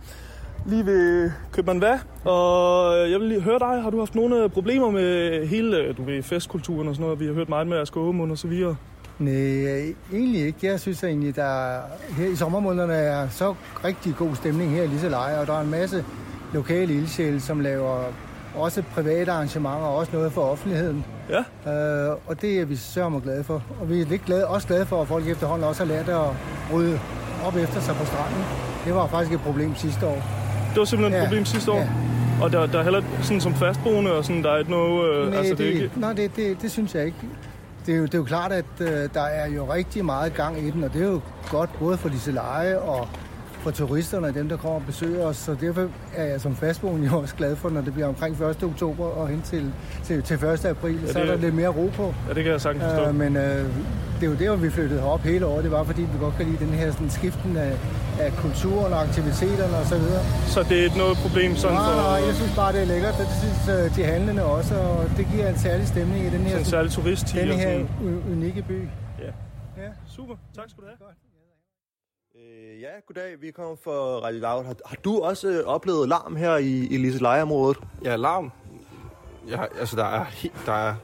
lige 0.65 0.85
ved 0.85 1.31
Købmann 1.51 1.81
Vær, 1.81 1.97
og 2.25 2.97
øh, 2.97 3.11
jeg 3.11 3.19
vil 3.19 3.27
lige 3.27 3.41
høre 3.41 3.59
dig, 3.59 3.81
har 3.81 3.89
du 3.89 3.99
haft 3.99 4.15
nogle 4.15 4.43
øh, 4.43 4.49
problemer 4.49 4.91
med 4.91 5.45
hele, 5.47 5.93
du 5.93 6.03
ved, 6.03 6.23
festkulturen 6.23 6.87
og 6.87 6.95
sådan 6.95 7.03
noget? 7.03 7.19
Vi 7.19 7.25
har 7.25 7.33
hørt 7.33 7.49
meget 7.49 7.67
med 7.67 7.77
Aske 7.77 7.99
Aumund 7.99 8.31
og 8.31 8.37
så 8.37 8.47
videre. 8.47 8.75
Nej, 9.19 9.95
egentlig 10.13 10.41
ikke. 10.45 10.57
Jeg 10.67 10.79
synes 10.79 11.03
egentlig, 11.03 11.35
der 11.35 11.81
her 12.17 12.27
i 12.27 12.35
sommermånederne 12.35 12.93
er 12.93 13.29
så 13.29 13.55
rigtig 13.83 14.15
god 14.17 14.35
stemning 14.35 14.71
her 14.71 14.83
i 14.83 14.87
Liseleje, 14.87 15.39
og 15.39 15.47
der 15.47 15.53
er 15.53 15.61
en 15.61 15.71
masse 15.71 16.05
lokale 16.53 16.93
ildsjæle, 16.93 17.39
som 17.39 17.59
laver 17.59 18.03
også 18.55 18.83
private 18.93 19.31
arrangementer, 19.31 19.77
og 19.85 19.95
også 19.95 20.11
noget 20.13 20.31
for 20.33 20.41
offentligheden. 20.41 21.05
Ja. 21.29 21.71
Øh, 21.71 22.15
og 22.27 22.41
det 22.41 22.59
er 22.61 22.65
vi 22.65 22.75
sørme 22.75 23.19
glade 23.19 23.43
for. 23.43 23.63
Og 23.81 23.89
vi 23.89 24.01
er 24.01 24.05
lidt 24.05 24.25
glade, 24.25 24.47
også 24.47 24.67
glade 24.67 24.85
for, 24.85 25.01
at 25.01 25.07
folk 25.07 25.27
efterhånden 25.27 25.67
også 25.67 25.85
har 25.85 25.93
lært 25.93 26.09
at 26.09 26.21
rydde 26.73 26.99
op 27.45 27.55
efter 27.55 27.81
sig 27.81 27.95
på 27.95 28.05
stranden. 28.05 28.43
Det 28.85 28.95
var 28.95 29.07
faktisk 29.07 29.33
et 29.33 29.41
problem 29.41 29.75
sidste 29.75 30.05
år. 30.07 30.21
Det 30.69 30.77
var 30.79 30.85
simpelthen 30.85 31.13
et 31.13 31.23
Ja, 31.23 31.27
problem 31.27 31.45
sidste 31.45 31.71
år. 31.71 31.77
ja. 31.77 31.87
Og 32.41 32.51
der, 32.51 32.65
der 32.65 32.79
er 32.79 32.83
heller 32.83 33.01
sådan 33.21 33.41
som 33.41 33.53
fastboende, 33.53 34.13
og 34.13 34.25
sådan, 34.25 34.43
der 34.43 34.51
er 34.51 34.57
ikke 34.57 34.71
noget... 34.71 35.15
Øh, 35.15 35.27
Nej, 35.29 35.37
altså, 35.37 35.51
det, 35.51 35.57
det 35.57 35.65
ikke... 35.65 35.91
nej 35.95 36.13
det, 36.13 36.35
det, 36.35 36.61
det 36.61 36.71
synes 36.71 36.95
jeg 36.95 37.05
ikke. 37.05 37.17
Det 37.85 37.93
er, 37.93 37.97
jo, 37.97 38.05
det 38.05 38.13
er 38.13 38.17
jo 38.17 38.23
klart, 38.23 38.51
at 38.51 38.65
øh, 38.79 38.87
der 39.13 39.21
er 39.21 39.47
jo 39.47 39.73
rigtig 39.73 40.05
meget 40.05 40.33
gang 40.33 40.59
i 40.59 40.71
den, 40.71 40.83
og 40.83 40.93
det 40.93 41.01
er 41.01 41.07
jo 41.07 41.21
godt 41.51 41.69
både 41.79 41.97
for 41.97 42.09
disse 42.09 42.31
leje 42.31 42.77
og 42.79 43.07
for 43.61 43.71
turisterne 43.71 44.27
og 44.27 44.33
dem, 44.33 44.49
der 44.49 44.57
kommer 44.57 44.75
og 44.79 44.83
besøger 44.85 45.25
os. 45.25 45.37
Så 45.37 45.55
derfor 45.61 45.89
er 46.15 46.25
jeg 46.25 46.41
som 46.41 46.55
fastboende 46.55 47.07
jo 47.07 47.17
også 47.17 47.35
glad 47.35 47.55
for, 47.55 47.69
når 47.69 47.81
det 47.81 47.93
bliver 47.93 48.07
omkring 48.07 48.41
1. 48.43 48.63
oktober 48.63 49.05
og 49.05 49.27
hen 49.27 49.41
til, 49.41 49.73
til, 50.03 50.23
til 50.23 50.35
1. 50.45 50.65
april, 50.65 50.99
Ja, 51.05 51.11
så 51.11 51.19
er 51.19 51.23
det- 51.23 51.31
der 51.33 51.37
lidt 51.37 51.55
mere 51.55 51.67
ro 51.67 51.89
på. 51.95 52.13
Ja, 52.27 52.33
det 52.33 52.43
kan 52.43 52.51
jeg 52.51 52.61
sagtens 52.61 52.85
forstå. 52.85 53.07
Øh, 53.09 53.15
men 53.15 53.35
øh, 53.37 53.65
det 54.19 54.27
er 54.27 54.31
jo 54.31 54.35
der, 54.35 54.55
vi 54.55 54.69
flyttede 54.69 55.01
herop 55.01 55.19
hele 55.21 55.45
året. 55.45 55.63
Det 55.63 55.71
var, 55.71 55.83
fordi 55.83 56.01
vi 56.01 56.17
godt 56.19 56.35
kan 56.37 56.45
lide 56.45 56.57
den 56.65 56.73
her 56.73 56.91
sådan, 56.91 57.09
skiften 57.09 57.57
af, 57.57 57.73
af 58.19 58.31
kulturen 58.31 58.93
og 58.93 59.01
aktiviteterne 59.01 59.77
osv. 59.77 59.87
Så, 59.89 59.97
videre. 59.97 60.23
Så 60.47 60.63
det 60.69 60.79
er 60.79 60.83
ikke 60.83 60.97
noget 60.97 61.17
problem 61.17 61.55
sådan 61.55 61.75
nej, 61.77 61.85
for... 61.85 62.01
nej, 62.01 62.27
jeg 62.27 62.35
synes 62.35 62.55
bare, 62.55 62.73
det 62.73 62.81
er 62.81 62.85
lækkert. 62.85 63.13
Det 63.17 63.27
synes 63.43 63.61
øh, 63.75 63.95
de 63.95 64.03
handlende 64.03 64.43
også, 64.45 64.75
og 64.75 65.05
det 65.17 65.27
giver 65.33 65.47
en 65.49 65.57
særlig 65.57 65.87
stemning 65.87 66.25
i 66.25 66.29
den 66.29 66.39
her, 66.41 66.49
Sådan 66.51 66.65
særlig 66.65 66.91
turisttid 66.91 67.41
den 67.41 67.49
og 67.51 67.55
her 67.57 67.85
unikke 68.31 68.61
by. 68.61 68.79
Ja. 69.25 69.31
Ja. 69.83 69.89
Super, 70.15 70.35
tak 70.55 70.65
skal 70.69 70.81
du 70.83 70.87
have. 70.87 71.30
Øh, 72.35 72.81
ja, 72.81 72.87
goddag. 73.07 73.41
Vi 73.41 73.51
kommer 73.51 73.75
fra 73.83 73.91
Radio 73.91 74.39
Loud. 74.39 74.63
Har, 74.65 74.75
har 74.85 74.95
du 75.03 75.19
også 75.21 75.47
øh, 75.47 75.65
oplevet 75.65 76.09
larm 76.09 76.35
her 76.35 76.57
i, 76.57 76.87
i 76.87 76.97
Liseleje-området? 76.97 77.77
Ja, 78.03 78.15
larm. 78.15 78.51
Ja, 79.47 79.63
altså, 79.79 79.95
der 79.95 80.05
er, 80.05 80.25
he- 80.25 80.65
der 80.65 80.73
er 80.73 80.95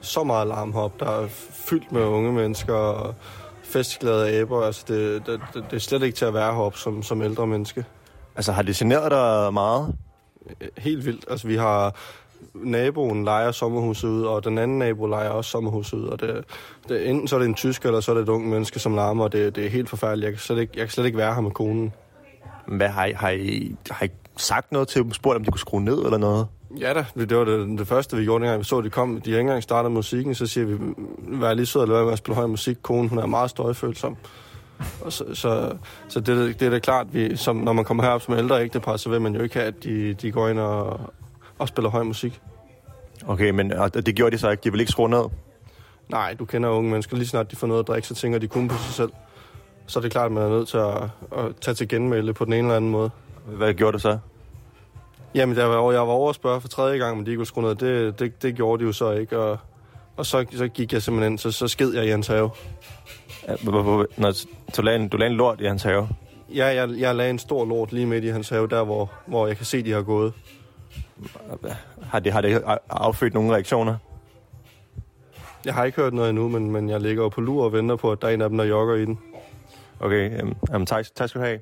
så 0.00 0.24
meget 0.24 0.46
larm 0.46 0.72
heroppe. 0.72 1.04
Der 1.04 1.10
er 1.10 1.28
fyldt 1.68 1.92
med 1.92 2.02
unge 2.04 2.32
mennesker 2.32 2.74
og 2.74 3.14
festglade 3.62 4.30
aber. 4.40 4.62
Altså, 4.64 4.84
det, 4.88 5.26
det, 5.26 5.40
det, 5.54 5.64
det 5.70 5.76
er 5.76 5.80
slet 5.80 6.02
ikke 6.02 6.16
til 6.16 6.24
at 6.24 6.34
være 6.34 6.54
heroppe 6.54 6.78
som, 6.78 7.02
som 7.02 7.22
ældre 7.22 7.46
menneske. 7.46 7.84
Altså, 8.36 8.52
har 8.52 8.62
det 8.62 8.76
generet 8.76 9.10
dig 9.10 9.52
meget? 9.54 9.96
Helt 10.78 11.06
vildt. 11.06 11.24
Altså, 11.30 11.46
vi 11.46 11.56
har 11.56 11.94
naboen 12.64 13.24
leger 13.24 13.50
sommerhuset 13.50 14.08
ud, 14.08 14.22
og 14.22 14.44
den 14.44 14.58
anden 14.58 14.78
nabo 14.78 15.06
leger 15.06 15.30
også 15.30 15.50
sommerhuset 15.50 15.98
ud. 15.98 16.04
Og 16.04 16.20
det, 16.20 16.44
det, 16.88 17.10
enten 17.10 17.28
så 17.28 17.36
er 17.36 17.40
det 17.40 17.48
en 17.48 17.54
tysk, 17.54 17.84
eller 17.84 18.00
så 18.00 18.10
er 18.10 18.14
det 18.14 18.22
et 18.22 18.28
ung 18.28 18.48
menneske, 18.48 18.78
som 18.78 18.94
larmer, 18.94 19.24
og 19.24 19.32
det, 19.32 19.56
det 19.56 19.66
er 19.66 19.70
helt 19.70 19.88
forfærdeligt. 19.88 20.24
Jeg 20.24 20.32
kan, 20.32 20.40
slet 20.40 20.58
ikke, 20.58 20.72
jeg 20.76 20.86
kan 20.86 20.90
slet 20.90 21.06
ikke 21.06 21.18
være 21.18 21.34
her 21.34 21.40
med 21.40 21.50
konen. 21.50 21.92
Hvad 22.66 22.88
har 22.88 23.04
I, 23.04 23.12
har 23.12 23.30
I, 23.30 23.76
har 23.90 24.06
I 24.06 24.10
sagt 24.36 24.72
noget 24.72 24.88
til 24.88 25.02
dem? 25.02 25.12
Spurgt, 25.12 25.36
om 25.36 25.44
de 25.44 25.50
kunne 25.50 25.60
skrue 25.60 25.84
ned 25.84 25.98
eller 25.98 26.18
noget? 26.18 26.46
Ja 26.80 26.92
da, 26.94 27.04
det 27.16 27.36
var 27.36 27.44
det, 27.44 27.78
det 27.78 27.88
første, 27.88 28.16
vi 28.16 28.24
gjorde, 28.24 28.42
dengang 28.42 28.58
vi 28.58 28.64
så, 28.64 28.78
at 28.78 28.84
de 28.84 28.90
kom. 28.90 29.20
De 29.20 29.30
ikke 29.30 29.40
engang 29.40 29.62
startet 29.62 29.92
musikken, 29.92 30.34
så 30.34 30.46
siger 30.46 30.66
vi, 30.66 30.76
vær 31.18 31.54
lige 31.54 31.66
sød 31.66 31.86
lade 31.86 31.92
være 31.92 32.04
med 32.04 32.12
at 32.12 32.18
spille 32.18 32.36
høj 32.36 32.46
musik. 32.46 32.76
Konen, 32.82 33.08
hun 33.08 33.18
er 33.18 33.26
meget 33.26 33.50
støjfølsom. 33.50 34.16
Og 35.00 35.12
så, 35.12 35.24
så, 35.34 35.72
så 36.08 36.20
det, 36.20 36.60
det 36.60 36.66
er 36.66 36.70
da 36.70 36.78
klart, 36.78 37.06
vi, 37.12 37.36
som, 37.36 37.56
når 37.56 37.72
man 37.72 37.84
kommer 37.84 38.02
herop 38.02 38.22
som 38.22 38.34
ældre 38.34 38.62
ægtepar, 38.62 38.96
så 38.96 39.10
vil 39.10 39.20
man 39.20 39.34
jo 39.34 39.42
ikke 39.42 39.54
have, 39.54 39.66
at 39.66 39.84
de, 39.84 40.14
de 40.14 40.32
går 40.32 40.48
ind 40.48 40.58
og, 40.58 41.00
og 41.58 41.68
spiller 41.68 41.90
høj 41.90 42.02
musik. 42.02 42.40
Okay, 43.26 43.50
men 43.50 43.70
det 43.94 44.14
gjorde 44.14 44.36
de 44.36 44.38
så 44.38 44.50
ikke? 44.50 44.60
De 44.64 44.70
vil 44.70 44.80
ikke 44.80 44.92
skrue 44.92 45.08
ned? 45.08 45.24
Nej, 46.08 46.34
du 46.34 46.44
kender 46.44 46.68
unge 46.68 46.90
mennesker. 46.90 47.16
Lige 47.16 47.28
snart 47.28 47.50
de 47.50 47.56
får 47.56 47.66
noget 47.66 47.80
at 47.80 47.88
drikke, 47.88 48.08
så 48.08 48.14
tænker 48.14 48.38
de 48.38 48.48
kun 48.48 48.68
på 48.68 48.76
sig 48.76 48.94
selv. 48.94 49.12
Så 49.86 49.98
er 49.98 50.00
det 50.02 50.12
klart, 50.12 50.26
at 50.26 50.32
man 50.32 50.42
er 50.42 50.48
nødt 50.48 50.68
til 50.68 50.78
at, 50.78 51.02
at 51.38 51.56
tage 51.60 51.74
til 51.74 51.88
genmelde 51.88 52.34
på 52.34 52.44
den 52.44 52.52
ene 52.52 52.62
eller 52.62 52.76
anden 52.76 52.90
måde. 52.90 53.10
Hvad 53.46 53.74
gjorde 53.74 53.92
du 53.92 53.98
så? 53.98 54.18
Jamen, 55.34 55.56
der 55.56 55.64
var, 55.64 55.92
jeg 55.92 56.00
var 56.00 56.12
over 56.12 56.28
at 56.28 56.34
spørge 56.34 56.60
for 56.60 56.68
tredje 56.68 56.98
gang, 56.98 57.16
men 57.16 57.26
de 57.26 57.30
ikke 57.30 57.38
ville 57.38 57.48
skrue 57.48 57.64
ned. 57.64 57.74
Det, 57.74 58.18
det, 58.18 58.42
det 58.42 58.54
gjorde 58.54 58.80
de 58.82 58.86
jo 58.86 58.92
så 58.92 59.12
ikke, 59.12 59.38
og, 59.38 59.58
og 60.16 60.26
så, 60.26 60.46
så 60.52 60.68
gik 60.68 60.92
jeg 60.92 61.02
simpelthen 61.02 61.32
ind, 61.32 61.38
så, 61.38 61.50
så 61.50 61.68
sked 61.68 61.94
jeg 61.94 62.06
i 62.06 62.08
hans 62.08 62.26
have. 62.26 62.50
Ja, 63.48 63.54
Når 63.64 64.02
du 64.76 64.82
lagde, 64.82 64.98
en, 64.98 65.08
du 65.08 65.16
lagde 65.16 65.30
en 65.30 65.36
lort 65.36 65.60
i 65.60 65.64
hans 65.64 65.82
have? 65.82 66.08
Ja, 66.54 66.66
jeg, 66.66 66.88
jeg 66.98 67.14
lagde 67.14 67.30
en 67.30 67.38
stor 67.38 67.64
lort 67.64 67.92
lige 67.92 68.06
midt 68.06 68.24
i 68.24 68.28
hans 68.28 68.48
have, 68.48 68.68
der 68.68 68.84
hvor, 68.84 69.10
hvor 69.26 69.46
jeg 69.46 69.56
kan 69.56 69.66
se, 69.66 69.84
de 69.84 69.92
har 69.92 70.02
gået. 70.02 70.32
Har 72.02 72.18
det, 72.18 72.32
har 72.32 72.40
det 72.40 72.62
affødt 72.90 73.34
nogle 73.34 73.52
reaktioner? 73.52 73.96
Jeg 75.64 75.74
har 75.74 75.84
ikke 75.84 75.96
hørt 75.96 76.14
noget 76.14 76.30
endnu, 76.30 76.48
men, 76.48 76.70
men 76.70 76.88
jeg 76.88 77.00
ligger 77.00 77.22
jo 77.22 77.28
på 77.28 77.40
lur 77.40 77.64
og 77.64 77.72
venter 77.72 77.96
på, 77.96 78.12
at 78.12 78.22
der 78.22 78.28
er 78.28 78.32
en 78.32 78.42
af 78.42 78.48
dem, 78.48 78.58
der 78.58 78.64
jogger 78.64 78.94
i 78.94 79.04
den. 79.04 79.18
Okay, 80.00 80.42
um, 80.42 80.56
um, 80.74 80.86
tak, 80.86 81.04
tak 81.14 81.28
skal 81.28 81.40
du 81.40 81.46
have. 81.46 81.60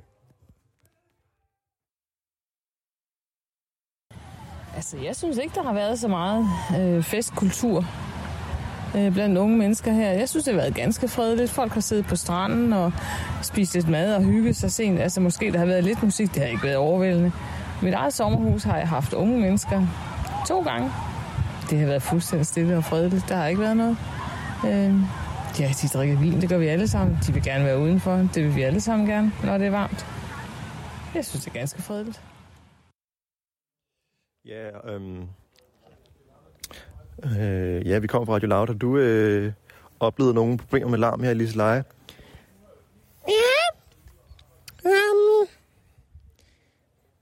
Altså, 4.76 4.96
jeg 4.98 5.16
synes 5.16 5.38
ikke, 5.38 5.54
der 5.54 5.62
har 5.62 5.72
været 5.74 5.98
så 5.98 6.08
meget 6.08 6.46
øh, 6.80 7.02
festkultur 7.02 7.84
øh, 8.96 9.12
blandt 9.12 9.38
unge 9.38 9.56
mennesker 9.56 9.92
her. 9.92 10.10
Jeg 10.10 10.28
synes, 10.28 10.44
det 10.44 10.54
har 10.54 10.60
været 10.60 10.74
ganske 10.74 11.08
fredeligt. 11.08 11.50
Folk 11.50 11.72
har 11.72 11.80
siddet 11.80 12.06
på 12.06 12.16
stranden 12.16 12.72
og 12.72 12.92
spist 13.42 13.74
lidt 13.74 13.88
mad 13.88 14.14
og 14.14 14.22
hygget 14.22 14.56
sig 14.56 14.72
sent. 14.72 15.00
Altså, 15.00 15.20
måske 15.20 15.52
der 15.52 15.58
har 15.58 15.66
været 15.66 15.84
lidt 15.84 16.02
musik, 16.02 16.34
det 16.34 16.42
har 16.42 16.48
ikke 16.48 16.62
været 16.62 16.76
overvældende. 16.76 17.32
Mit 17.82 17.94
eget 17.94 18.12
sommerhus 18.14 18.62
har 18.62 18.78
jeg 18.78 18.88
haft 18.88 19.12
unge 19.12 19.40
mennesker 19.40 19.86
to 20.48 20.62
gange. 20.62 20.90
Det 21.70 21.78
har 21.78 21.86
været 21.86 22.02
fuldstændig 22.02 22.46
stille 22.46 22.76
og 22.76 22.84
fredeligt. 22.84 23.28
Der 23.28 23.36
har 23.36 23.46
ikke 23.46 23.60
været 23.60 23.76
noget. 23.76 23.96
Øh, 24.64 24.94
ja, 25.60 25.72
de 25.82 25.88
drikker 25.88 26.18
vin, 26.18 26.40
det 26.40 26.48
gør 26.48 26.58
vi 26.58 26.66
alle 26.66 26.88
sammen. 26.88 27.18
De 27.26 27.32
vil 27.32 27.42
gerne 27.42 27.64
være 27.64 27.78
udenfor. 27.78 28.12
Det 28.34 28.44
vil 28.44 28.56
vi 28.56 28.62
alle 28.62 28.80
sammen 28.80 29.06
gerne, 29.08 29.32
når 29.44 29.58
det 29.58 29.66
er 29.66 29.70
varmt. 29.70 30.06
Jeg 31.14 31.24
synes, 31.24 31.44
det 31.44 31.50
er 31.50 31.58
ganske 31.58 31.82
fredeligt. 31.82 32.20
Ja, 34.44 34.92
øhm, 34.92 35.28
øh, 37.24 37.88
ja, 37.88 37.98
vi 37.98 38.06
kommer 38.06 38.26
fra 38.26 38.34
Radio 38.34 38.48
Loud. 38.48 38.66
Har 38.66 38.74
du 38.74 38.96
øh, 38.96 39.52
oplevet 40.00 40.34
nogle 40.34 40.58
problemer 40.58 40.88
med 40.88 40.98
larm 40.98 41.22
her 41.22 41.30
i 41.30 41.34
Liseleje? 41.34 41.84
Ja. 43.28 43.76
Um, 44.84 45.48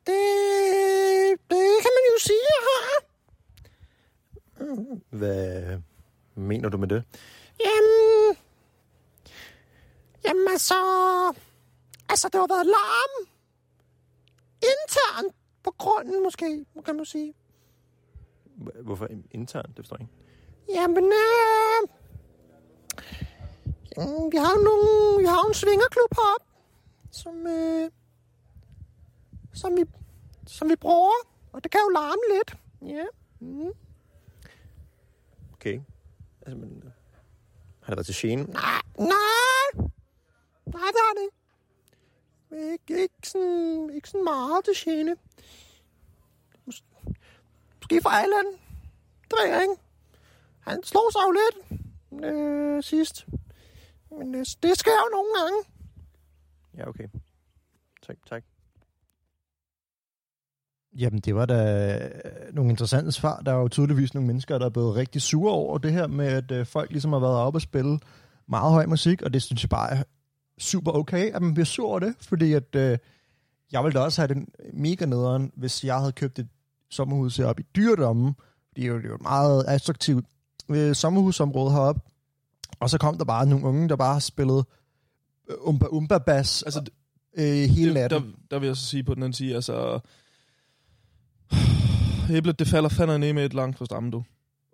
det, 0.06 1.40
det 1.50 1.66
kan 1.84 1.92
man 1.96 2.04
jo 2.12 2.18
sige, 2.18 2.44
jeg 2.54 2.62
har. 2.68 3.04
Hvad 5.10 5.78
mener 6.34 6.68
du 6.68 6.76
med 6.76 6.88
det? 6.88 7.04
Jamen, 7.64 8.36
jamen 10.26 10.48
altså, 10.48 10.74
altså 12.08 12.28
det 12.28 12.40
har 12.40 12.46
været 12.46 12.66
larm. 12.66 13.28
Internt 14.62 15.34
på 15.62 15.70
grunden 15.78 16.22
måske, 16.22 16.64
kan 16.84 16.96
man 16.96 17.04
sige. 17.04 17.34
Hvorfor 18.82 19.08
internt? 19.30 19.68
Det 19.68 19.76
forstår 19.76 19.96
jeg 19.96 20.06
ikke. 20.06 20.80
Jamen, 20.80 21.04
øh, 21.04 21.88
jamen, 23.96 24.32
vi 24.32 24.36
har 24.36 24.52
jo 24.56 24.62
nogle, 24.64 25.18
vi 25.18 25.24
har 25.24 25.48
en 25.48 25.54
svingerklub 25.54 26.10
heroppe, 26.16 26.46
som, 27.10 27.46
øh, 27.46 27.90
som, 29.54 29.76
vi, 29.76 29.84
som 30.46 30.68
vi 30.68 30.76
bruger, 30.76 31.26
og 31.52 31.64
det 31.64 31.70
kan 31.72 31.80
jo 31.80 31.88
larme 31.88 32.22
lidt. 32.36 32.56
Ja. 32.96 33.04
Mm. 33.40 33.72
Okay. 35.52 35.80
Altså, 36.42 36.56
men, 36.56 36.82
øh, 36.84 36.90
har 37.82 37.94
det 37.94 37.96
været 37.96 38.06
til 38.06 38.14
gene? 38.18 38.42
Nej, 38.44 38.82
nej, 38.98 39.70
nej, 40.66 40.88
det 40.94 41.00
har 41.06 41.14
det 41.16 41.22
ikke. 41.22 42.72
Ikke, 42.72 43.02
ikke, 43.02 43.14
sådan, 43.28 43.90
ikke 43.94 44.08
sådan 44.08 44.24
meget 44.24 44.64
til 44.64 44.74
gene. 44.76 45.16
Mås- 46.66 46.84
Måske 47.82 48.02
for 48.02 48.10
Ejland. 48.10 48.46
Det 49.30 49.32
ved 49.42 49.48
jeg 49.52 49.62
ikke. 49.62 49.74
Han 50.60 50.82
slog 50.82 51.12
sig 51.12 51.20
jo 51.26 51.34
lidt 51.40 51.82
øh, 52.24 52.82
sidst. 52.82 53.26
Men 54.10 54.34
øh, 54.34 54.46
det 54.62 54.78
sker 54.78 54.92
jo 54.92 55.08
nogle 55.12 55.30
gange. 55.40 55.58
Ja, 56.76 56.88
okay. 56.88 57.08
Tak, 58.06 58.16
tak. 58.26 58.44
Jamen, 60.98 61.20
det 61.20 61.34
var 61.34 61.46
da 61.46 61.98
nogle 62.52 62.70
interessante 62.70 63.12
svar. 63.12 63.40
Der 63.46 63.52
er 63.52 63.56
jo 63.56 63.68
tydeligvis 63.68 64.14
nogle 64.14 64.26
mennesker, 64.26 64.58
der 64.58 64.66
er 64.66 64.70
blevet 64.70 64.96
rigtig 64.96 65.22
sure 65.22 65.52
over 65.52 65.78
det 65.78 65.92
her 65.92 66.06
med, 66.06 66.26
at 66.26 66.50
øh, 66.50 66.66
folk 66.66 66.90
ligesom 66.90 67.12
har 67.12 67.20
været 67.20 67.36
oppe 67.36 67.56
og 67.56 67.62
spille 67.62 67.98
meget 68.48 68.72
høj 68.72 68.86
musik, 68.86 69.22
og 69.22 69.32
det 69.34 69.42
synes 69.42 69.62
jeg 69.62 69.70
bare 69.70 69.90
er 69.90 70.02
super 70.58 70.92
okay, 70.92 71.32
at 71.32 71.42
man 71.42 71.54
bliver 71.54 71.64
sur 71.64 71.88
over 71.88 71.98
det, 71.98 72.14
fordi 72.20 72.52
at 72.52 72.74
øh, 72.76 72.98
jeg 73.72 73.84
ville 73.84 73.98
da 73.98 74.04
også 74.04 74.20
have 74.20 74.34
den 74.34 74.48
mega 74.72 75.04
nederen, 75.04 75.52
hvis 75.56 75.84
jeg 75.84 75.98
havde 75.98 76.12
købt 76.12 76.38
et 76.38 76.48
sommerhus 76.90 77.36
heroppe 77.36 77.62
i 77.62 77.66
dyredommen, 77.76 78.34
fordi 78.68 78.80
det 78.80 78.86
er 78.86 78.92
jo, 78.92 78.96
det 78.96 79.04
er 79.04 79.08
jo 79.08 79.14
et 79.14 79.22
meget 79.22 79.64
attraktivt 79.68 80.26
øh, 80.68 80.94
sommerhusområde 80.94 81.72
heroppe, 81.72 82.00
og 82.80 82.90
så 82.90 82.98
kom 82.98 83.18
der 83.18 83.24
bare 83.24 83.46
nogle 83.46 83.66
unge, 83.66 83.88
der 83.88 83.96
bare 83.96 84.12
har 84.12 84.20
spillet 84.20 84.64
øh, 85.50 85.56
umba 85.60 85.86
umba 85.86 86.18
bass 86.18 86.62
altså, 86.62 86.82
øh, 87.36 87.44
hele 87.44 87.86
det, 87.86 87.94
natten. 87.94 88.22
der, 88.22 88.28
der 88.50 88.58
vil 88.58 88.66
jeg 88.66 88.76
så 88.76 88.86
sige 88.86 89.04
på 89.04 89.14
den 89.14 89.22
anden 89.22 89.32
side, 89.32 89.54
altså... 89.54 90.00
Æblet, 92.30 92.58
det 92.58 92.68
falder 92.68 92.88
fandme 92.88 93.18
ned 93.18 93.32
med 93.32 93.44
et 93.44 93.54
langt 93.54 93.78
fra 93.78 93.84
stammen, 93.84 94.10
du. 94.12 94.22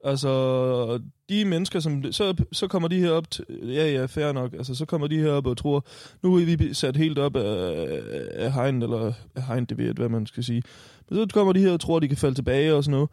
Altså, 0.05 1.01
de 1.29 1.45
mennesker, 1.45 1.81
som... 1.81 2.13
Så, 2.13 2.45
så 2.53 2.69
kommer 2.69 2.89
de 2.89 3.01
her 3.01 3.11
op 3.11 3.31
til... 3.31 3.45
Ja, 3.63 3.93
ja, 3.93 4.05
fair 4.07 4.33
nok. 4.33 4.53
Altså, 4.53 4.75
så 4.75 4.85
kommer 4.85 5.07
de 5.07 5.19
her 5.19 5.31
op 5.31 5.47
og 5.47 5.57
tror, 5.57 5.87
nu 6.23 6.37
er 6.37 6.57
vi 6.57 6.75
sat 6.75 6.97
helt 6.97 7.19
op 7.19 7.37
af, 7.37 8.03
af 8.33 8.53
hegn, 8.53 8.83
eller 8.83 9.13
af 9.35 9.43
hegn, 9.43 9.65
det 9.65 9.79
ved 9.79 9.85
jeg, 9.85 9.95
hvad 9.95 10.09
man 10.09 10.27
skal 10.27 10.45
sige. 10.45 10.63
Men 11.09 11.19
så 11.19 11.27
kommer 11.35 11.53
de 11.53 11.61
her 11.61 11.73
og 11.73 11.81
tror, 11.81 12.01
de 12.01 12.09
kan 12.09 12.17
falde 12.17 12.35
tilbage 12.35 12.75
og 12.75 12.85
sådan 12.85 12.93
noget. 12.93 13.11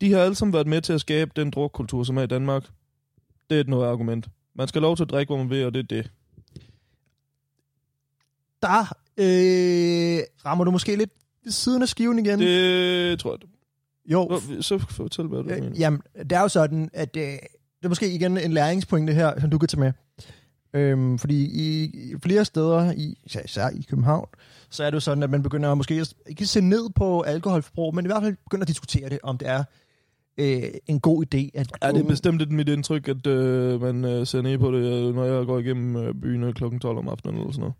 De 0.00 0.12
har 0.12 0.20
alle 0.20 0.34
sammen 0.34 0.52
været 0.52 0.66
med 0.66 0.80
til 0.80 0.92
at 0.92 1.00
skabe 1.00 1.30
den 1.36 1.50
drukkultur, 1.50 2.04
som 2.04 2.16
er 2.16 2.22
i 2.22 2.26
Danmark. 2.26 2.64
Det 3.50 3.56
er 3.56 3.60
et 3.60 3.68
noget 3.68 3.86
argument. 3.86 4.28
Man 4.54 4.68
skal 4.68 4.82
lov 4.82 4.96
til 4.96 5.04
at 5.04 5.10
drikke, 5.10 5.28
hvor 5.30 5.36
man 5.36 5.50
vil, 5.50 5.66
og 5.66 5.74
det 5.74 5.80
er 5.80 6.02
det. 6.02 6.10
der 8.62 8.80
øh, 9.16 10.24
rammer 10.44 10.64
du 10.64 10.70
måske 10.70 10.96
lidt 10.96 11.10
ved 11.46 11.52
siden 11.52 11.82
af 11.82 11.88
skiven 11.88 12.18
igen. 12.18 12.38
Det 12.38 13.18
tror 13.18 13.32
jeg. 13.32 13.48
Jo. 14.12 14.26
Nå, 14.30 14.62
Så 14.62 14.78
fortæl, 14.78 15.26
hvad 15.26 15.38
du 15.38 15.44
mener. 15.48 15.70
Øh, 15.70 15.80
jamen, 15.80 16.00
det 16.16 16.32
er 16.32 16.40
jo 16.40 16.48
sådan, 16.48 16.90
at 16.92 17.16
øh, 17.16 17.22
det 17.22 17.38
er 17.84 17.88
måske 17.88 18.14
igen 18.14 18.38
en 18.38 18.52
læringspunkte 18.52 19.12
her, 19.14 19.40
som 19.40 19.50
du 19.50 19.58
kan 19.58 19.68
tage 19.68 19.80
med. 19.80 19.92
Øhm, 20.74 21.18
fordi 21.18 21.44
i, 21.44 21.84
i 21.84 22.14
flere 22.22 22.44
steder, 22.44 22.92
i, 22.92 23.14
især- 23.26 23.68
i 23.78 23.82
København, 23.90 24.28
så 24.70 24.84
er 24.84 24.90
det 24.90 24.94
jo 24.94 25.00
sådan, 25.00 25.22
at 25.22 25.30
man 25.30 25.42
begynder 25.42 25.74
måske 25.74 25.94
at- 25.94 26.14
ikke 26.26 26.46
se 26.46 26.60
ned 26.60 26.90
på 26.94 27.20
alkoholforbrug, 27.20 27.94
men 27.94 28.04
i 28.04 28.08
hvert 28.08 28.22
fald 28.22 28.36
begynder 28.44 28.64
at 28.64 28.68
diskutere 28.68 29.08
det, 29.08 29.18
om 29.22 29.38
det 29.38 29.48
er 29.48 29.64
øh, 30.38 30.62
en 30.86 31.00
god 31.00 31.24
idé. 31.24 31.50
At 31.54 31.72
Ja, 31.82 31.92
det 31.92 32.00
er 32.00 32.08
bestemt 32.08 32.40
ikke 32.40 32.54
mit 32.54 32.68
indtryk, 32.68 33.08
at 33.08 33.26
øh, 33.26 33.80
man 33.80 34.04
øh, 34.04 34.26
ser 34.26 34.42
ned 34.42 34.58
på 34.58 34.70
det, 34.72 35.14
når 35.14 35.24
jeg 35.24 35.46
går 35.46 35.58
igennem 35.58 35.96
øh, 35.96 36.14
byen 36.14 36.42
øh, 36.42 36.54
klokken 36.54 36.80
12 36.80 36.98
om 36.98 37.08
aftenen 37.08 37.36
eller 37.40 37.52
sådan 37.52 37.60
noget. 37.60 37.74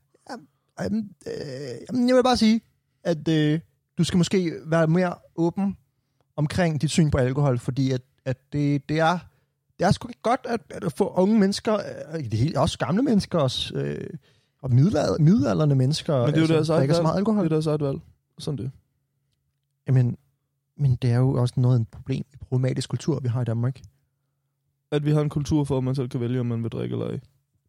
Jamen, 0.81 1.11
øh, 1.27 1.33
jamen, 1.93 2.09
jeg 2.09 2.17
vil 2.17 2.23
bare 2.23 2.37
sige, 2.37 2.61
at 3.07 3.29
øh, 3.29 3.61
du 3.99 4.05
skal 4.05 4.17
måske 4.19 4.53
være 4.67 4.87
mere 4.87 5.15
åben 5.37 5.77
omkring 6.37 6.83
dit 6.83 6.91
syn 6.91 7.11
på 7.11 7.19
alkohol, 7.19 7.59
fordi 7.59 7.91
at, 7.91 8.01
at 8.25 8.37
det, 8.53 8.89
det 8.89 9.01
er 9.01 9.19
det 9.79 9.87
er 9.87 9.91
sgu 9.91 10.09
ikke 10.09 10.23
godt 10.23 10.41
at, 10.49 10.61
at 10.71 10.93
få 10.93 11.09
unge 11.09 11.39
mennesker, 11.39 11.75
øh, 11.75 12.21
i 12.21 12.29
det 12.29 12.39
hele, 12.39 12.61
også 12.61 12.79
gamle 12.79 13.03
mennesker, 13.03 13.39
også, 13.39 13.75
øh, 13.75 14.11
og 14.63 14.75
middelalder, 14.75 15.19
middelalderne 15.19 15.75
mennesker, 15.75 16.27
Men 16.27 16.27
det 16.27 16.37
er 16.37 16.41
jo 16.41 16.47
deres 16.47 16.59
altså, 16.59 16.73
eget 16.73 16.81
drikker 16.81 16.95
så 16.95 17.03
meget 17.03 17.17
alkohol. 17.17 17.45
Det 17.45 17.51
er 17.51 17.55
deres 17.55 17.67
eget 17.67 17.81
valg. 17.81 17.99
Sådan 18.39 18.59
det. 18.59 18.71
Jamen, 19.87 20.17
men 20.77 20.97
det 20.97 21.11
er 21.11 21.17
jo 21.17 21.33
også 21.33 21.55
noget 21.57 21.77
af 21.77 21.81
et 21.81 21.89
problem 21.89 22.25
i 22.33 22.37
problematisk 22.37 22.89
kultur, 22.89 23.21
vi 23.21 23.29
har 23.29 23.43
i 23.43 23.45
Danmark. 23.45 23.81
at 24.91 25.05
vi 25.05 25.11
har 25.11 25.21
en 25.21 25.29
kultur 25.29 25.65
for, 25.65 25.79
at 25.79 25.85
man 25.85 25.95
selv 25.95 26.09
kan 26.09 26.21
vælge, 26.21 26.41
om 26.41 26.47
man 26.47 26.63
vil 26.63 26.71
drikke 26.71 26.93
eller 26.93 27.07
ej. 27.07 27.21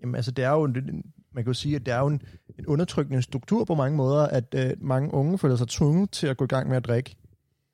Jamen 0.01 0.15
altså, 0.15 0.31
det 0.31 0.45
er 0.45 0.51
jo, 0.51 0.63
en, 0.63 1.03
man 1.31 1.43
kan 1.43 1.49
jo 1.49 1.53
sige, 1.53 1.75
at 1.75 1.85
det 1.85 1.93
er 1.93 1.99
jo 1.99 2.07
en, 2.07 2.21
en 2.59 2.65
undertrykkende 2.65 3.21
struktur 3.21 3.65
på 3.65 3.75
mange 3.75 3.97
måder, 3.97 4.27
at 4.27 4.55
øh, 4.57 4.71
mange 4.81 5.13
unge 5.13 5.37
føler 5.37 5.55
sig 5.55 5.67
tvunget 5.67 6.11
til 6.11 6.27
at 6.27 6.37
gå 6.37 6.43
i 6.43 6.47
gang 6.47 6.69
med 6.69 6.77
at 6.77 6.85
drikke, 6.85 7.15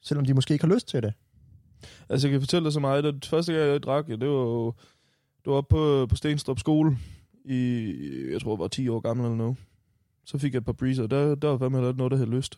selvom 0.01 0.25
de 0.25 0.33
måske 0.33 0.53
ikke 0.53 0.65
har 0.65 0.73
lyst 0.73 0.87
til 0.87 1.03
det. 1.03 1.13
Altså, 2.09 2.27
jeg 2.27 2.31
kan 2.31 2.41
fortælle 2.41 2.63
dig 2.65 2.73
så 2.73 2.79
meget. 2.79 3.03
Det 3.03 3.25
første 3.25 3.53
gang, 3.53 3.71
jeg 3.71 3.83
drak, 3.83 4.07
det 4.07 4.19
var 4.19 4.25
jo 4.25 4.73
det 5.45 5.53
var 5.53 5.61
på, 5.61 6.05
på 6.09 6.15
Stenstrup 6.15 6.59
skole 6.59 6.97
i, 7.45 7.93
jeg 8.31 8.41
tror, 8.41 8.51
jeg 8.55 8.59
var 8.59 8.67
10 8.67 8.89
år 8.89 8.99
gammel 8.99 9.25
eller 9.25 9.37
noget. 9.37 9.57
Så 10.25 10.37
fik 10.37 10.53
jeg 10.53 10.57
et 10.59 10.65
par 10.65 10.73
breezer, 10.73 11.07
der, 11.07 11.35
der 11.35 11.47
var 11.47 11.57
fandme 11.57 11.81
noget, 11.93 12.11
der 12.11 12.17
havde 12.17 12.29
lyst. 12.29 12.51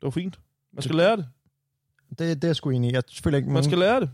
Det 0.00 0.02
var 0.02 0.10
fint. 0.10 0.40
Man 0.72 0.82
skal 0.82 0.96
lære 0.96 1.16
det. 1.16 1.26
Det, 2.10 2.18
det 2.18 2.44
er 2.44 2.48
jeg 2.48 2.56
sgu 2.56 2.70
enig 2.70 2.90
i. 2.90 2.94
Jeg 2.94 3.02
føler 3.22 3.38
ikke, 3.38 3.50
Man 3.50 3.64
skal 3.64 3.78
lære 3.78 4.00
det. 4.00 4.10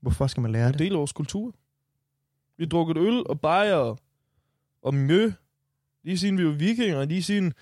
Hvorfor 0.00 0.26
skal 0.26 0.40
man 0.40 0.52
lære 0.52 0.68
Det 0.68 0.74
er 0.74 0.78
det? 0.78 0.80
en 0.80 0.86
del 0.86 0.92
af 0.92 0.98
vores 0.98 1.12
kultur. 1.12 1.54
Vi 2.56 2.64
har 2.64 2.68
drukket 2.68 2.96
øl 2.96 3.26
og 3.26 3.40
bajer 3.40 3.96
og 4.84 4.94
mjø. 4.94 5.32
Lige 6.04 6.18
siden 6.18 6.38
vi 6.38 6.46
var 6.46 6.52
vikinger, 6.52 7.04
lige 7.04 7.22
siden, 7.22 7.52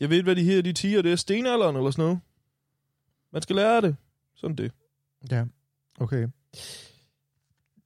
jeg 0.00 0.10
ved, 0.10 0.22
hvad 0.22 0.36
de 0.36 0.44
her, 0.44 0.62
de 0.62 0.72
tiger, 0.72 1.02
det 1.02 1.12
er 1.12 1.16
stenalderen 1.16 1.76
eller 1.76 1.90
sådan 1.90 2.02
noget. 2.02 2.20
Man 3.32 3.42
skal 3.42 3.56
lære 3.56 3.80
det. 3.80 3.96
Sådan 4.34 4.56
det. 4.56 4.72
Ja, 5.30 5.44
okay. 6.00 6.28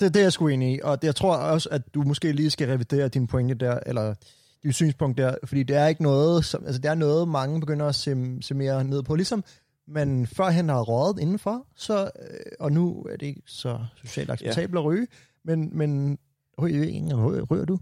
Det, 0.01 0.15
det 0.15 0.17
er 0.17 0.23
jeg 0.23 0.33
sgu 0.33 0.49
enig 0.49 0.75
i, 0.75 0.81
og 0.83 1.03
det, 1.03 1.07
jeg 1.07 1.17
tror 1.17 1.37
også, 1.37 1.69
at 1.73 1.95
du 1.95 2.03
måske 2.03 2.33
lige 2.33 2.51
skal 2.51 2.69
revidere 2.69 3.09
din 3.09 3.27
pointe 3.27 3.55
der, 3.55 3.81
eller 3.87 4.15
dit 4.63 4.75
synspunkt 4.75 5.19
der, 5.19 5.35
fordi 5.45 5.63
det 5.63 5.77
er 5.77 5.87
ikke 5.87 6.03
noget, 6.03 6.45
som, 6.45 6.65
altså 6.65 6.81
det 6.81 6.91
er 6.91 6.95
noget, 6.95 7.29
mange 7.29 7.61
begynder 7.61 7.87
at 7.87 7.95
se, 7.95 8.39
se 8.41 8.55
mere 8.55 8.85
ned 8.85 9.03
på, 9.03 9.15
ligesom 9.15 9.45
man 9.87 10.27
førhen 10.27 10.69
har 10.69 10.81
røget 10.81 11.19
indenfor, 11.21 11.67
så, 11.77 12.05
øh, 12.05 12.37
og 12.61 12.73
nu 12.73 13.03
er 13.03 13.17
det 13.17 13.27
ikke 13.27 13.43
så 13.47 13.79
socialt 13.97 14.31
acceptabelt 14.31 14.79
at 14.79 14.85
ryge, 14.85 15.07
men, 15.45 15.79
men 15.79 16.19
ryger, 16.63 17.45
ryger 17.45 17.65
du? 17.65 17.79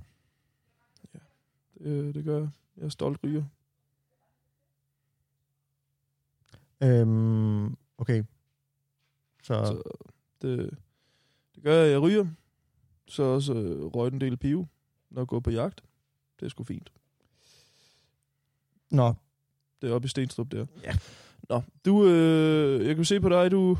Det, 1.79 2.14
det 2.14 2.24
gør 2.24 2.39
jeg. 2.39 2.49
Jeg 2.76 2.85
er 2.85 2.89
stolt 2.89 3.18
ryger. 3.24 3.45
Øhm, 6.83 7.76
okay. 7.99 8.24
Så, 9.43 9.64
Så 9.64 9.83
det, 10.43 10.76
det 11.55 11.62
gør 11.62 11.74
jeg, 11.83 11.91
jeg 11.91 12.03
ryger. 12.03 12.26
Så 13.07 13.22
også 13.22 13.55
øh, 13.55 13.85
røget 13.85 14.12
en 14.12 14.20
del 14.20 14.37
pive, 14.37 14.66
når 15.11 15.20
jeg 15.20 15.26
går 15.29 15.41
på 15.41 15.51
jagt. 15.51 15.83
Det 16.41 16.47
er 16.47 16.51
sgu 16.51 16.64
fint. 16.64 16.93
Nå. 18.91 19.14
Det 19.83 19.91
er 19.91 19.95
oppe 19.95 20.07
i 20.07 20.09
Stenstrup 20.09 20.51
der. 20.53 20.66
Ja. 20.83 20.93
Nå, 21.49 21.62
du, 21.85 22.07
øh, 22.07 22.87
jeg 22.87 22.97
kan 22.97 23.05
se 23.05 23.20
på 23.20 23.29
dig, 23.29 23.51
du, 23.51 23.79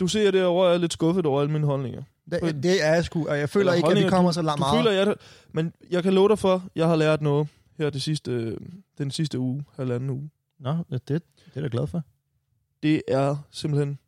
du 0.00 0.06
ser 0.06 0.30
derovre, 0.30 0.66
jeg 0.66 0.74
er 0.74 0.78
lidt 0.78 0.92
skuffet 0.92 1.26
over 1.26 1.40
alle 1.40 1.52
mine 1.52 1.66
holdninger. 1.66 2.02
Det, 2.40 2.62
det 2.62 2.84
er 2.84 2.94
jeg 2.94 3.04
sgu, 3.04 3.28
og 3.28 3.38
jeg 3.38 3.48
føler 3.48 3.72
ikke, 3.72 3.88
at 3.88 3.96
vi 3.96 4.08
kommer 4.08 4.30
du, 4.30 4.34
så 4.34 4.42
langt 4.42 4.58
du 4.58 4.62
meget. 4.62 4.84
Føler, 4.84 4.90
jeg, 4.90 5.14
men 5.52 5.72
jeg 5.90 6.02
kan 6.02 6.12
love 6.12 6.28
dig 6.28 6.38
for, 6.38 6.62
jeg 6.74 6.88
har 6.88 6.96
lært 6.96 7.22
noget 7.22 7.48
her 7.78 7.90
det 7.90 8.02
sidste, 8.02 8.30
øh, 8.30 8.56
den 8.98 9.10
sidste 9.10 9.38
uge, 9.38 9.64
halvanden 9.76 10.10
uge. 10.10 10.30
Nå, 10.58 10.76
det, 10.90 11.08
det 11.08 11.22
er 11.54 11.60
jeg 11.60 11.70
glad 11.70 11.86
for. 11.86 12.02
Det 12.82 13.02
er 13.08 13.36
simpelthen... 13.50 13.98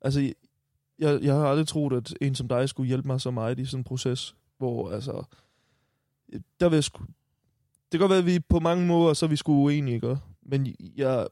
Altså, 0.00 0.32
jeg, 0.98 1.18
jeg 1.22 1.34
har 1.34 1.46
aldrig 1.46 1.68
troet, 1.68 1.92
at 1.92 2.14
en 2.20 2.34
som 2.34 2.48
dig 2.48 2.68
skulle 2.68 2.86
hjælpe 2.88 3.08
mig 3.08 3.20
så 3.20 3.30
meget 3.30 3.58
i 3.58 3.64
sådan 3.64 3.80
en 3.80 3.84
proces, 3.84 4.34
hvor 4.58 4.90
altså... 4.90 5.22
Der 6.60 6.68
vil 6.68 6.76
jeg 6.76 6.84
sku, 6.84 7.02
det 7.92 7.98
kan 7.98 8.00
godt 8.00 8.10
være, 8.10 8.18
at 8.18 8.26
vi 8.26 8.40
på 8.40 8.60
mange 8.60 8.86
måder, 8.86 9.14
så 9.14 9.26
er 9.26 9.30
vi 9.30 9.36
sgu 9.36 9.52
uenige, 9.52 9.94
ikke? 9.94 10.16
Men 10.42 10.74
jeg, 10.96 11.26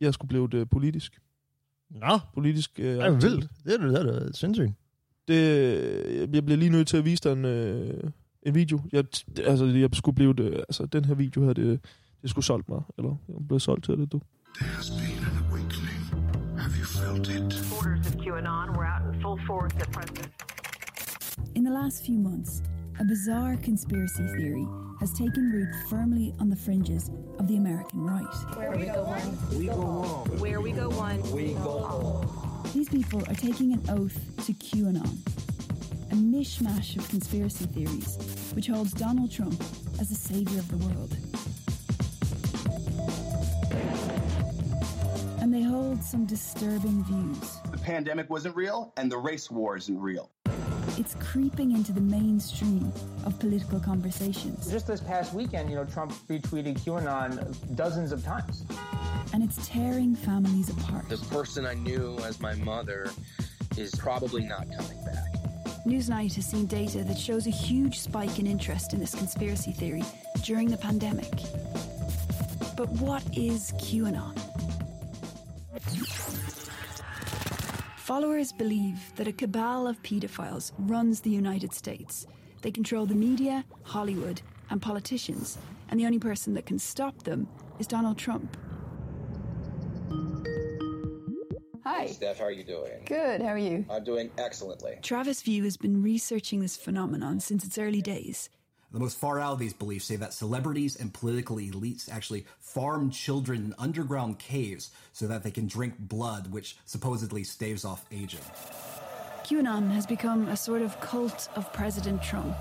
jeg 0.00 0.14
skulle 0.14 0.28
blive 0.28 0.48
det 0.48 0.70
politisk. 0.70 1.20
Nå. 1.90 2.18
Politisk 2.34 2.78
øh, 2.78 2.94
Det 2.94 3.00
er 3.02 3.14
aktiv. 3.14 3.30
vildt. 3.30 3.50
Det 3.64 3.74
er 3.74 3.78
det, 3.78 3.90
det 3.90 4.16
er 4.16 4.24
det 4.26 4.36
sindssygt. 4.36 4.72
Det, 5.28 6.32
jeg 6.32 6.44
bliver 6.44 6.56
lige 6.56 6.70
nødt 6.70 6.88
til 6.88 6.96
at 6.96 7.04
vise 7.04 7.22
dig 7.22 7.32
en, 7.32 7.44
øh, 7.44 8.10
en 8.42 8.54
video. 8.54 8.80
Jeg, 8.92 9.04
altså, 9.44 9.64
jeg 9.64 9.88
skulle 9.92 10.14
blive 10.14 10.34
det, 10.34 10.54
altså, 10.54 10.86
den 10.86 11.04
her 11.04 11.14
video 11.14 11.44
her, 11.44 11.52
det, 11.52 11.66
det 11.66 12.24
er 12.24 12.28
skulle 12.28 12.44
solgt 12.44 12.68
mig, 12.68 12.82
eller 12.98 13.16
jeg 13.28 13.34
er 13.34 13.40
blev 13.48 13.60
solgt 13.60 13.84
til 13.84 13.98
det, 13.98 14.12
du. 14.12 14.20
Have 16.62 16.72
you 16.78 16.84
felt 16.84 17.28
it? 17.28 17.52
Supporters 17.52 18.06
of 18.06 18.16
QAnon 18.24 18.76
were 18.76 18.86
out 18.86 19.14
in 19.14 19.20
full 19.20 19.38
force 19.46 19.74
at 19.80 19.90
President. 19.90 20.28
In 21.54 21.64
the 21.64 21.72
last 21.72 22.04
few 22.06 22.18
months, 22.18 22.62
a 23.00 23.04
bizarre 23.04 23.56
conspiracy 23.56 24.26
theory 24.38 24.66
has 25.00 25.10
taken 25.12 25.50
root 25.52 25.74
firmly 25.90 26.32
on 26.38 26.48
the 26.48 26.56
fringes 26.56 27.10
of 27.38 27.48
the 27.48 27.56
American 27.56 28.00
right. 28.04 28.34
Where 28.56 28.70
we 28.76 28.86
go 28.86 29.02
one, 29.04 29.58
we 29.58 29.66
go 29.66 29.74
home. 29.74 30.40
Where 30.40 30.60
we 30.60 30.72
go 30.72 30.88
one, 30.90 31.20
we 31.32 31.54
go 31.54 31.78
home. 31.80 32.51
These 32.74 32.88
people 32.88 33.20
are 33.28 33.34
taking 33.34 33.72
an 33.72 33.82
oath 33.90 34.18
to 34.46 34.52
QAnon, 34.54 35.18
a 36.10 36.14
mishmash 36.14 36.96
of 36.96 37.08
conspiracy 37.08 37.66
theories 37.66 38.16
which 38.54 38.66
holds 38.68 38.92
Donald 38.92 39.30
Trump 39.30 39.60
as 40.00 40.08
the 40.08 40.14
savior 40.14 40.58
of 40.58 40.68
the 40.68 40.76
world. 40.78 41.16
And 45.40 45.52
they 45.52 45.62
hold 45.62 46.02
some 46.02 46.24
disturbing 46.24 47.04
views. 47.04 47.58
The 47.70 47.78
pandemic 47.78 48.30
wasn't 48.30 48.56
real, 48.56 48.92
and 48.96 49.12
the 49.12 49.18
race 49.18 49.50
war 49.50 49.76
isn't 49.76 50.00
real. 50.00 50.30
It's 50.98 51.14
creeping 51.20 51.72
into 51.72 51.92
the 51.92 52.00
mainstream 52.00 52.92
of 53.24 53.38
political 53.38 53.80
conversations. 53.80 54.70
Just 54.70 54.86
this 54.86 55.00
past 55.00 55.34
weekend, 55.34 55.70
you 55.70 55.76
know, 55.76 55.84
Trump 55.84 56.12
retweeted 56.28 56.78
QAnon 56.80 57.76
dozens 57.76 58.12
of 58.12 58.22
times. 58.24 58.64
And 59.32 59.42
it's 59.42 59.68
tearing 59.68 60.14
families 60.14 60.70
apart. 60.70 61.08
The 61.08 61.18
person 61.34 61.66
I 61.66 61.74
knew 61.74 62.18
as 62.20 62.40
my 62.40 62.54
mother 62.56 63.10
is 63.76 63.94
probably 63.94 64.44
not 64.44 64.66
coming 64.76 65.04
back. 65.04 65.32
Newsnight 65.86 66.34
has 66.34 66.46
seen 66.46 66.66
data 66.66 67.02
that 67.04 67.18
shows 67.18 67.46
a 67.46 67.50
huge 67.50 67.98
spike 67.98 68.38
in 68.38 68.46
interest 68.46 68.92
in 68.92 69.00
this 69.00 69.14
conspiracy 69.14 69.72
theory 69.72 70.04
during 70.44 70.70
the 70.70 70.76
pandemic. 70.76 71.32
But 72.76 72.88
what 73.00 73.22
is 73.36 73.72
QAnon? 73.72 74.38
Followers 77.96 78.52
believe 78.52 79.00
that 79.16 79.26
a 79.26 79.32
cabal 79.32 79.86
of 79.86 80.02
pedophiles 80.02 80.72
runs 80.78 81.20
the 81.20 81.30
United 81.30 81.72
States. 81.72 82.26
They 82.60 82.70
control 82.70 83.06
the 83.06 83.14
media, 83.14 83.64
Hollywood, 83.82 84.42
and 84.70 84.80
politicians, 84.80 85.58
and 85.88 85.98
the 85.98 86.06
only 86.06 86.18
person 86.18 86.54
that 86.54 86.66
can 86.66 86.78
stop 86.78 87.22
them 87.22 87.48
is 87.78 87.86
Donald 87.86 88.18
Trump. 88.18 88.56
Hi. 91.84 92.06
Steph, 92.06 92.38
how 92.38 92.44
are 92.44 92.52
you 92.52 92.64
doing? 92.64 93.02
Good, 93.06 93.42
how 93.42 93.48
are 93.48 93.58
you? 93.58 93.84
I'm 93.90 94.04
doing 94.04 94.30
excellently. 94.38 94.98
Travis 95.02 95.42
View 95.42 95.64
has 95.64 95.76
been 95.76 96.02
researching 96.02 96.60
this 96.60 96.76
phenomenon 96.76 97.40
since 97.40 97.64
its 97.64 97.78
early 97.78 98.02
days. 98.02 98.48
The 98.92 98.98
most 98.98 99.18
far 99.18 99.40
out 99.40 99.54
of 99.54 99.58
these 99.58 99.72
beliefs 99.72 100.04
say 100.04 100.16
that 100.16 100.34
celebrities 100.34 100.96
and 100.96 101.14
political 101.14 101.56
elites 101.56 102.12
actually 102.12 102.44
farm 102.58 103.10
children 103.10 103.64
in 103.64 103.74
underground 103.78 104.38
caves 104.38 104.90
so 105.12 105.26
that 105.28 105.42
they 105.42 105.50
can 105.50 105.66
drink 105.66 105.94
blood, 105.98 106.52
which 106.52 106.76
supposedly 106.84 107.42
staves 107.42 107.84
off 107.84 108.04
aging. 108.12 108.40
QAnon 109.44 109.90
has 109.92 110.06
become 110.06 110.48
a 110.48 110.56
sort 110.56 110.82
of 110.82 111.00
cult 111.00 111.48
of 111.56 111.72
President 111.72 112.22
Trump, 112.22 112.56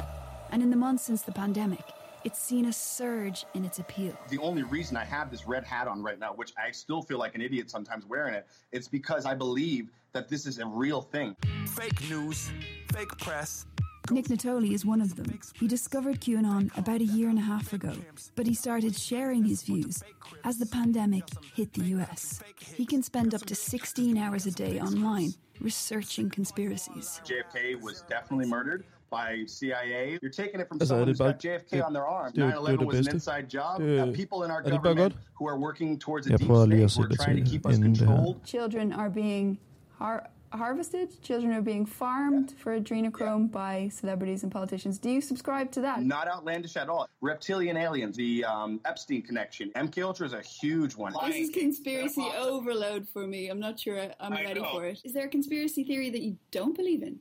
and 0.51 0.63
in 0.63 0.69
the 0.69 0.75
months 0.77 1.03
since 1.03 1.21
the 1.21 1.31
pandemic, 1.31 1.83
it's 2.24 2.39
seen 2.39 2.65
a 2.65 2.74
surge 2.74 3.45
in 3.53 3.65
its 3.65 3.80
appeal. 3.80 4.13
The 4.30 4.38
only 4.39 4.63
reason 4.63 4.97
I 4.97 5.05
have 5.05 5.32
this 5.32 5.47
red 5.47 5.63
hat 5.63 5.88
on 5.88 6.03
right 6.03 6.19
now, 6.19 6.34
which 6.34 6.53
I 6.57 6.72
still 6.72 7.01
feel 7.01 7.17
like 7.17 7.36
an 7.36 7.41
idiot 7.41 7.69
sometimes 7.69 8.05
wearing 8.05 8.34
it, 8.34 8.47
it's 8.72 8.88
because 8.88 9.26
I 9.26 9.34
believe 9.34 9.89
that 10.13 10.30
this 10.30 10.45
is 10.45 10.59
a 10.59 10.65
real 10.65 11.01
thing. 11.01 11.36
Fake 11.67 12.09
news, 12.09 12.51
fake 12.93 13.17
press. 13.17 13.65
Nick 14.09 14.26
Natoli 14.26 14.74
is 14.74 14.86
one 14.86 14.99
of 14.99 15.15
them. 15.15 15.39
He 15.55 15.67
discovered 15.67 16.19
QAnon 16.19 16.76
about 16.78 17.01
a 17.01 17.05
year 17.05 17.30
and 17.30 17.38
a 17.38 17.41
half 17.41 17.72
ago, 17.72 17.93
but 18.36 18.45
he 18.47 18.53
started 18.53 18.95
sharing 18.95 19.43
his 19.43 19.63
views 19.63 20.03
as 20.43 20.57
the 20.57 20.65
pandemic 20.65 21.24
hit 21.55 21.72
the 21.74 21.84
US. 21.95 22.41
He 22.76 22.86
can 22.86 23.03
spend 23.03 23.34
up 23.34 23.45
to 23.45 23.55
16 23.55 24.17
hours 24.17 24.47
a 24.47 24.51
day 24.51 24.80
online 24.80 25.34
researching 25.61 26.30
conspiracies. 26.30 27.22
JFK 27.24 27.80
was 27.80 28.01
definitely 28.09 28.47
murdered 28.47 28.86
by 29.12 29.45
CIA. 29.47 30.18
You're 30.22 30.32
taking 30.43 30.59
it 30.62 30.68
from 30.68 30.78
Altså, 30.82 30.88
someone 30.88 31.07
det 31.07 31.14
who's 31.14 31.18
bare... 31.20 31.34
got 31.34 31.45
JFK 31.45 31.86
on 31.88 31.93
their 31.93 32.05
arm. 32.18 32.32
det, 32.34 32.43
er 32.43 32.53
jo- 32.55 32.62
det 32.66 32.70
er 32.70 32.72
jo 32.74 32.78
9/11 32.80 32.86
was 32.86 33.07
an 33.07 33.14
inside 33.16 33.45
job. 33.57 33.82
Det, 33.82 34.16
people 34.22 34.38
in 34.45 34.51
our 34.51 34.59
er 34.59 34.64
det 34.64 34.72
bare 34.72 34.82
government 34.82 35.14
godt? 35.14 35.24
who 35.39 35.45
are 35.51 35.59
working 35.68 35.99
towards 35.99 36.28
a 36.28 36.30
deep 36.38 36.47
prøver 36.47 36.66
state 36.66 36.84
at 36.84 36.91
who 36.97 37.03
are 37.03 37.16
trying 37.26 37.45
to 37.45 37.51
keep 37.51 37.66
us 37.68 37.76
inden 37.78 37.91
det 37.93 37.99
her. 37.99 38.05
controlled. 38.07 38.36
Children 38.45 38.88
are 38.93 39.09
being 39.24 39.59
har- 40.01 40.30
harvested. 40.66 41.07
Children 41.24 41.51
are 41.53 41.62
being 41.72 41.86
farmed 41.88 42.49
for 42.57 42.70
adrenochrome 42.80 43.45
by 43.62 43.89
celebrities 43.99 44.43
and 44.43 44.51
politicians. 44.51 44.99
Do 44.99 45.09
you 45.09 45.22
subscribe 45.22 45.68
to 45.72 45.82
that? 45.82 45.97
Not 46.18 46.26
outlandish 46.36 46.76
at 46.76 46.89
all. 46.89 47.05
Reptilian 47.22 47.78
aliens, 47.78 48.16
the 48.18 48.34
um, 48.53 48.72
Epstein 48.91 49.22
connection. 49.30 49.66
MK 49.86 49.95
Ultra 50.03 50.26
is 50.28 50.34
a 50.34 50.41
huge 50.41 50.93
one. 51.03 51.14
This 51.26 51.36
is 51.36 51.49
conspiracy 51.66 52.26
overload 52.49 53.07
for 53.14 53.24
me. 53.28 53.41
I'm 53.51 53.59
not 53.68 53.80
sure 53.80 53.97
I'm 54.20 54.34
I 54.34 54.43
ready 54.43 54.62
know. 54.62 54.72
for 54.74 54.86
it. 54.86 54.99
Is 55.05 55.14
there 55.14 55.26
a 55.26 55.30
conspiracy 55.38 55.84
theory 55.89 56.09
that 56.09 56.22
you 56.22 56.36
don't 56.51 56.76
believe 56.76 57.01
in? 57.03 57.20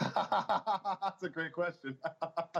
That's 1.02 1.22
a 1.22 1.28
great 1.28 1.52
question. 1.52 1.96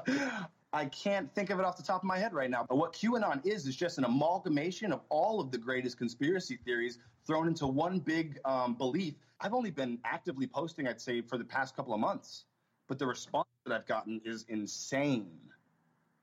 I 0.72 0.85
can't 0.87 1.33
think 1.35 1.51
of 1.51 1.59
it 1.59 1.64
off 1.64 1.76
the 1.76 1.83
top 1.83 2.03
of 2.03 2.05
my 2.05 2.18
head 2.18 2.33
right 2.33 2.51
now. 2.51 2.64
But 2.68 2.76
what 2.76 2.93
QAnon 2.93 3.45
is 3.45 3.66
is 3.66 3.74
just 3.74 3.99
an 3.99 4.05
amalgamation 4.05 4.93
of 4.93 5.01
all 5.09 5.41
of 5.41 5.51
the 5.51 5.59
greatest 5.59 5.99
conspiracy 5.99 6.59
theories 6.64 6.99
thrown 7.26 7.49
into 7.49 7.66
one 7.66 7.99
big 7.99 8.39
um, 8.45 8.74
belief. 8.74 9.14
I've 9.41 9.55
only 9.55 9.70
been 9.70 9.99
actively 10.05 10.47
posting, 10.47 10.87
I'd 10.87 11.01
say, 11.01 11.22
for 11.22 11.39
the 11.39 11.45
past 11.45 11.74
couple 11.74 11.95
of 11.95 12.01
months, 12.01 12.45
but 12.89 12.99
the 12.99 13.07
response 13.07 13.49
that 13.66 13.74
I've 13.74 13.87
gotten 13.87 14.20
is 14.24 14.45
insane. 14.49 15.31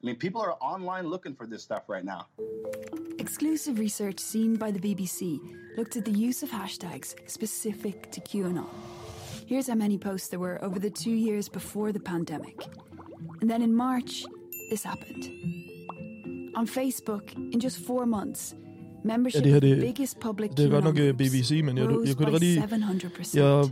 I 0.02 0.06
mean, 0.06 0.16
people 0.16 0.42
are 0.42 0.54
online 0.62 1.08
looking 1.08 1.34
for 1.34 1.48
this 1.48 1.64
stuff 1.64 1.84
right 1.88 2.06
now. 2.06 2.28
Exclusive 3.18 3.80
research 3.80 4.20
seen 4.20 4.56
by 4.56 4.70
the 4.70 4.80
BBC 4.80 5.40
looked 5.76 5.98
at 5.98 6.06
the 6.06 6.12
use 6.12 6.44
of 6.44 6.50
hashtags 6.50 7.16
specific 7.28 8.12
to 8.12 8.22
QAnon. 8.22 8.68
Here's 9.50 9.68
how 9.68 9.76
many 9.76 9.98
posts 9.98 10.28
there 10.30 10.40
were 10.40 10.58
over 10.66 10.80
the 10.80 10.90
two 10.90 11.16
years 11.28 11.50
before 11.50 11.92
the 11.92 12.00
pandemic. 12.00 12.58
And 13.42 13.50
then 13.50 13.62
in 13.62 13.74
March, 13.76 14.24
this 14.70 14.84
happened. 14.84 15.24
On 16.56 16.68
Facebook, 16.68 17.34
in 17.54 17.60
just 17.60 17.78
four 17.86 18.06
months, 18.06 18.54
Ja, 18.54 19.12
membership 19.14 19.44
det 19.44 19.52
her 19.52 19.58
of 19.58 19.62
the 19.62 19.70
det, 19.76 19.82
biggest 19.82 20.20
public 20.20 20.50
det 20.58 20.66
er 20.66 20.70
godt 20.70 20.84
nok 20.84 21.00
øh, 21.00 21.14
BBC, 21.14 21.62
men 21.64 21.78
jeg, 21.78 21.90
jeg 22.06 22.16
kunne 22.16 22.38
700%. 22.38 23.40
Jeg, 23.40 23.70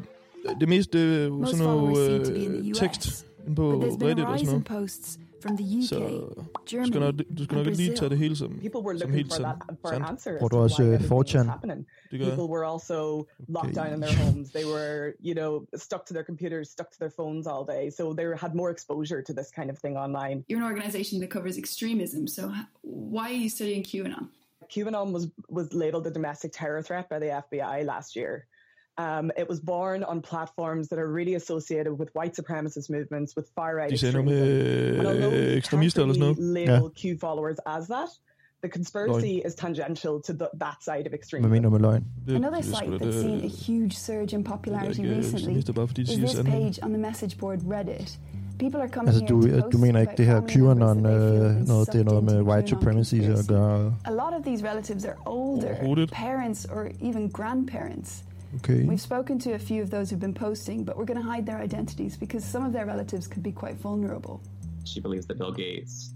det 0.59 0.69
meste 0.69 1.30
Most 1.30 1.51
sådan 1.51 1.65
noget 1.65 2.26
to 2.26 2.34
be 2.34 2.39
in 2.39 2.51
øh, 2.51 2.61
the 2.61 2.71
US, 2.71 2.78
tekst 2.80 3.28
inde 3.45 3.55
på 3.55 3.71
but 3.71 3.84
there's 3.84 3.97
been 3.97 4.09
Reddit 4.09 4.26
og 4.26 4.39
sådan 4.39 4.63
noget. 4.67 5.17
Posts 5.45 5.47
from 5.47 5.57
the 5.57 5.77
UK, 5.77 5.83
Så 5.89 5.95
du 5.99 6.43
skal 6.67 6.79
Germany, 6.79 6.99
nok, 7.05 7.15
du 7.37 7.43
skal 7.43 7.55
nok 7.57 7.67
and 7.67 7.71
ikke 7.71 7.77
lige 7.83 7.95
tage 7.95 8.09
det 8.09 8.09
Brazil. 8.09 8.17
hele 8.17 8.35
som, 8.35 8.49
People 8.65 8.81
were 8.87 8.97
som 8.99 9.09
looking 9.09 9.15
helt 9.15 9.31
for 9.33 9.41
sandt. 9.41 9.59
that 9.67 9.77
for 9.81 9.87
an 9.89 9.93
sandt. 9.93 10.09
answer. 10.11 10.31
Bruger 10.39 10.49
du 10.49 10.57
også, 10.57 10.83
why 10.83 10.91
was 10.91 11.11
4chan? 11.11 11.45
Det 12.11 12.19
gør. 12.19 12.25
People 12.29 12.47
were 12.55 12.65
also 12.73 12.97
locked 13.57 13.75
down 13.79 13.89
in 13.95 13.99
their 14.01 14.15
homes. 14.23 14.47
They 14.57 14.65
were, 14.75 14.99
you 15.27 15.33
know, 15.39 15.51
stuck 15.85 16.03
to 16.07 16.13
their 16.15 16.23
computers, 16.31 16.65
stuck 16.77 16.89
to 16.95 16.99
their 17.03 17.13
phones 17.19 17.45
all 17.47 17.63
day. 17.75 17.83
So 17.97 18.03
they 18.17 18.25
had 18.45 18.51
more 18.61 18.71
exposure 18.75 19.21
to 19.27 19.33
this 19.39 19.49
kind 19.57 19.69
of 19.73 19.77
thing 19.83 19.95
online. 20.05 20.37
You're 20.49 20.61
an 20.63 20.69
organization 20.73 21.15
that 21.21 21.29
covers 21.37 21.55
extremism, 21.63 22.27
so 22.27 22.43
why 23.13 23.25
are 23.33 23.39
you 23.45 23.49
studying 23.57 23.83
QAnon? 23.91 24.25
QAnon 24.73 25.07
was 25.17 25.25
was 25.49 25.67
labeled 25.73 26.05
a 26.07 26.11
domestic 26.19 26.51
terror 26.59 26.81
threat 26.87 27.05
by 27.09 27.19
the 27.19 27.29
FBI 27.43 27.85
last 27.93 28.15
year. 28.15 28.47
Um, 28.97 29.29
it 29.41 29.47
was 29.49 29.59
born 29.73 30.03
on 30.11 30.21
platforms 30.21 30.87
that 30.89 30.99
are 31.03 31.11
really 31.19 31.35
associated 31.35 31.93
with 31.99 32.09
white 32.17 32.33
supremacist 32.41 32.87
movements, 32.97 33.29
with 33.37 33.47
far 33.57 33.71
right 33.75 33.89
De 33.91 33.97
sagde 33.97 34.13
noget 34.13 34.31
extremism. 34.31 34.99
And 34.99 35.07
although 35.07 35.31
med 35.31 35.47
we 35.49 35.57
ekstremister 35.57 36.01
eller 36.01 36.13
sådan 36.13 36.29
can't 36.29 36.39
noget. 36.39 36.55
really 36.55 36.79
label 36.79 36.89
Q 36.99 37.19
followers 37.25 37.57
as 37.65 37.83
that, 37.95 38.09
the 38.63 38.69
conspiracy 38.77 39.33
Løgn. 39.35 39.47
is 39.47 39.53
tangential 39.55 40.15
to 40.27 40.33
the, 40.41 40.47
that 40.63 40.77
side 40.87 41.05
of 41.07 41.11
Hvad 41.11 41.19
extremism. 41.19 41.51
mener 41.51 41.69
du 41.69 41.73
med 41.77 41.79
løgn? 41.87 42.03
Another 42.41 42.61
site 42.61 42.91
that's 43.01 43.19
seen 43.25 43.39
a 43.49 43.51
huge 43.67 43.91
surge 44.07 44.31
in 44.37 44.43
popularity 44.43 44.99
ikke, 44.99 45.11
øh, 45.11 45.17
recently 45.17 45.37
ekstremister, 45.39 45.73
bare 45.73 45.87
fordi 45.87 46.03
de 46.03 46.11
is 46.13 46.17
this 46.17 46.35
page 46.55 46.75
on 46.85 46.89
the 46.95 47.01
message 47.09 47.33
board 47.39 47.59
Reddit. 47.73 48.19
People 48.59 48.79
are 48.85 48.89
coming 48.95 49.07
Altså, 49.09 49.21
here 49.21 49.33
du, 49.35 49.41
to 49.41 49.55
du 49.55 49.61
post 49.61 49.79
mener 49.85 49.99
ikke 49.99 50.09
about 50.09 50.17
det 50.17 50.25
her 50.25 50.39
family 50.41 50.57
members 50.57 50.77
QAnon, 50.79 51.03
that 51.03 51.13
they 51.13 51.39
have 51.39 51.49
øh, 51.49 51.55
been 51.55 51.67
noget, 51.73 51.87
det 51.93 51.99
er 51.99 52.07
noget 52.11 52.23
med 52.23 52.37
white 52.41 52.67
QAnon 52.67 52.81
supremacy 52.81 53.15
at 53.15 53.47
gøre? 53.47 53.95
A 54.05 54.11
lot 54.21 54.33
of 54.37 54.41
these 54.45 54.61
relatives 54.69 55.05
are 55.05 55.15
older, 55.25 55.67
Overhovedet. 55.69 56.11
parents 56.11 56.65
or 56.75 56.83
even 57.09 57.29
grandparents. 57.29 58.23
Okay. 58.58 58.84
We've 58.84 59.01
spoken 59.01 59.39
to 59.39 59.53
a 59.53 59.60
few 59.60 59.82
of 59.82 59.89
those 59.89 60.10
who've 60.10 60.20
been 60.20 60.34
posting, 60.34 60.84
but 60.84 60.97
we're 60.97 61.06
going 61.06 61.22
to 61.22 61.26
hide 61.26 61.45
their 61.45 61.60
identities 61.60 62.16
because 62.16 62.43
some 62.43 62.66
of 62.66 62.74
their 62.74 62.86
relatives 62.86 63.28
could 63.28 63.43
be 63.43 63.51
quite 63.51 63.76
vulnerable. 63.76 64.41
She 64.86 64.99
believes 64.99 65.26
that 65.28 65.38
Bill 65.38 65.51
Gates 65.51 66.14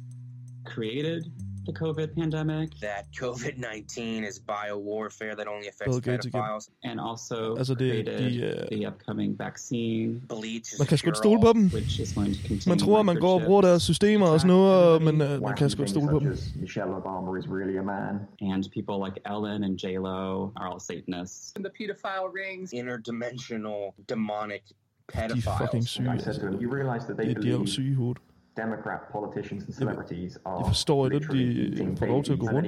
created 0.65 1.31
the 1.69 1.75
COVID 1.83 2.07
pandemic. 2.19 2.67
That 2.87 3.03
COVID 3.21 3.55
19 3.57 4.23
is 4.29 4.35
biowarfare 4.53 5.33
that 5.39 5.47
only 5.53 5.67
affects 5.73 5.85
Bill 5.95 6.01
Gates 6.07 6.25
again. 6.25 6.41
pedophiles. 6.41 6.65
And 6.83 6.95
also 7.09 7.37
Altså, 7.61 7.73
det- 7.73 7.91
created 7.91 8.17
de, 8.31 8.45
øh, 8.45 8.67
the 8.77 8.87
upcoming 8.87 9.39
vaccine. 9.39 10.21
Bleach 10.29 10.67
is 10.73 10.79
Man 10.79 10.87
kan 10.87 10.97
sgu 10.97 11.07
a 11.07 11.09
ikke 11.09 11.17
stole 11.25 11.39
på 11.47 11.51
dem. 11.53 11.63
Which 11.79 11.99
is 12.03 12.13
going 12.17 12.33
to 12.35 12.41
contain 12.47 12.69
Man 12.71 12.79
tror, 12.79 13.01
man 13.11 13.15
går 13.25 13.33
og 13.39 13.41
bruger 13.45 13.61
deres 13.61 13.83
systemer 13.83 14.27
og 14.27 14.39
sådan 14.39 14.55
noget, 14.55 15.01
men 15.07 15.15
uh, 15.21 15.41
man 15.47 15.55
kan 15.57 15.69
sgu 15.69 15.81
ikke 15.81 15.91
stole 15.97 16.09
på 16.15 16.19
dem. 16.19 16.27
Michelle 16.65 16.91
Obama 17.01 17.29
is 17.41 17.45
really 17.57 17.77
a 17.83 17.85
man. 17.95 18.13
And 18.51 18.59
people 18.77 18.95
like 19.05 19.15
Ellen 19.33 19.59
and 19.67 19.73
J-Lo 19.83 20.51
are 20.59 20.67
all 20.71 20.81
Satanists. 20.89 21.53
And 21.55 21.61
the 21.67 21.73
pedophile 21.79 22.27
rings. 22.41 22.67
Interdimensional 22.73 23.81
demonic 24.09 24.63
De 24.67 24.73
er 25.13 25.27
pedophiles. 25.27 25.57
fucking 25.61 25.87
syge. 25.87 26.15
I 26.15 26.19
said 26.19 26.33
to 26.33 26.45
him, 26.47 26.55
you 26.63 26.69
realize 26.79 27.03
that 27.09 27.15
they 27.17 27.27
De, 27.29 27.33
de 27.41 27.47
er 27.47 27.51
jo 27.51 27.57
believe 27.57 27.67
syge 27.67 27.91
i 27.91 27.93
hovedet. 27.93 28.21
Democrat 28.61 28.99
politicians 29.11 29.63
and 29.65 29.73
celebrities 29.73 30.37
are 30.45 30.57
Jeg 30.57 30.67
forstår 30.67 31.05
ikke, 31.05 31.15
at 31.15 31.31
de 31.31 31.95
får 31.99 32.05
lov 32.05 32.23
til 32.23 32.33
at 32.33 32.39
gå 32.39 32.47
rundt. 32.47 32.67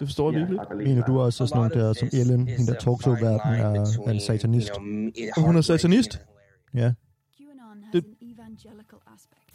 Det 0.00 0.08
forstår 0.08 0.32
jeg 0.32 0.40
virkelig. 0.40 0.88
Mener 0.88 1.04
du 1.04 1.20
også, 1.20 1.46
sådan 1.46 1.70
nogle 1.72 1.86
der 1.86 1.92
som 1.92 2.08
Ellen, 2.12 2.48
hende 2.48 2.72
der 2.72 2.78
talkshow-verden, 2.78 3.52
er, 3.54 4.00
er 4.06 4.10
en 4.10 4.20
satanist? 4.20 4.70
Og 5.36 5.42
hun 5.42 5.56
er 5.56 5.60
satanist? 5.60 6.20
Ja. 6.74 6.92
Det 7.92 8.04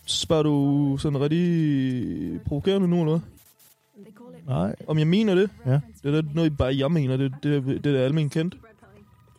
spørger 0.05 0.43
du 0.43 0.97
sådan 0.97 1.21
rigtig 1.21 2.41
provokerende 2.45 2.87
nu, 2.87 2.99
eller 2.99 3.11
hvad? 3.11 3.21
Nej. 4.47 4.75
Om 4.87 4.97
jeg 4.97 5.07
mener 5.07 5.35
det? 5.35 5.49
Ja. 5.65 5.79
Det 6.03 6.15
er 6.15 6.23
noget, 6.35 6.57
bare 6.57 6.77
jeg 6.77 6.91
mener. 6.91 7.17
Det, 7.17 7.33
det, 7.43 7.65
det 7.65 7.85
er 7.85 7.93
da 7.93 7.99
almindeligt 7.99 8.33
kendt. 8.33 8.57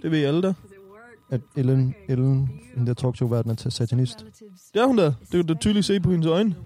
Det 0.03 0.11
ved 0.11 0.25
alle 0.25 0.43
der. 0.43 0.53
At 1.33 1.41
Ellen, 1.57 1.95
Ellen 2.09 2.61
hende 2.75 2.87
der 2.87 2.95
talkshow-verden 2.95 3.51
er 3.51 3.55
til 3.55 3.73
satanist. 3.73 4.25
Det 4.75 4.81
er 4.83 4.87
hun 4.87 4.97
da. 4.97 5.05
Det 5.05 5.31
kan 5.31 5.47
du 5.47 5.55
tydeligt 5.55 5.87
se 5.87 6.01
på 6.01 6.11
hendes 6.11 6.27
øjne. 6.27 6.57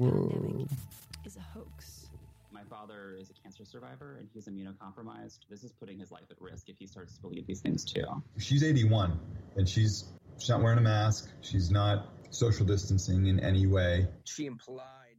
Wow. 0.00 0.66
Is 1.26 1.36
a 1.36 1.44
hoax. 1.54 1.76
My 2.52 2.64
father 2.74 3.00
is 3.22 3.28
a 3.30 3.36
cancer 3.42 3.64
survivor 3.64 4.10
and 4.18 4.26
he's 4.34 4.46
immunocompromised. 4.50 5.40
This 5.50 5.62
is 5.64 5.72
putting 5.80 5.98
his 6.00 6.10
life 6.16 6.28
at 6.34 6.38
risk 6.52 6.68
if 6.68 6.76
he 6.78 6.86
starts 6.86 7.12
to 7.16 7.20
believe 7.26 7.44
these 7.46 7.62
things 7.64 7.84
too. 7.84 8.06
She's 8.38 8.62
81 8.62 9.10
and 9.56 9.68
she's 9.68 9.92
she's 10.38 10.50
not 10.54 10.60
wearing 10.64 10.78
a 10.78 10.88
mask. 10.96 11.20
She's 11.42 11.70
not 11.70 11.96
social 12.30 12.66
distancing 12.74 13.26
in 13.26 13.36
any 13.50 13.66
way. 13.66 13.94
She 14.24 14.42
implied. 14.46 15.16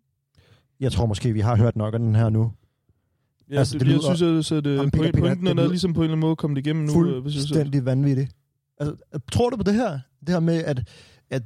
Jeg 0.79 0.91
tror 0.91 1.05
måske, 1.05 1.33
vi 1.33 1.39
har 1.39 1.55
hørt 1.57 1.75
nok 1.75 1.93
af 1.93 1.99
den 1.99 2.15
her 2.15 2.29
nu. 2.29 2.51
Ja, 3.49 3.57
altså, 3.57 3.77
det, 3.77 3.87
jeg 3.87 4.01
synes, 4.01 4.21
at, 4.21 4.45
så 4.45 4.61
det, 4.61 4.77
point, 4.77 4.93
pointen 4.93 5.25
er 5.27 5.33
det 5.35 5.45
der 5.45 5.53
lyder 5.53 5.69
ligesom 5.69 5.93
på 5.93 5.99
en 5.99 6.03
eller 6.03 6.13
anden 6.13 6.27
måde 6.27 6.35
kommet 6.35 6.57
igennem 6.57 6.85
nu. 6.85 7.05
øh, 7.05 7.23
Fuldstændig 7.23 7.85
vanvittigt. 7.85 8.35
Altså, 8.79 8.95
tror 9.31 9.49
du 9.49 9.57
på 9.57 9.63
det 9.63 9.73
her? 9.73 9.99
Det 10.19 10.29
her 10.29 10.39
med, 10.39 10.63
at, 10.63 10.89
at 11.29 11.43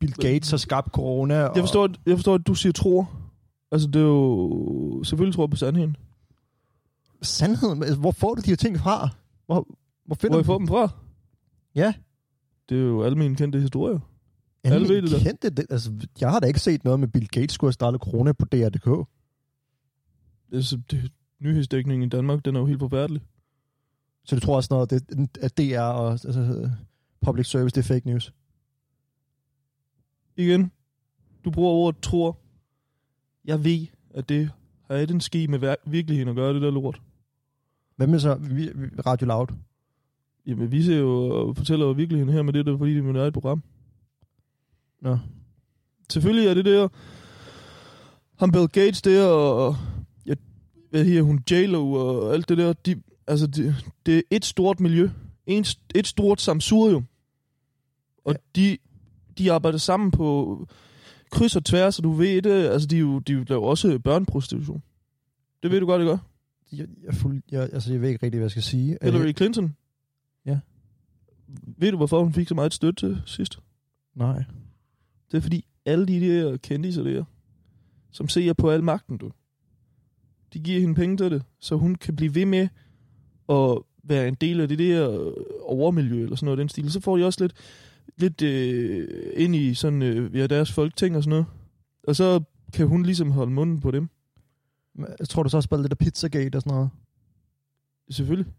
Bill 0.00 0.12
Gates 0.12 0.50
har 0.50 0.56
skabt 0.56 0.92
corona? 0.92 1.44
Og... 1.44 1.56
Jeg 1.56 1.62
forstår, 1.62 1.84
at, 1.84 2.00
jeg 2.06 2.16
forstår, 2.16 2.34
at 2.34 2.46
du 2.46 2.54
siger 2.54 2.72
tror. 2.72 3.10
Altså, 3.72 3.88
det 3.88 3.96
er 3.96 4.06
jo... 4.06 5.02
Selvfølgelig 5.04 5.34
tror 5.34 5.42
jeg 5.42 5.50
på 5.50 5.56
sandheden. 5.56 5.96
Sandheden? 7.22 7.82
Altså, 7.82 7.98
Hvor 7.98 8.10
får 8.10 8.34
du 8.34 8.42
de 8.44 8.50
her 8.50 8.56
ting 8.56 8.78
fra? 8.78 9.08
Hvor, 9.46 9.66
hvor 10.06 10.14
finder 10.14 10.36
Hvor 10.36 10.42
du 10.42 10.46
får 10.46 10.58
dem 10.58 10.68
fra? 10.68 10.88
Ja. 11.74 11.94
Det 12.68 12.78
er 12.78 12.82
jo 12.82 13.02
almindelige 13.02 13.36
kendte 13.36 13.60
historier. 13.60 13.98
Alle 14.64 14.88
ved 14.88 15.02
det 15.02 15.20
kendte 15.22 15.50
det. 15.50 15.66
Altså, 15.70 15.92
jeg 16.20 16.30
har 16.30 16.40
da 16.40 16.46
ikke 16.46 16.60
set 16.60 16.84
noget 16.84 17.00
med 17.00 17.08
Bill 17.08 17.28
Gates 17.28 17.52
skulle 17.52 17.68
have 17.68 17.72
startet 17.72 18.00
corona 18.00 18.32
på 18.32 18.44
DR.dk. 18.44 19.08
Altså, 20.52 20.80
det, 20.90 21.12
nyhedsdækningen 21.40 22.06
i 22.06 22.08
Danmark, 22.08 22.44
den 22.44 22.56
er 22.56 22.60
jo 22.60 22.66
helt 22.66 22.78
forfærdelig. 22.80 23.22
Så 24.24 24.34
du 24.36 24.40
tror 24.40 24.56
også 24.56 24.68
noget, 24.70 24.90
det, 24.90 25.28
at 25.40 25.58
DR 25.58 25.80
og 25.80 26.10
altså, 26.12 26.70
public 27.20 27.46
service, 27.46 27.74
det 27.74 27.78
er 27.90 27.94
fake 27.94 28.06
news? 28.08 28.32
Igen, 30.36 30.72
du 31.44 31.50
bruger 31.50 31.70
ordet 31.72 32.02
tror. 32.02 32.38
Jeg 33.44 33.64
ved, 33.64 33.86
at 34.14 34.28
det 34.28 34.50
har 34.90 34.96
ikke 34.96 35.14
en 35.14 35.20
ski 35.20 35.46
med 35.46 35.58
vir- 35.72 35.90
virkeligheden 35.90 36.28
at 36.28 36.34
gøre, 36.36 36.54
det 36.54 36.62
der 36.62 36.70
lort. 36.70 37.00
Hvad 37.96 38.06
med 38.06 38.18
så 38.20 38.34
vi- 38.34 38.72
vi- 38.74 39.00
Radio 39.06 39.26
Loud? 39.26 39.46
Jamen, 40.46 40.72
vi 40.72 40.82
ser 40.82 40.96
jo 40.98 41.10
og 41.28 41.56
fortæller 41.56 41.86
jo 41.86 41.92
virkeligheden 41.92 42.32
her 42.34 42.42
med 42.42 42.52
det 42.52 42.66
der, 42.66 42.78
fordi 42.78 42.94
det 42.94 43.16
er 43.16 43.20
eget 43.20 43.32
program. 43.32 43.62
Nå. 45.00 45.18
Selvfølgelig 46.12 46.46
er 46.48 46.54
det 46.54 46.64
der, 46.64 46.88
ham 48.36 48.52
Bill 48.52 48.68
Gates 48.68 49.02
der, 49.02 49.26
og 49.26 49.76
hvad 50.90 51.04
her 51.04 51.22
hun, 51.22 51.44
J-Lo 51.50 51.92
og 51.92 52.34
alt 52.34 52.48
det 52.48 52.58
der, 52.58 52.72
de, 52.72 53.02
altså 53.26 53.46
det, 53.46 53.74
det 54.06 54.16
er 54.16 54.22
et 54.30 54.44
stort 54.44 54.80
miljø, 54.80 55.10
en, 55.46 55.64
et 55.94 56.06
stort 56.06 56.40
samsurium. 56.40 57.06
Og 58.24 58.32
ja. 58.32 58.60
de, 58.60 58.78
de 59.38 59.52
arbejder 59.52 59.78
sammen 59.78 60.10
på 60.10 60.66
kryds 61.30 61.56
og 61.56 61.64
tværs, 61.64 61.94
så 61.94 62.02
du 62.02 62.12
ved 62.12 62.42
det, 62.42 62.66
altså 62.66 62.88
de, 62.88 62.98
jo, 62.98 63.18
de 63.18 63.44
laver 63.44 63.66
også 63.66 63.98
børneprostitution. 63.98 64.82
Det 65.62 65.70
ved 65.70 65.80
du 65.80 65.86
godt, 65.86 66.02
ikke? 66.02 66.18
Jeg, 66.72 66.86
jeg, 67.04 67.14
fuld, 67.14 67.42
jeg, 67.50 67.62
altså, 67.72 67.92
jeg 67.92 68.00
ved 68.00 68.08
ikke 68.08 68.26
rigtig, 68.26 68.38
hvad 68.38 68.44
jeg 68.44 68.50
skal 68.50 68.62
sige. 68.62 68.98
Hillary 69.02 69.32
Clinton. 69.36 69.76
Ja. 70.46 70.58
Ved 71.76 71.90
du, 71.90 71.96
hvorfor 71.96 72.22
hun 72.22 72.32
fik 72.32 72.48
så 72.48 72.54
meget 72.54 72.74
støtte 72.74 73.06
til 73.06 73.22
sidst? 73.26 73.58
Nej. 74.14 74.44
Det 75.30 75.36
er 75.36 75.40
fordi 75.40 75.64
alle 75.84 76.06
de 76.06 76.20
der 76.20 76.56
kendiser 76.56 77.02
der, 77.02 77.24
som 78.10 78.28
ser 78.28 78.52
på 78.52 78.70
al 78.70 78.84
magten, 78.84 79.18
du, 79.18 79.30
de 80.54 80.58
giver 80.60 80.80
hende 80.80 80.94
penge 80.94 81.16
til 81.16 81.30
det, 81.30 81.42
så 81.60 81.76
hun 81.76 81.94
kan 81.94 82.16
blive 82.16 82.34
ved 82.34 82.46
med 82.46 82.68
at 83.48 83.78
være 84.04 84.28
en 84.28 84.34
del 84.34 84.60
af 84.60 84.68
det 84.68 84.78
der 84.78 85.32
overmiljø, 85.62 86.22
eller 86.22 86.36
sådan 86.36 86.44
noget 86.44 86.58
den 86.58 86.68
stil. 86.68 86.92
Så 86.92 87.00
får 87.00 87.16
de 87.16 87.24
også 87.26 87.44
lidt, 87.44 87.52
lidt 88.16 88.42
øh, 88.42 89.08
ind 89.36 89.56
i 89.56 89.74
sådan, 89.74 90.02
øh, 90.02 90.36
ja, 90.36 90.46
deres 90.46 90.72
folketing 90.72 91.16
og 91.16 91.22
sådan 91.22 91.30
noget. 91.30 91.46
Og 92.04 92.16
så 92.16 92.40
kan 92.72 92.86
hun 92.86 93.02
ligesom 93.02 93.30
holde 93.30 93.52
munden 93.52 93.80
på 93.80 93.90
dem. 93.90 94.08
Jeg 95.18 95.28
tror 95.28 95.42
du 95.42 95.48
så 95.48 95.56
også 95.56 95.68
bare 95.68 95.82
lidt 95.82 95.92
af 95.92 95.98
Pizzagate 95.98 96.56
og 96.56 96.62
sådan 96.62 96.74
noget? 96.74 96.90
Selvfølgelig. 98.10 98.52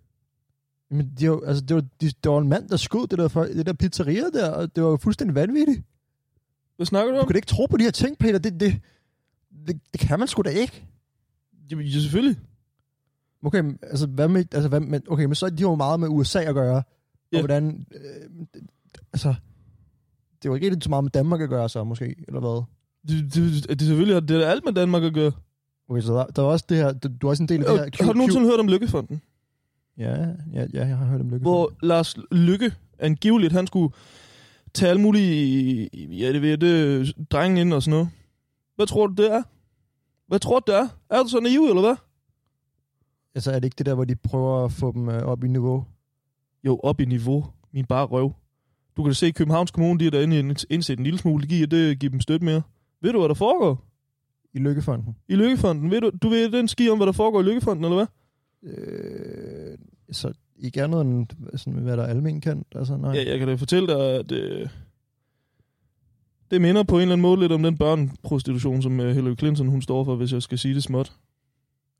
Men 0.91 1.11
de, 1.19 1.25
har 1.25 1.31
jo- 1.31 1.43
altså, 1.43 1.63
det, 1.65 1.75
var, 1.75 1.81
de, 2.01 2.05
det 2.23 2.31
var 2.31 2.37
en 2.39 2.49
mand, 2.49 2.69
der 2.69 2.77
skød 2.77 3.07
det 3.07 3.17
der, 3.19 3.27
for, 3.27 3.43
det 3.43 3.65
der 3.65 3.73
pizzeria 3.73 4.23
der, 4.33 4.49
og 4.49 4.75
det 4.75 4.83
var 4.83 4.89
jo 4.89 4.97
fuldstændig 4.97 5.35
vanvittigt. 5.35 5.81
Hvad 6.75 6.85
snakker 6.85 7.11
du 7.11 7.15
Du 7.17 7.21
om? 7.21 7.27
kan 7.27 7.33
da 7.33 7.37
ikke 7.37 7.45
tro 7.47 7.65
på 7.65 7.77
de 7.77 7.83
her 7.83 7.91
ting, 7.91 8.17
Peter. 8.17 8.39
Det, 8.39 8.59
det, 8.59 8.79
det, 9.67 9.79
det 9.93 9.99
kan 10.01 10.19
man 10.19 10.27
sgu 10.27 10.41
da 10.41 10.49
ikke. 10.49 10.85
Jamen, 11.71 11.85
ja, 11.85 11.99
selvfølgelig. 11.99 12.37
Okay, 13.43 13.59
men, 13.59 13.79
altså, 13.81 14.07
hvad 14.07 14.27
med, 14.27 14.45
altså, 14.53 14.69
hvad 14.69 14.79
med, 14.79 14.99
okay, 15.07 15.25
men 15.25 15.35
så 15.35 15.45
er 15.45 15.49
de 15.49 15.61
jo 15.61 15.75
meget 15.75 15.99
med 15.99 16.07
USA 16.07 16.39
at 16.39 16.53
gøre. 16.53 16.83
Ja. 17.31 17.37
Og 17.37 17.41
hvordan, 17.41 17.85
øh, 17.91 18.45
altså, 19.13 19.35
det 20.43 20.49
var 20.49 20.55
ikke 20.55 20.67
rigtig 20.67 20.83
så 20.83 20.89
meget 20.89 21.03
med 21.03 21.11
Danmark 21.11 21.41
at 21.41 21.49
gøre 21.49 21.69
så, 21.69 21.83
måske, 21.83 22.15
eller 22.27 22.39
hvad? 22.39 22.63
Det, 23.07 23.33
det, 23.33 23.69
det, 23.69 23.79
det 23.79 23.87
selvfølgelig 23.87 24.15
har 24.15 24.19
det 24.21 24.43
er 24.43 24.47
alt 24.47 24.65
med 24.65 24.73
Danmark 24.73 25.03
at 25.03 25.13
gøre. 25.13 25.31
Okay, 25.89 26.01
så 26.01 26.13
der, 26.13 26.25
der 26.25 26.41
var 26.41 26.49
også 26.49 26.65
det 26.69 26.77
her, 26.77 26.93
du, 26.93 27.09
du 27.21 27.27
er 27.27 27.31
også 27.31 27.43
en 27.43 27.49
del 27.49 27.65
af 27.65 27.73
Øh, 27.73 27.85
det 27.85 27.95
her... 27.95 28.05
har 28.05 28.13
du 28.13 28.17
nogensinde 28.17 28.47
hørt 28.47 28.59
om 28.59 28.67
Lykkefonden? 28.67 29.21
Ja, 29.97 30.19
ja, 30.53 30.65
ja, 30.73 30.87
jeg 30.87 30.97
har 30.97 31.05
hørt 31.05 31.21
om 31.21 31.29
Lykke. 31.29 31.41
Hvor 31.41 31.73
Lars 31.83 32.15
Lykke 32.31 32.73
angiveligt, 32.99 33.53
han 33.53 33.67
skulle 33.67 33.93
tage 34.73 34.89
alle 34.89 35.01
mulige, 35.01 35.89
ja 35.93 36.33
det 36.33 36.41
ved 36.41 36.49
jeg, 36.49 36.61
det, 36.61 37.13
drenge 37.31 37.61
ind 37.61 37.73
og 37.73 37.83
sådan 37.83 37.91
noget. 37.91 38.09
Hvad 38.75 38.87
tror 38.87 39.07
du, 39.07 39.23
det 39.23 39.31
er? 39.31 39.43
Hvad 40.31 40.39
tror 40.39 40.59
du, 40.59 40.71
det 40.71 40.79
er? 40.79 40.87
Er 41.09 41.23
du 41.23 41.29
så 41.29 41.39
naiv, 41.39 41.61
eller 41.61 41.81
hvad? 41.81 41.95
Altså, 43.35 43.51
er 43.51 43.55
det 43.55 43.65
ikke 43.65 43.75
det 43.75 43.85
der, 43.85 43.93
hvor 43.93 44.05
de 44.05 44.15
prøver 44.15 44.65
at 44.65 44.71
få 44.71 44.91
dem 44.91 45.09
øh, 45.09 45.23
op 45.23 45.43
i 45.43 45.47
niveau? 45.47 45.85
Jo, 46.63 46.79
op 46.83 46.99
i 46.99 47.05
niveau. 47.05 47.45
Min 47.71 47.85
bare 47.85 48.05
røv. 48.05 48.33
Du 48.97 49.03
kan 49.03 49.09
da 49.09 49.13
se, 49.13 49.25
at 49.25 49.35
Københavns 49.35 49.71
Kommune, 49.71 49.99
de 49.99 50.07
er 50.07 50.11
derinde 50.11 50.55
indset 50.69 50.97
en 50.97 51.03
lille 51.03 51.19
smule. 51.19 51.47
Giver, 51.47 51.67
det 51.67 51.99
giver 51.99 52.09
dem 52.09 52.19
støtte 52.19 52.45
mere. 52.45 52.61
Ved 53.01 53.11
du, 53.11 53.19
hvad 53.19 53.29
der 53.29 53.35
foregår? 53.35 53.85
I 54.53 54.59
Lykkefonden? 54.59 55.15
I 55.27 55.35
Lykkefonden. 55.35 55.91
Ved 55.91 56.01
du, 56.01 56.11
du 56.21 56.29
ved 56.29 56.51
den 56.51 56.67
ski 56.67 56.89
om, 56.89 56.97
hvad 56.97 57.07
der 57.07 57.13
foregår 57.13 57.39
i 57.41 57.43
Lykkefonden, 57.43 57.85
eller 57.85 57.95
hvad? 57.95 58.07
Øh, 58.63 59.77
så 60.11 60.33
ikke 60.59 60.83
andet 60.83 61.01
end, 61.01 61.27
sådan, 61.57 61.79
hvad 61.79 61.97
der 61.97 62.03
er 62.03 62.07
almen 62.07 62.41
kendt? 62.41 62.67
Altså, 62.75 62.97
nej. 62.97 63.11
Ja, 63.11 63.29
jeg 63.29 63.39
kan 63.39 63.47
da 63.47 63.53
fortælle 63.53 63.87
dig, 63.87 63.99
at 63.99 64.31
øh, 64.31 64.69
det 66.51 66.61
minder 66.61 66.83
på 66.83 66.95
en 66.95 67.01
eller 67.01 67.13
anden 67.13 67.21
måde 67.21 67.39
lidt 67.39 67.51
om 67.51 67.63
den 67.63 67.77
børneprostitution, 67.77 68.81
som 68.81 68.99
øh, 68.99 69.15
Hillary 69.15 69.35
Clinton 69.39 69.67
hun 69.67 69.81
står 69.81 70.03
for, 70.03 70.15
hvis 70.15 70.33
jeg 70.33 70.41
skal 70.41 70.57
sige 70.59 70.73
det 70.75 70.83
småt. 70.83 71.11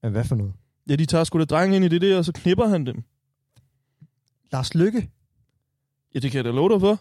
Ja, 0.04 0.10
hvad 0.10 0.24
for 0.24 0.36
noget? 0.36 0.54
Ja, 0.90 0.96
de 0.96 1.06
tager 1.06 1.24
sgu 1.24 1.40
da 1.40 1.46
drenge 1.46 1.76
ind 1.76 1.86
i 1.86 1.88
det 1.88 2.02
der, 2.02 2.18
og 2.18 2.26
så 2.26 2.32
knipper 2.32 2.68
han 2.68 2.86
dem. 2.86 3.04
Lars 4.52 4.76
Lykke? 4.76 5.10
Ja, 6.16 6.20
det 6.20 6.32
kan 6.32 6.38
jeg 6.38 6.46
da 6.46 6.50
love 6.52 6.70
dig 6.70 6.80
for. 6.80 7.00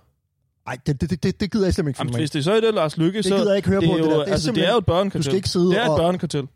Nej, 0.66 0.78
det, 0.86 1.00
det, 1.00 1.22
det, 1.22 1.40
det 1.40 1.52
gider 1.52 1.66
jeg 1.66 1.74
simpelthen 1.74 2.06
ikke 2.06 2.10
Jamen, 2.12 2.20
hvis 2.20 2.30
det 2.30 2.44
så 2.44 2.52
er 2.52 2.60
det 2.60 2.74
Lars 2.74 2.96
Lykke, 2.96 3.16
Det 3.16 3.24
så... 3.24 3.36
gider 3.36 3.48
jeg 3.50 3.56
ikke 3.56 3.68
høre 3.68 3.80
det 3.80 3.88
på, 3.88 3.92
er 3.92 3.96
det 3.96 4.04
jo, 4.04 4.10
der. 4.10 4.18
Det 4.18 4.28
er 4.28 4.32
altså, 4.32 4.52
det 4.52 4.66
er 4.68 4.72
jo 4.72 4.78
et 4.78 4.86
børnekartel. 4.86 5.18
Du 5.18 5.22
skal 5.24 5.36
ikke 5.36 5.48
sidde 5.48 5.66
det 5.66 5.78
er 5.78 5.84
et 5.84 5.90
og- 5.90 5.98
børnekartel. 5.98 6.46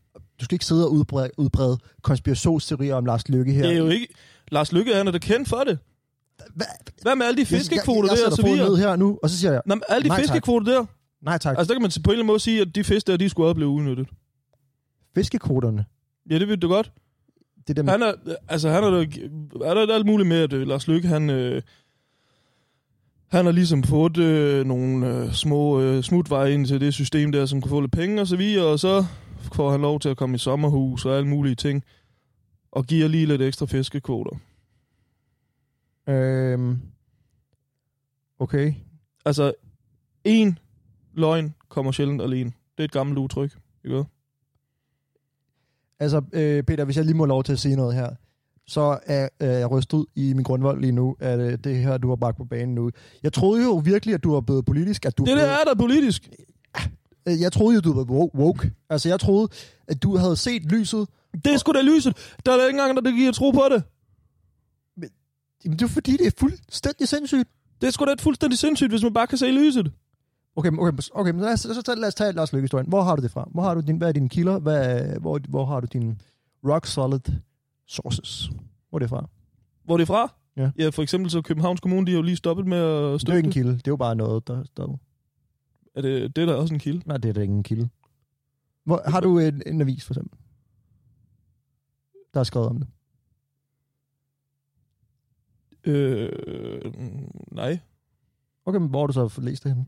Du 0.40 0.44
skal 0.44 0.54
ikke 0.54 0.64
sidde 0.64 0.86
og 0.86 0.92
udbrede, 0.92 1.30
udbrede 1.36 1.78
konspirationsteorier 2.02 2.94
om 2.94 3.04
Lars 3.06 3.28
Lykke 3.28 3.52
her. 3.52 3.62
Det 3.62 3.72
er 3.72 3.76
jo 3.78 3.88
ikke... 3.88 4.08
Lars 4.52 4.72
Lykke, 4.72 4.94
han 4.94 5.06
er 5.06 5.10
da 5.12 5.18
kendt 5.18 5.48
for 5.48 5.64
det. 5.66 5.78
Hvad 7.02 7.16
med 7.16 7.26
alle 7.26 7.40
de 7.40 7.46
fiskekvoter 7.46 8.08
jeg, 8.08 8.10
jeg, 8.10 8.16
der 8.16 8.22
jeg 8.22 8.26
og 8.26 8.36
så 8.36 8.42
foden 8.42 8.56
ned 8.56 8.64
videre? 8.64 8.90
her 8.90 8.96
nu, 8.96 9.18
og 9.22 9.30
så 9.30 9.38
siger 9.38 9.52
jeg, 9.52 9.62
Nå, 9.66 9.74
alle 9.88 10.02
de 10.02 10.08
nej, 10.08 10.16
tak. 10.16 10.24
fiskekvoter 10.24 10.72
der, 10.72 10.84
Nej 11.22 11.38
tak. 11.38 11.58
altså 11.58 11.68
der 11.68 11.74
kan 11.74 11.82
man 11.82 11.90
på 11.90 12.10
en 12.10 12.12
eller 12.12 12.22
anden 12.22 12.26
måde 12.26 12.40
sige, 12.40 12.60
at 12.60 12.74
de 12.74 12.84
fisk 12.84 13.06
der, 13.06 13.16
de 13.16 13.28
skulle 13.28 13.46
også 13.48 13.54
blive 13.54 13.68
udnyttet. 13.68 14.08
Fiskekvoterne. 15.14 15.84
Ja, 16.30 16.38
det 16.38 16.48
ved 16.48 16.56
du 16.56 16.68
godt. 16.68 16.92
Det 17.68 17.76
der 17.76 17.82
med, 17.82 17.90
Han 17.92 18.02
er, 18.02 18.12
altså 18.48 18.70
han 18.70 18.84
er 18.84 18.90
der, 18.90 19.06
er 19.64 19.74
der 19.74 19.94
alt 19.94 20.06
muligt 20.06 20.28
med, 20.28 20.36
at 20.36 20.52
øh, 20.52 20.66
Lars 20.66 20.88
Lykke, 20.88 21.08
han, 21.08 21.30
øh, 21.30 21.62
han 23.28 23.44
har 23.44 23.52
ligesom 23.52 23.82
fået 23.82 24.16
øh, 24.16 24.66
nogle 24.66 25.08
øh, 25.08 25.32
små 25.32 25.80
øh, 25.80 26.02
smutveje 26.02 26.54
ind 26.54 26.66
til 26.66 26.80
det 26.80 26.94
system 26.94 27.32
der, 27.32 27.46
som 27.46 27.60
kan 27.60 27.68
få 27.68 27.80
lidt 27.80 27.92
penge 27.92 28.20
og 28.20 28.26
så 28.26 28.36
videre, 28.36 28.66
og 28.66 28.80
så 28.80 29.04
får 29.52 29.70
han 29.70 29.80
lov 29.80 30.00
til 30.00 30.08
at 30.08 30.16
komme 30.16 30.34
i 30.34 30.38
sommerhus 30.38 31.04
og 31.04 31.16
alle 31.16 31.28
mulige 31.28 31.54
ting, 31.54 31.84
og 32.72 32.84
giver 32.84 33.08
lige 33.08 33.26
lidt 33.26 33.42
ekstra 33.42 33.66
fiskekvoter. 33.66 34.36
Øhm, 36.08 36.78
okay. 38.38 38.72
Altså, 39.24 39.52
en 40.24 40.58
løgn 41.14 41.54
kommer 41.68 41.92
sjældent 41.92 42.22
alene. 42.22 42.50
Det 42.76 42.80
er 42.80 42.84
et 42.84 42.92
gammelt 42.92 43.18
udtryk, 43.18 43.58
ikke? 43.84 44.04
Altså, 46.00 46.22
øh, 46.32 46.62
Peter, 46.62 46.84
hvis 46.84 46.96
jeg 46.96 47.04
lige 47.04 47.16
må 47.16 47.24
lov 47.24 47.44
til 47.44 47.52
at 47.52 47.58
sige 47.58 47.76
noget 47.76 47.94
her, 47.94 48.10
så 48.66 48.98
er 49.06 49.28
øh, 49.40 49.48
jeg 49.48 49.70
rystet 49.70 49.98
ud 49.98 50.06
i 50.14 50.32
min 50.32 50.42
grundvold 50.44 50.80
lige 50.80 50.92
nu, 50.92 51.16
at 51.20 51.40
øh, 51.40 51.58
det 51.64 51.76
her, 51.76 51.98
du 51.98 52.08
har 52.08 52.16
bragt 52.16 52.36
på 52.36 52.44
banen 52.44 52.74
nu. 52.74 52.90
Jeg 53.22 53.32
troede 53.32 53.62
jo 53.64 53.70
virkelig, 53.76 54.14
at 54.14 54.24
du 54.24 54.32
var 54.32 54.40
blevet 54.40 54.64
politisk. 54.64 55.06
At 55.06 55.18
du 55.18 55.24
Det 55.24 55.36
der 55.36 55.44
er 55.46 55.64
der 55.64 55.74
politisk. 55.74 56.28
Øh, 57.28 57.40
Jeg 57.40 57.52
troede 57.52 57.74
jo, 57.74 57.80
du 57.80 57.92
var 57.92 58.04
wo- 58.04 58.38
woke. 58.38 58.72
Altså, 58.90 59.08
jeg 59.08 59.20
troede, 59.20 59.48
at 59.88 60.02
du 60.02 60.16
havde 60.16 60.36
set 60.36 60.62
lyset. 60.72 61.08
Det 61.44 61.46
er 61.54 61.56
sgu 61.58 61.72
da 61.72 61.80
lyset. 61.82 62.16
Der 62.46 62.52
er 62.52 62.56
da 62.56 62.66
ikke 62.66 62.80
engang, 62.80 62.96
der 62.96 63.02
der 63.10 63.16
giver 63.16 63.32
tro 63.32 63.50
på 63.50 63.62
det. 63.70 63.82
Jamen, 65.64 65.78
det 65.78 65.84
er 65.84 65.88
fordi, 65.88 66.12
det 66.12 66.26
er 66.26 66.30
fuldstændig 66.38 67.08
sindssygt. 67.08 67.48
Det 67.80 67.86
er 67.86 67.90
sgu 67.90 68.04
da 68.04 68.10
et 68.12 68.20
fuldstændig 68.20 68.58
sindssygt, 68.58 68.90
hvis 68.90 69.02
man 69.02 69.12
bare 69.14 69.26
kan 69.26 69.38
se 69.38 69.46
lyset. 69.46 69.92
Okay, 70.56 70.70
men- 70.70 70.80
okay, 70.80 70.98
okay 71.12 71.30
men 71.32 71.40
lad 71.40 71.52
os, 71.52 71.60
så, 71.60 71.82
så, 71.86 71.94
lad 71.94 72.08
os 72.08 72.14
tage 72.14 72.32
Lars 72.32 72.52
Lykke-historien. 72.52 72.88
Hvor 72.88 73.02
har 73.02 73.16
du 73.16 73.22
det 73.22 73.30
fra? 73.30 73.48
Hvor 73.52 73.62
har 73.62 73.74
du 73.74 73.80
din, 73.80 73.96
hvad 73.96 74.08
er 74.08 74.12
dine 74.12 74.28
kilder? 74.28 74.58
Hvad, 74.58 75.04
hvor, 75.20 75.40
hvor 75.48 75.64
har 75.64 75.80
du 75.80 75.86
dine 75.92 76.16
rock 76.64 76.86
solid 76.86 77.20
sources? 77.86 78.50
Hvor 78.88 78.98
er 78.98 79.00
det 79.00 79.08
fra? 79.08 79.28
Hvor 79.84 79.94
er 79.94 79.98
det 79.98 80.06
fra? 80.06 80.34
Ja. 80.56 80.70
ja, 80.78 80.88
for 80.88 81.02
eksempel 81.02 81.30
så 81.30 81.42
Københavns 81.42 81.80
Kommune, 81.80 82.06
de 82.06 82.10
har 82.12 82.16
jo 82.16 82.22
lige 82.22 82.36
stoppet 82.36 82.66
med 82.66 82.78
at 82.78 82.84
Det 82.84 83.04
er 83.06 83.10
jo 83.10 83.18
støtte 83.18 83.36
ikke 83.38 83.46
en 83.46 83.52
kilde. 83.52 83.70
Det 83.72 83.86
er 83.86 83.90
jo 83.92 83.96
bare 83.96 84.16
noget, 84.16 84.46
der 84.48 84.64
står. 84.64 85.00
Er 85.94 86.02
det, 86.02 86.36
det 86.36 86.42
er 86.42 86.46
da 86.46 86.54
også 86.54 86.74
en 86.74 86.80
kilde. 86.80 87.02
Nej, 87.06 87.16
det 87.16 87.28
er 87.28 87.32
da 87.32 87.40
ikke 87.40 87.54
en 87.54 87.62
kilde. 87.62 87.88
Hvor, 88.84 89.02
har 89.06 89.20
du 89.20 89.38
en, 89.38 89.62
en 89.66 89.80
avis, 89.80 90.04
for 90.04 90.14
eksempel? 90.14 90.38
Der 92.34 92.40
er 92.40 92.44
skrevet 92.44 92.68
om 92.68 92.76
det. 92.78 92.86
Øh, 95.86 96.30
nej. 97.52 97.78
Okay, 98.66 98.78
men 98.78 98.88
hvor 98.88 99.00
har 99.00 99.06
du 99.06 99.12
så 99.12 99.40
læst 99.40 99.64
det 99.64 99.72
henne? 99.72 99.86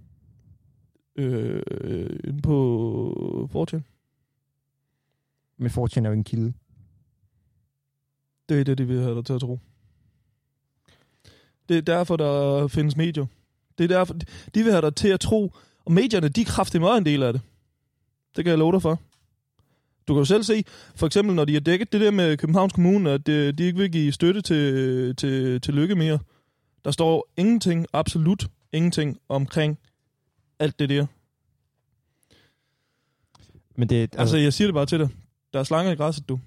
Øh, 1.17 2.21
inde 2.25 2.43
på 2.43 3.49
Fortune. 3.53 3.83
Men 5.57 5.71
Fortune 5.71 6.07
er 6.07 6.11
jo 6.11 6.13
ikke 6.13 6.21
en 6.21 6.25
kilde. 6.25 6.53
Det 8.49 8.61
er 8.61 8.65
det, 8.65 8.79
de 8.79 8.87
vil 8.87 9.03
have 9.03 9.15
dig 9.15 9.25
til 9.25 9.33
at 9.33 9.41
tro. 9.41 9.59
Det 11.69 11.79
er 11.79 11.83
derfor, 11.83 12.17
der 12.17 12.69
findes 12.69 12.97
medier. 12.97 13.27
Det 13.79 13.85
er 13.85 13.89
derfor, 13.89 14.15
de 14.55 14.63
vil 14.63 14.73
have 14.73 14.83
dig 14.83 14.95
til 14.95 15.09
at 15.09 15.21
tro, 15.21 15.53
og 15.85 15.93
medierne, 15.93 16.29
de 16.29 16.41
er 16.41 16.45
kraftigt 16.45 16.81
meget 16.81 16.99
en 16.99 17.05
del 17.05 17.23
af 17.23 17.33
det. 17.33 17.43
Det 18.37 18.45
kan 18.45 18.51
jeg 18.51 18.59
love 18.59 18.73
dig 18.73 18.83
for. 18.83 19.01
Du 20.09 20.15
kan 20.15 20.19
jo 20.19 20.25
selv 20.25 20.43
se, 20.43 20.65
for 20.95 21.07
eksempel 21.07 21.35
når 21.35 21.45
de 21.45 21.53
har 21.53 21.61
dækket 21.61 21.93
det 21.93 22.01
der 22.01 22.11
med 22.11 22.37
Københavns 22.37 22.73
Kommune, 22.73 23.11
at 23.11 23.29
øh, 23.29 23.55
de 23.59 23.65
ikke 23.65 23.79
vil 23.79 23.93
give 23.93 24.13
støtte 24.13 24.41
til, 24.41 25.17
til, 25.17 25.61
til 25.61 25.75
lykke 25.75 25.95
mere. 25.95 26.19
Der 26.85 26.91
står 26.91 27.29
ingenting, 27.37 27.87
absolut 27.93 28.49
ingenting 28.73 29.19
omkring 29.29 29.79
alt 30.59 30.79
det 30.79 30.89
der. 30.89 31.07
Men 33.77 33.89
det, 33.89 33.97
Altså, 34.03 34.21
altså, 34.21 34.37
jeg 34.37 34.53
siger 34.53 34.69
det 34.69 34.75
bare 34.75 34.87
til 34.87 34.99
dig. 34.99 35.09
Der 35.53 35.59
er 35.59 35.65
slanger 35.65 35.93
i 35.93 35.97
græsset, 35.97 36.29
du. 36.29 36.41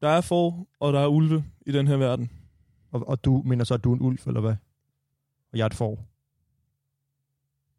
Der 0.00 0.08
er 0.08 0.20
får, 0.20 0.66
og 0.80 0.92
der 0.92 1.00
er 1.00 1.06
ulve 1.06 1.44
i 1.66 1.72
den 1.72 1.86
her 1.86 1.96
verden. 1.96 2.30
Og, 2.90 3.08
og 3.08 3.24
du 3.24 3.42
mener 3.44 3.64
så, 3.64 3.74
at 3.74 3.84
du 3.84 3.92
er 3.92 3.96
en 3.96 4.02
ulv, 4.02 4.18
eller 4.26 4.40
hvad? 4.40 4.54
Og 5.52 5.58
jeg 5.58 5.62
er 5.62 5.66
et 5.66 5.74
får. 5.74 6.04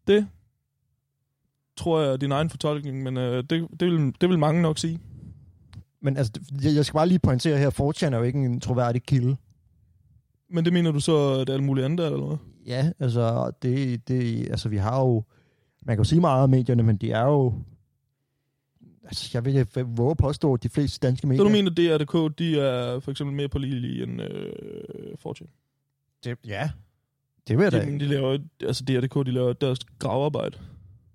Det 0.07 0.27
tror 1.75 2.01
jeg 2.01 2.13
er 2.13 2.17
din 2.17 2.31
egen 2.31 2.49
fortolkning, 2.49 3.03
men 3.03 3.17
øh, 3.17 3.43
det, 3.49 3.67
det, 3.79 3.91
vil, 3.91 4.15
det 4.21 4.29
vil 4.29 4.39
mange 4.39 4.61
nok 4.61 4.77
sige. 4.77 4.99
Men 6.03 6.17
altså, 6.17 6.31
jeg, 6.63 6.75
jeg 6.75 6.85
skal 6.85 6.97
bare 6.97 7.07
lige 7.07 7.19
pointere 7.19 7.57
her, 7.57 7.69
Fortune 7.69 8.15
er 8.15 8.19
jo 8.19 8.25
ikke 8.25 8.39
en 8.39 8.59
troværdig 8.59 9.03
kilde. 9.03 9.35
Men 10.49 10.65
det 10.65 10.73
mener 10.73 10.91
du 10.91 10.99
så, 10.99 11.39
at 11.39 11.49
alt 11.49 11.63
muligt 11.63 11.85
andet 11.85 12.05
er, 12.05 12.09
eller 12.09 12.25
hvad? 12.25 12.37
Ja, 12.65 12.91
altså, 12.99 13.51
det, 13.61 14.07
det, 14.07 14.49
altså 14.49 14.69
vi 14.69 14.77
har 14.77 14.99
jo, 14.99 15.23
man 15.85 15.95
kan 15.95 16.03
jo 16.03 16.09
sige 16.09 16.21
meget 16.21 16.43
om 16.43 16.49
medierne, 16.49 16.83
men 16.83 16.97
de 16.97 17.11
er 17.11 17.23
jo, 17.23 17.53
altså 19.03 19.29
jeg 19.33 19.45
vil 19.45 19.67
våge 19.85 20.11
at 20.11 20.17
påstå, 20.17 20.53
at 20.53 20.63
de 20.63 20.69
fleste 20.69 21.07
danske 21.07 21.27
medier... 21.27 21.39
Så 21.39 21.43
du 21.43 21.49
mener, 21.49 21.71
at 21.71 21.77
DRDK, 21.77 22.39
de 22.39 22.59
er 22.59 22.99
for 22.99 23.11
eksempel 23.11 23.35
mere 23.35 23.49
pålidelige 23.49 24.03
end 24.03 24.21
øh, 24.21 24.53
Fortune? 25.19 25.49
Det, 26.23 26.37
ja, 26.47 26.69
det 27.47 27.57
vil 27.57 27.63
jeg 27.63 27.71
da 27.71 27.81
de, 27.81 27.85
ikke. 27.85 27.99
de 27.99 28.05
laver, 28.05 28.37
altså 28.61 28.83
DRDK, 28.83 29.25
de 29.25 29.31
laver 29.31 29.53
deres 29.53 29.79
gravarbejde. 29.99 30.57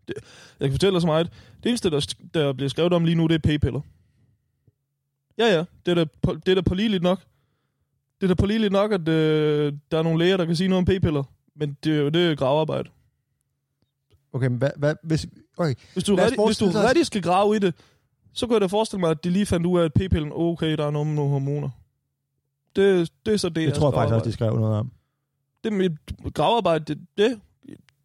Det, 0.09 0.15
jeg 0.61 0.69
kan 0.69 0.73
fortælle 0.73 0.95
dig 0.95 1.01
så 1.01 1.07
meget. 1.07 1.33
Det 1.63 1.69
eneste, 1.69 1.91
der, 1.91 2.15
der 2.35 2.53
bliver 2.53 2.69
skrevet 2.69 2.93
om 2.93 3.05
lige 3.05 3.15
nu, 3.15 3.27
det 3.27 3.35
er 3.35 3.59
p-piller. 3.59 3.81
Ja, 5.39 5.47
ja, 5.57 5.65
det 5.87 5.91
er 5.91 5.95
da, 5.95 6.05
på- 6.23 6.35
det 6.35 6.49
er 6.49 6.55
da 6.55 6.61
pålideligt 6.61 7.03
nok. 7.03 7.21
Det 8.21 8.31
er 8.31 8.35
da 8.35 8.35
pålideligt 8.35 8.73
nok, 8.73 8.93
at 8.93 9.09
øh, 9.09 9.73
der 9.91 9.99
er 9.99 10.03
nogle 10.03 10.19
læger, 10.19 10.37
der 10.37 10.45
kan 10.45 10.57
sige 10.57 10.69
noget 10.69 10.79
om 10.79 10.85
p-piller. 10.85 11.23
Men 11.57 11.77
det 11.85 11.97
er 11.97 12.01
jo 12.01 12.09
det 12.09 12.39
gravarbejde. 12.39 12.89
Okay, 14.33 14.47
men 14.47 14.59
hvad, 14.59 14.71
hvad 14.77 14.95
hvis... 15.03 15.27
Okay, 15.57 15.75
Hvis 15.93 16.05
du, 16.05 16.15
rigtig, 16.15 16.47
hvis 16.47 16.59
du 16.59 16.65
rigtig 16.67 17.07
skal 17.07 17.23
grave 17.23 17.57
i 17.57 17.59
det, 17.59 17.75
så 18.33 18.47
kan 18.47 18.53
jeg 18.53 18.61
da 18.61 18.67
forestille 18.67 19.01
mig, 19.01 19.11
at 19.11 19.25
de 19.25 19.31
lige 19.31 19.47
fandt 19.47 19.67
ud 19.67 19.81
af, 19.81 19.85
at 19.85 19.93
p-pillen, 19.95 20.33
okay, 20.35 20.77
der 20.77 20.87
er 20.87 20.91
noget 20.91 21.07
med 21.07 21.15
nogle 21.15 21.31
hormoner. 21.31 21.71
Det, 22.77 23.11
det 23.27 23.33
er 23.33 23.39
så 23.39 23.49
det, 23.49 23.57
Det 23.67 23.75
tror 23.75 23.89
jeg 23.89 23.95
faktisk 23.95 24.15
også, 24.15 24.25
de 24.25 24.33
skrev 24.33 24.57
noget 24.57 24.77
om. 24.77 24.93
Det 25.65 25.73
med 25.73 25.91
gravarbejde, 26.35 26.85
det, 26.85 26.99
det, 27.19 27.41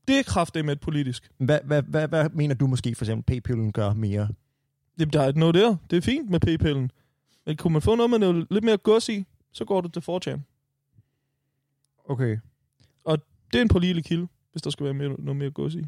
det 0.07 0.19
er 0.19 0.23
kraftigt 0.23 0.65
med 0.65 0.73
et 0.73 0.79
politisk. 0.79 1.31
Hvad, 1.37 1.59
hvad, 1.63 1.81
hvad, 1.83 2.07
hvad 2.07 2.29
mener 2.29 2.55
du 2.55 2.67
måske 2.67 2.95
for 2.95 3.05
eksempel, 3.05 3.35
p-pillen 3.41 3.71
gør 3.71 3.93
mere? 3.93 4.27
Jamen, 4.99 5.13
der 5.13 5.21
er 5.21 5.27
ikke 5.27 5.39
noget 5.39 5.55
der. 5.55 5.75
Det 5.89 5.97
er 5.97 6.01
fint 6.01 6.29
med 6.29 6.39
p-pillen. 6.39 6.91
Men 7.45 7.57
kunne 7.57 7.73
man 7.73 7.81
få 7.81 7.95
noget 7.95 8.09
med 8.09 8.19
noget 8.19 8.47
lidt 8.49 8.63
mere 8.63 8.77
gods 8.77 9.09
i, 9.09 9.25
så 9.51 9.65
går 9.65 9.81
du 9.81 9.87
til 9.87 9.99
4chan. 9.99 10.39
Okay. 12.05 12.37
Og 13.03 13.17
det 13.53 13.57
er 13.57 13.61
en 13.61 13.67
pålidelig 13.67 14.05
kilde, 14.05 14.27
hvis 14.51 14.61
der 14.61 14.69
skal 14.69 14.83
være 14.83 14.93
mere, 14.93 15.09
noget 15.09 15.35
mere 15.35 15.51
gods 15.51 15.75
i. 15.75 15.85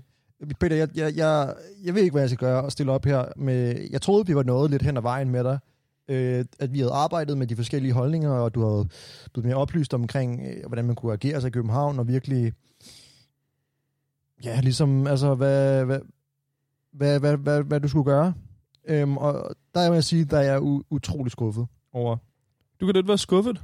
Peter, 0.59 0.75
jeg, 0.75 0.89
jeg, 0.95 1.15
jeg, 1.15 1.55
jeg 1.83 1.95
ved 1.95 2.01
ikke, 2.01 2.11
hvad 2.11 2.21
jeg 2.21 2.29
skal 2.29 2.47
gøre 2.47 2.63
og 2.63 2.71
stille 2.71 2.91
op 2.91 3.05
her. 3.05 3.25
Med, 3.35 3.87
jeg 3.91 4.01
troede, 4.01 4.27
vi 4.27 4.35
var 4.35 4.43
nået 4.43 4.71
lidt 4.71 4.81
hen 4.81 4.97
ad 4.97 5.01
vejen 5.01 5.29
med 5.29 5.43
dig. 5.43 5.59
Øh, 6.07 6.45
at 6.59 6.73
vi 6.73 6.79
havde 6.79 6.91
arbejdet 6.91 7.37
med 7.37 7.47
de 7.47 7.55
forskellige 7.55 7.93
holdninger, 7.93 8.31
og 8.31 8.55
du 8.55 8.65
havde 8.65 8.87
blevet 9.33 9.45
mere 9.45 9.55
oplyst 9.55 9.93
omkring, 9.93 10.41
øh, 10.47 10.67
hvordan 10.67 10.85
man 10.85 10.95
kunne 10.95 11.13
agere 11.13 11.41
sig 11.41 11.47
i 11.47 11.51
København, 11.51 11.99
og 11.99 12.07
virkelig... 12.07 12.53
Ja, 14.43 14.59
ligesom, 14.61 15.07
altså, 15.07 15.35
hvad, 15.35 15.85
hvad, 15.85 15.99
hvad, 16.91 17.19
hvad, 17.19 17.37
hvad, 17.37 17.63
hvad 17.63 17.79
du 17.79 17.87
skulle 17.87 18.05
gøre. 18.05 18.33
Øhm, 18.87 19.17
og 19.17 19.55
der 19.73 19.89
vil 19.89 19.95
jeg 19.95 20.03
sige, 20.03 20.25
der 20.25 20.37
er 20.37 20.43
jeg 20.43 20.61
utrolig 20.89 21.31
skuffet 21.31 21.67
over. 21.93 22.17
Du 22.81 22.85
kan 22.85 22.95
lidt 22.95 23.07
være 23.07 23.17
skuffet. 23.17 23.61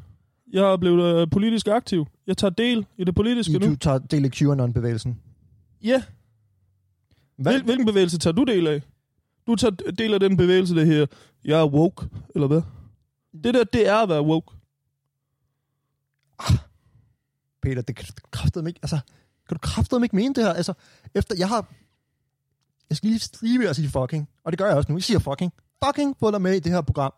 Jeg 0.51 0.71
er 0.73 0.77
blevet 0.77 1.21
øh, 1.21 1.29
politisk 1.29 1.67
aktiv. 1.67 2.05
Jeg 2.27 2.37
tager 2.37 2.51
del 2.51 2.85
i 2.97 3.03
det 3.03 3.15
politiske 3.15 3.53
I, 3.53 3.57
nu. 3.57 3.65
du 3.67 3.75
tager 3.75 3.97
del 3.97 4.25
i 4.25 4.29
QAnon-bevægelsen. 4.29 5.19
Ja. 5.83 6.03
Hvil, 7.35 7.63
hvilken 7.63 7.85
bevægelse 7.85 8.17
tager 8.17 8.33
du 8.33 8.43
del 8.43 8.67
af? 8.67 8.81
Du 9.47 9.55
tager 9.55 9.71
del 9.71 10.13
af 10.13 10.19
den 10.19 10.37
bevægelse, 10.37 10.75
der 10.75 10.85
her, 10.85 11.05
jeg 11.45 11.59
er 11.59 11.67
woke, 11.67 12.05
eller 12.35 12.47
hvad? 12.47 12.61
Det 13.43 13.53
der, 13.53 13.63
det 13.63 13.87
er 13.87 13.95
at 13.95 14.09
være 14.09 14.21
woke. 14.21 14.55
Peter, 17.61 17.81
det 17.81 17.95
kan 17.95 18.05
du 18.05 18.27
kraftedeme 18.31 18.69
ikke, 18.69 18.79
altså, 18.83 18.99
kan 19.47 19.55
du 19.55 19.59
kraftedeme 19.61 20.05
ikke 20.05 20.15
mene 20.15 20.33
det 20.33 20.43
her? 20.43 20.53
Altså, 20.53 20.73
efter 21.15 21.35
jeg 21.37 21.47
har, 21.47 21.73
jeg 22.91 22.97
skal 22.97 23.09
lige, 23.09 23.29
lige 23.41 23.59
ved 23.59 23.67
at 23.67 23.75
sige 23.75 23.89
fucking, 23.89 24.29
og 24.43 24.51
det 24.51 24.59
gør 24.59 24.65
jeg 24.65 24.75
også 24.75 24.91
nu, 24.91 24.97
jeg 24.97 25.03
siger 25.03 25.19
fucking, 25.19 25.53
fucking 25.85 26.15
dig 26.19 26.41
med 26.41 26.53
i 26.53 26.59
det 26.59 26.71
her 26.71 26.81
program, 26.81 27.13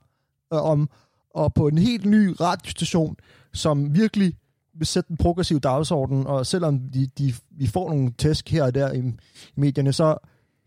øh, 0.54 0.62
om, 0.62 0.90
og 1.30 1.54
på 1.54 1.68
en 1.68 1.78
helt 1.78 2.06
ny 2.06 2.36
radiostation, 2.42 3.18
som 3.54 3.96
virkelig 3.96 4.38
vil 4.74 4.88
sætte 4.88 5.12
en 5.12 5.18
progressiv 5.18 5.60
dagsorden, 5.60 6.28
og 6.28 6.46
selvom 6.46 6.80
de, 6.80 7.08
de, 7.08 7.34
vi 7.50 7.68
får 7.68 7.90
nogle 7.90 8.14
tæsk 8.18 8.50
her 8.50 8.64
og 8.64 8.76
der 8.76 8.92
i, 8.92 9.00
i 9.00 9.14
medierne, 9.56 9.94
så, 9.94 10.18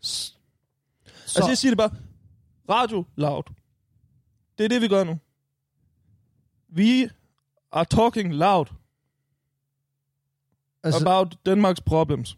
så 0.01 0.33
Altså, 1.23 1.47
jeg 1.47 1.57
siger 1.57 1.71
det 1.71 1.77
bare. 1.77 1.91
Radio 2.69 3.05
loud. 3.15 3.43
Det 4.57 4.63
er 4.63 4.69
det, 4.69 4.81
vi 4.81 4.87
gør 4.87 5.03
nu. 5.03 5.19
Vi 6.69 7.09
are 7.71 7.85
talking 7.85 8.33
loud. 8.33 8.65
Altså, 10.83 11.01
about 11.01 11.37
Danmarks 11.45 11.81
problems. 11.81 12.37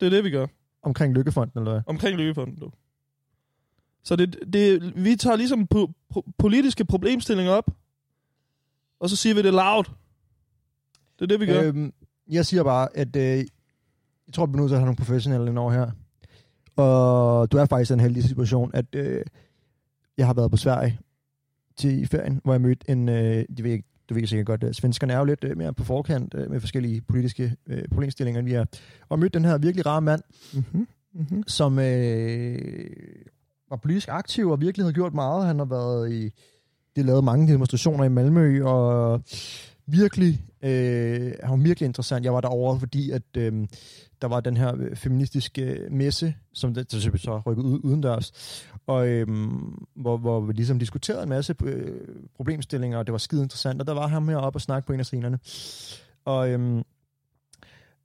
Det 0.00 0.06
er 0.06 0.10
det, 0.10 0.24
vi 0.24 0.30
gør. 0.30 0.46
Omkring 0.84 1.14
Lykkefonden, 1.14 1.58
eller 1.58 1.72
hvad? 1.72 1.82
Omkring 1.86 2.16
Lykkefonden, 2.16 2.56
du. 2.56 2.70
Så 4.02 4.16
det, 4.16 4.38
det, 4.52 4.92
vi 5.04 5.16
tager 5.16 5.36
ligesom 5.36 5.66
po, 5.66 5.90
po, 6.10 6.24
politiske 6.38 6.84
problemstillinger 6.84 7.52
op, 7.52 7.70
og 9.00 9.10
så 9.10 9.16
siger 9.16 9.34
vi 9.34 9.42
det 9.42 9.52
loud. 9.52 9.84
Det 11.18 11.22
er 11.22 11.26
det, 11.26 11.40
vi 11.40 11.46
gør. 11.46 11.62
Øhm, 11.62 11.92
jeg 12.28 12.46
siger 12.46 12.62
bare, 12.62 12.96
at 12.96 13.16
øh, 13.16 13.38
jeg 14.26 14.34
tror, 14.34 14.46
vi 14.46 14.52
er 14.52 14.56
nødt 14.56 14.68
til 14.68 14.74
at 14.74 14.80
have 14.80 14.86
nogle 14.86 14.96
professionelle 14.96 15.50
ind 15.50 15.58
over 15.58 15.72
her. 15.72 15.90
Og 16.76 17.52
du 17.52 17.56
er 17.56 17.66
faktisk 17.66 17.90
i 17.90 17.94
en 17.94 18.00
heldig 18.00 18.24
situation, 18.24 18.70
at 18.74 18.86
øh, 18.92 19.24
jeg 20.18 20.26
har 20.26 20.34
været 20.34 20.50
på 20.50 20.56
Sverige 20.56 20.98
til 21.76 22.02
i 22.02 22.06
ferien, 22.06 22.40
hvor 22.44 22.52
jeg 22.52 22.60
mødte 22.60 22.90
en, 22.90 23.08
øh, 23.08 23.44
de 23.56 23.64
ved 23.64 23.70
ikke, 23.70 23.88
du 24.08 24.14
ved 24.14 24.26
sikkert 24.26 24.46
godt, 24.46 24.64
at 24.64 24.76
svenskerne 24.76 25.12
er 25.12 25.18
jo 25.18 25.24
lidt 25.24 25.44
øh, 25.44 25.56
mere 25.56 25.72
på 25.72 25.84
forkant 25.84 26.34
øh, 26.34 26.50
med 26.50 26.60
forskellige 26.60 27.00
politiske 27.00 27.56
øh, 27.66 27.88
problemstillinger, 27.90 28.38
end 28.38 28.48
vi 28.48 28.54
er. 28.54 28.64
Og 29.08 29.18
mødte 29.18 29.38
den 29.38 29.44
her 29.44 29.58
virkelig 29.58 29.86
rare 29.86 30.00
mand, 30.00 30.22
mm-hmm. 30.54 30.86
Mm-hmm. 31.14 31.44
som 31.46 31.78
øh, 31.78 32.58
var 33.70 33.76
politisk 33.76 34.08
aktiv 34.08 34.48
og 34.48 34.60
virkelig 34.60 34.84
havde 34.84 34.94
gjort 34.94 35.14
meget. 35.14 35.46
Han 35.46 35.58
har 35.58 35.66
været 35.66 36.12
i, 36.12 36.24
de 36.96 37.00
har 37.00 37.02
lavet 37.02 37.24
mange 37.24 37.52
demonstrationer 37.52 38.04
i 38.04 38.08
Malmø, 38.08 38.64
og 38.64 39.22
virkelig, 39.86 40.44
øh, 40.62 41.32
han 41.42 41.50
var 41.50 41.56
virkelig 41.56 41.86
interessant. 41.86 42.24
Jeg 42.24 42.34
var 42.34 42.40
derovre, 42.40 42.78
fordi 42.78 43.10
at 43.10 43.22
øh, 43.36 43.66
der 44.22 44.28
var 44.28 44.40
den 44.40 44.56
her 44.56 44.74
øh, 44.76 44.96
feministiske 44.96 45.62
øh, 45.62 45.92
messe, 45.92 46.34
som 46.52 46.74
det, 46.74 46.92
så, 46.92 47.10
så 47.16 47.42
rykket 47.46 47.62
ud 47.62 47.80
udendørs, 47.84 48.32
og 48.86 49.08
øh, 49.08 49.26
hvor, 49.94 50.16
hvor 50.16 50.40
vi 50.40 50.52
ligesom 50.52 50.78
diskuterede 50.78 51.22
en 51.22 51.28
masse 51.28 51.54
øh, 51.64 52.00
problemstillinger, 52.36 52.98
og 52.98 53.06
det 53.06 53.12
var 53.12 53.18
skide 53.18 53.42
interessant, 53.42 53.80
og 53.80 53.86
der 53.86 53.94
var 53.94 54.06
ham 54.06 54.28
heroppe 54.28 54.56
og 54.56 54.60
snakke 54.60 54.86
på 54.86 54.92
en 54.92 55.00
af 55.00 55.06
scenerne. 55.06 55.38
Og 56.24 56.50
øh, 56.50 56.84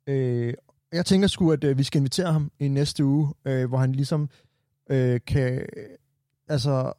øh, 0.08 0.54
jeg 0.94 1.06
tænker 1.06 1.28
sgu, 1.28 1.52
at 1.52 1.64
øh, 1.64 1.78
vi 1.78 1.84
skal 1.84 2.00
invitere 2.00 2.34
ham 2.34 2.52
i 2.60 2.68
næste 2.68 3.06
uge, 3.06 3.34
øh, 3.46 3.70
hvor 3.70 3.78
han 3.78 3.92
ligesom 3.92 4.30
øh, 4.90 5.20
kan, 5.28 5.66
altså, 6.48 6.94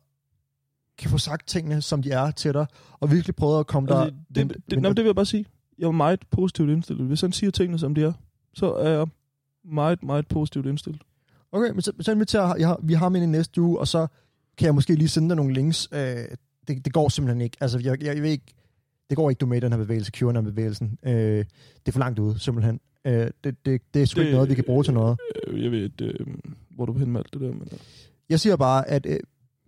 kan 1.01 1.11
få 1.11 1.19
sagt 1.19 1.49
tingene, 1.49 1.83
som 1.83 2.03
de 2.03 2.11
er 2.11 2.31
til 2.31 2.55
dig, 2.55 2.67
og 3.01 3.13
virkelig 3.13 3.35
prøve 3.37 3.61
at 3.61 3.67
komme 3.67 3.89
der... 3.89 3.97
Altså, 3.97 4.17
det, 4.29 4.37
det, 4.37 4.57
det, 4.71 4.85
det, 4.85 4.85
det 4.85 4.97
vil 4.97 5.05
jeg 5.05 5.15
bare 5.15 5.27
sige. 5.27 5.45
Jeg 5.79 5.87
er 5.87 5.91
meget 5.91 6.21
positivt 6.31 6.71
indstillet. 6.71 7.07
Hvis 7.07 7.21
han 7.21 7.33
siger 7.33 7.51
tingene, 7.51 7.79
som 7.79 7.95
de 7.95 8.03
er, 8.03 8.13
så 8.55 8.73
er 8.73 8.89
jeg 8.91 9.07
meget, 9.65 10.03
meget 10.03 10.29
positivt 10.29 10.67
indstillet. 10.67 11.03
Okay, 11.53 11.71
men 11.71 11.83
så, 11.83 11.93
så 12.01 12.13
inviterer 12.13 12.57
jeg, 12.57 12.77
vi 12.83 12.95
har 12.95 13.07
ind 13.07 13.17
i 13.17 13.27
næste 13.27 13.63
uge, 13.63 13.79
og 13.79 13.89
så 13.89 14.07
kan 14.59 14.67
jeg 14.67 14.75
måske 14.75 14.95
lige 14.95 15.09
sende 15.09 15.29
dig 15.29 15.37
nogle 15.37 15.55
links. 15.55 15.89
Øh, 15.93 16.01
det, 16.69 16.85
det 16.85 16.93
går 16.93 17.09
simpelthen 17.09 17.41
ikke. 17.41 17.57
Altså, 17.61 17.79
jeg, 17.79 18.03
jeg, 18.03 18.15
jeg 18.15 18.23
ved 18.23 18.31
ikke, 18.31 18.55
det 19.11 19.17
går 19.17 19.31
ikke, 19.31 19.41
du 19.41 19.47
med 19.47 19.61
den 19.61 19.73
her 19.73 19.79
bevægelse, 19.79 20.13
QAnon-bevægelsen. 20.17 20.99
Øh, 21.03 21.13
det 21.13 21.47
er 21.87 21.93
for 21.93 21.99
langt 21.99 22.19
ude, 22.19 22.39
simpelthen. 22.39 22.81
Øh, 23.05 23.31
det, 23.45 23.67
det, 23.67 23.83
det 23.95 24.03
er 24.03 24.07
sgu 24.07 24.21
ikke 24.21 24.33
noget, 24.33 24.49
vi 24.49 24.55
kan 24.55 24.65
bruge 24.65 24.85
til 24.85 24.95
noget. 24.95 25.19
Øh, 25.47 25.63
Jeg 25.65 25.71
ved, 25.71 25.91
øh, 26.03 26.27
hvor 26.71 26.87
du 26.87 26.93
hen 26.93 27.11
med 27.11 27.21
alt 27.21 27.33
det 27.33 27.41
der. 27.41 27.49
Men. 27.49 27.69
Jeg 28.29 28.41
siger 28.41 28.57
bare, 28.57 28.89
at 28.89 29.07
øh, 29.07 29.21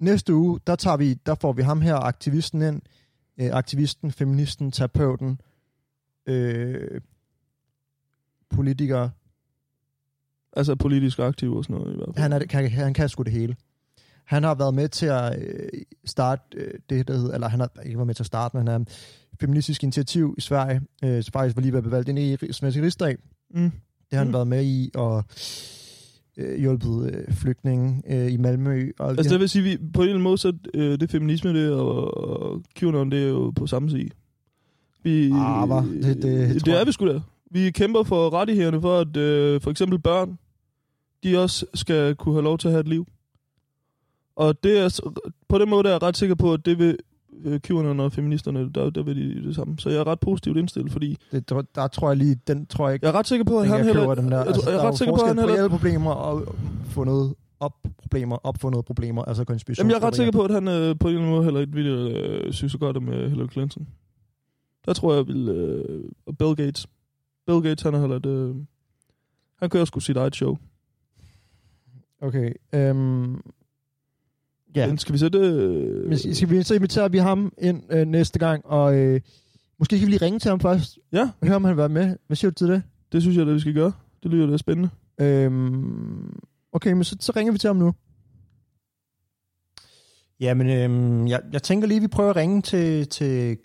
næste 0.03 0.35
uge, 0.35 0.61
der, 0.67 0.77
tager 0.77 0.97
vi, 0.97 1.15
der 1.15 1.35
får 1.35 1.53
vi 1.53 1.63
ham 1.63 1.81
her, 1.81 1.95
aktivisten 1.95 2.63
ind. 2.63 2.83
Øh, 3.41 3.51
aktivisten, 3.53 4.13
feministen, 4.13 4.71
terapeuten, 4.73 5.41
øh, 6.27 7.01
politiker. 8.51 9.09
Altså 10.57 10.75
politisk 10.75 11.19
aktiv 11.19 11.57
og 11.57 11.65
sådan 11.65 11.77
noget 11.77 11.93
i 11.93 11.97
hvert 11.97 12.09
fald. 12.15 12.23
Han, 12.23 12.33
er, 12.33 12.39
kan, 12.47 12.71
han 12.71 12.95
kan 12.95 13.09
sgu 13.09 13.23
det 13.23 13.33
hele. 13.33 13.57
Han 14.25 14.43
har 14.45 14.55
været 14.55 14.75
med 14.75 14.89
til 14.89 15.07
at 15.07 15.39
øh, 15.43 15.69
starte 16.05 16.43
øh, 16.57 16.75
det, 16.91 17.09
der 17.09 17.15
hedder, 17.17 17.35
eller 17.35 17.49
han 17.49 17.61
har 17.61 17.71
ikke 17.85 17.99
været 17.99 18.07
med 18.07 18.15
til 18.15 18.23
at 18.23 18.27
starte, 18.27 18.57
men 18.57 18.69
han 18.69 18.81
er 18.81 18.85
feministisk 19.41 19.83
initiativ 19.83 20.35
i 20.39 20.41
Sverige, 20.41 20.81
øh, 21.05 21.23
som 21.23 21.33
faktisk 21.33 21.57
var 21.57 21.63
lige 21.63 21.73
ved 21.73 21.79
at 21.79 21.83
blive 21.83 21.93
valgt 21.93 22.09
ind 22.09 22.19
i 22.19 22.53
Svenske 22.53 22.83
Rigsdag. 22.83 23.17
Mm. 23.51 23.71
Det 23.71 23.73
har 24.13 24.19
han 24.19 24.27
Mm. 24.27 24.33
været 24.33 24.47
med 24.47 24.65
i, 24.65 24.91
og 24.95 25.25
øh, 26.37 26.59
hjulpet 26.61 27.11
øh, 27.29 27.35
flygtninge 27.35 28.03
øh, 28.09 28.33
i 28.33 28.37
Malmø. 28.37 28.93
Og 28.99 29.09
Altså 29.11 29.33
det 29.33 29.41
vil 29.41 29.49
sige, 29.49 29.63
vi 29.63 29.77
på 29.77 30.01
en 30.01 30.09
eller 30.09 30.13
anden 30.15 30.23
måde, 30.23 30.39
så 30.39 30.53
øh, 30.75 31.01
det 31.01 31.11
feminisme 31.11 31.55
det 31.55 31.71
og, 31.73 32.17
og 32.17 32.63
QAnon, 32.79 33.11
det 33.11 33.23
er 33.23 33.29
jo 33.29 33.51
på 33.51 33.67
samme 33.67 33.91
side. 33.91 34.09
Vi, 35.03 35.31
Ah, 35.35 35.69
hva? 35.69 35.77
Det- 35.77 36.03
det- 36.23 36.55
det, 36.55 36.67
det 36.67 36.81
er 36.81 36.85
vi 36.85 36.93
sgu 36.93 37.07
da. 37.09 37.21
Vi 37.51 37.71
kæmper 37.71 38.03
for 38.03 38.31
rettighederne 38.35 38.81
for, 38.81 38.99
at 38.99 39.17
øh, 39.17 39.61
for 39.61 39.71
eksempel 39.71 39.99
børn, 39.99 40.39
de 41.25 41.39
også 41.43 41.67
skal 41.75 42.15
kunne 42.15 42.35
have 42.35 42.45
lov 42.45 42.59
til 42.59 42.69
at 42.69 42.73
have 42.73 42.81
et 42.81 42.89
liv. 42.89 43.07
Og 44.37 44.65
det 44.65 44.79
er, 44.79 45.01
på 45.49 45.59
den 45.59 45.71
måde 45.71 45.89
er 45.89 45.93
jeg 45.93 46.03
ret 46.03 46.17
sikker 46.17 46.35
på, 46.35 46.53
at 46.53 46.67
det 46.67 46.79
vil 46.79 46.97
øh, 47.45 47.61
QAnon 47.61 48.01
og 48.01 48.13
feministerne, 48.13 48.73
der, 48.73 48.91
der 48.91 49.03
vil 49.03 49.17
de 49.17 49.47
det 49.47 49.55
samme. 49.55 49.79
Så 49.79 49.91
jeg 49.91 49.99
er 49.99 50.07
ret 50.07 50.21
positivt 50.21 50.57
indstillet, 50.57 50.93
fordi 50.93 51.17
det, 51.33 51.49
der, 51.49 51.63
der 51.75 51.87
tror 51.87 52.09
jeg 52.09 52.17
lige, 52.17 52.37
den 52.47 52.67
tror 52.67 52.89
jeg 52.89 52.95
ikke... 52.95 53.07
jeg 53.07 53.15
er 53.15 53.19
ret 53.19 53.27
sikker 53.27 53.45
på, 53.45 53.59
at 53.59 53.69
han 53.69 53.79
jeg 53.79 53.87
heller... 53.87 54.15
der. 54.15 54.23
Jeg, 54.37 54.47
Altså, 54.47 54.71
jeg 54.71 54.73
der 54.73 54.79
er 54.79 54.85
er 54.85 54.89
ret 54.89 54.99
sikker 54.99 55.15
på, 55.15 55.23
at 55.23 55.29
han 55.29 55.39
heller... 55.39 55.55
alle 55.55 55.71
problemer 55.71 56.11
og 56.11 56.55
få 56.85 57.05
noget 57.05 57.35
op 57.61 57.75
problemer, 57.99 58.37
opfundet 58.37 58.85
problemer, 58.85 59.23
altså 59.23 59.45
konspiration. 59.45 59.83
Jamen, 59.85 59.91
jeg 59.91 60.03
er 60.03 60.07
ret 60.07 60.17
sikker 60.17 60.33
på, 60.33 60.43
at 60.45 60.51
han 60.51 60.69
øh, 60.69 60.99
på 60.99 61.09
en 61.09 61.15
eller 61.15 61.21
anden 61.21 61.31
måde 61.35 61.45
heller 61.45 61.61
ikke 61.61 61.73
ville 61.73 62.19
øh, 62.19 62.53
synes 62.53 62.73
så 62.73 62.79
godt 62.79 62.97
om 62.97 63.09
øh, 63.09 63.29
Hillary 63.31 63.49
Clinton. 63.53 63.89
Der 64.87 64.93
tror 64.93 65.13
jeg, 65.13 65.19
jeg 65.19 65.35
vil... 65.35 65.49
Øh, 65.49 66.35
Bill 66.39 66.57
Gates. 66.57 66.87
Bill 67.47 67.63
Gates, 67.63 67.83
han 67.83 67.95
er 67.95 68.01
heller 68.01 68.17
et, 68.17 68.27
øh, 68.27 68.55
Han 69.61 69.71
kører 69.71 69.85
sgu 69.85 70.01
sit 70.01 70.17
eget 70.17 70.37
show. 70.37 70.57
Okay. 72.21 72.53
Øhm, 72.75 73.41
ja. 74.77 74.87
Men 74.87 74.99
skal 74.99 75.13
vi 75.13 75.19
sætte... 75.19 75.39
Øh, 75.39 76.09
Men 76.09 76.35
skal 76.35 76.51
vi, 76.51 76.63
så 76.63 76.75
inviterer 76.75 77.09
vi 77.09 77.19
ham 77.19 77.53
ind 77.59 77.83
øh, 77.91 78.07
næste 78.07 78.39
gang, 78.39 78.67
og 78.67 78.97
øh, 78.97 79.21
måske 79.79 79.97
skal 79.97 80.07
vi 80.07 80.13
lige 80.13 80.25
ringe 80.25 80.39
til 80.39 80.49
ham 80.49 80.61
først. 80.61 80.99
Ja. 81.13 81.31
Og 81.41 81.47
høre, 81.47 81.57
om 81.57 81.65
han 81.65 81.71
vil 81.71 81.79
være 81.79 81.89
med. 81.89 82.17
Hvad 82.27 82.37
siger 82.37 82.51
du 82.51 82.55
til 82.55 82.69
det? 82.69 82.83
Det 83.13 83.23
synes 83.23 83.37
jeg, 83.37 83.49
at 83.49 83.55
vi 83.55 83.61
skal 83.61 83.75
gøre. 83.75 83.93
Det 84.23 84.31
lyder 84.31 84.47
da 84.47 84.57
spændende. 84.57 84.89
Øhm, 85.21 86.39
okay, 86.73 86.93
men 86.93 87.05
så, 87.05 87.17
så 87.21 87.33
ringer 87.37 87.53
vi 87.53 87.59
til 87.59 87.69
ham 87.69 87.77
nu. 87.77 87.95
Jamen, 90.41 90.71
øhm, 90.71 91.29
jeg, 91.29 91.41
jeg 91.53 91.63
tænker 91.63 91.89
lige, 91.89 92.01
vi 92.01 92.09
prøver 92.09 92.31
at 92.31 92.37
ringe 92.37 92.63
til, 92.63 93.09
til 93.09 93.59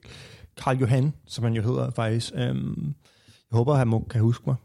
Karl 0.57 0.77
Johan, 0.77 1.13
som 1.25 1.43
han 1.43 1.53
jo 1.53 1.61
hedder 1.61 1.91
faktisk. 1.91 2.33
Øhm, 2.35 2.93
jeg 3.51 3.57
håber, 3.57 3.75
han 3.75 3.87
må, 3.87 3.99
kan 4.09 4.21
huske 4.21 4.43
mig. 4.47 4.55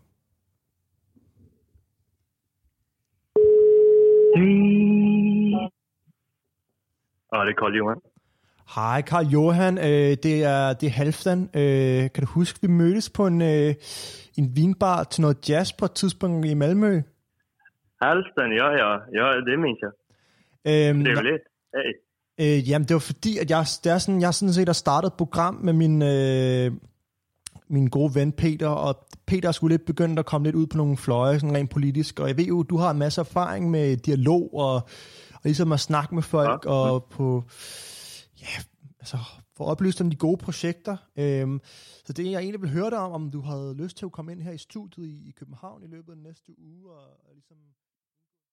Ja, 7.33 7.41
det 7.41 7.49
er 7.49 7.61
Karl 7.61 7.74
Johan. 7.76 8.01
Hej 8.74 9.03
Karl 9.03 9.26
Johan, 9.26 9.78
øh, 9.78 10.16
det, 10.22 10.45
er, 10.45 10.72
det 10.72 10.87
er 10.87 10.91
Halfdan. 10.91 11.41
Øh, 11.55 12.11
kan 12.12 12.24
du 12.24 12.26
huske, 12.26 12.59
vi 12.62 12.68
mødtes 12.68 13.11
på 13.11 13.26
en, 13.26 13.43
øh, 13.43 13.74
en 14.39 14.57
vinbar 14.57 15.05
til 15.05 15.20
noget 15.22 15.49
jazz 15.49 15.72
på 15.72 15.85
et 15.85 15.93
tidspunkt 15.93 16.47
i 16.47 16.55
Malmø? 16.55 17.03
Halsten, 18.03 18.53
ja, 18.61 18.68
ja. 18.83 18.91
Ja, 19.18 19.41
det 19.47 19.59
minns 19.59 19.80
jag. 19.83 19.93
Øhm, 20.70 21.05
Trevligt. 21.05 21.43
Hej. 21.74 21.91
Øh, 22.41 22.70
jamen, 22.70 22.89
det 22.89 22.95
var 22.95 23.01
fordi, 23.12 23.39
at 23.39 23.51
jeg, 23.51 23.64
det 23.85 23.93
er 23.93 23.99
sådan, 23.99 24.20
jeg 24.20 24.35
sådan 24.35 24.53
set 24.53 24.68
har 24.68 24.72
startet 24.72 25.09
et 25.09 25.16
program 25.18 25.55
med 25.55 25.72
min, 25.72 26.03
øh, 26.03 26.72
min 27.68 27.87
gode 27.87 28.14
ven 28.14 28.33
Peter, 28.33 28.68
og 28.68 29.07
Peter 29.26 29.49
er 29.49 29.53
skulle 29.53 29.72
lidt 29.72 29.87
begyndt 29.87 30.18
at 30.18 30.26
komme 30.26 30.47
lidt 30.47 30.57
ud 30.57 30.66
på 30.66 30.76
nogle 30.76 30.97
fløje, 30.97 31.39
sådan 31.39 31.57
rent 31.57 31.70
politisk, 31.70 32.20
og 32.20 32.28
jeg 32.28 32.37
ved 32.37 32.45
jo, 32.45 32.62
du 32.62 32.76
har 32.76 32.91
en 32.91 32.99
masse 32.99 33.20
erfaring 33.20 33.70
med 33.70 33.97
dialog, 33.97 34.55
og, 34.55 34.89
og 35.43 35.49
ligesom 35.49 35.72
at 35.72 35.80
snakke 35.80 36.14
med 36.14 36.22
folk, 36.22 36.64
ja. 36.64 36.70
og 36.70 37.05
på, 37.05 37.45
ja, 38.40 38.62
altså, 39.01 39.18
for 39.57 39.64
at 39.64 39.70
oplyse 39.70 40.05
om 40.05 40.11
de 40.11 40.16
gode 40.16 40.36
projekter. 40.36 40.97
Øhm, 41.16 41.61
så 42.05 42.12
det 42.12 42.30
jeg 42.30 42.40
egentlig 42.40 42.62
vil 42.62 42.70
høre 42.70 42.90
dig 42.90 42.99
om, 42.99 43.12
om 43.12 43.30
du 43.30 43.40
havde 43.40 43.74
lyst 43.74 43.97
til 43.97 44.07
at 44.07 44.12
komme 44.12 44.32
ind 44.32 44.43
her 44.43 44.53
i 44.53 44.59
studiet 44.59 45.07
i, 45.07 45.28
i 45.28 45.30
København 45.30 45.82
i 45.82 45.86
løbet 45.86 46.09
af 46.09 46.16
den 46.16 46.24
næste 46.24 46.53
uge, 46.59 46.90
og, 46.90 47.07
og 47.24 47.34
ligesom 47.34 47.57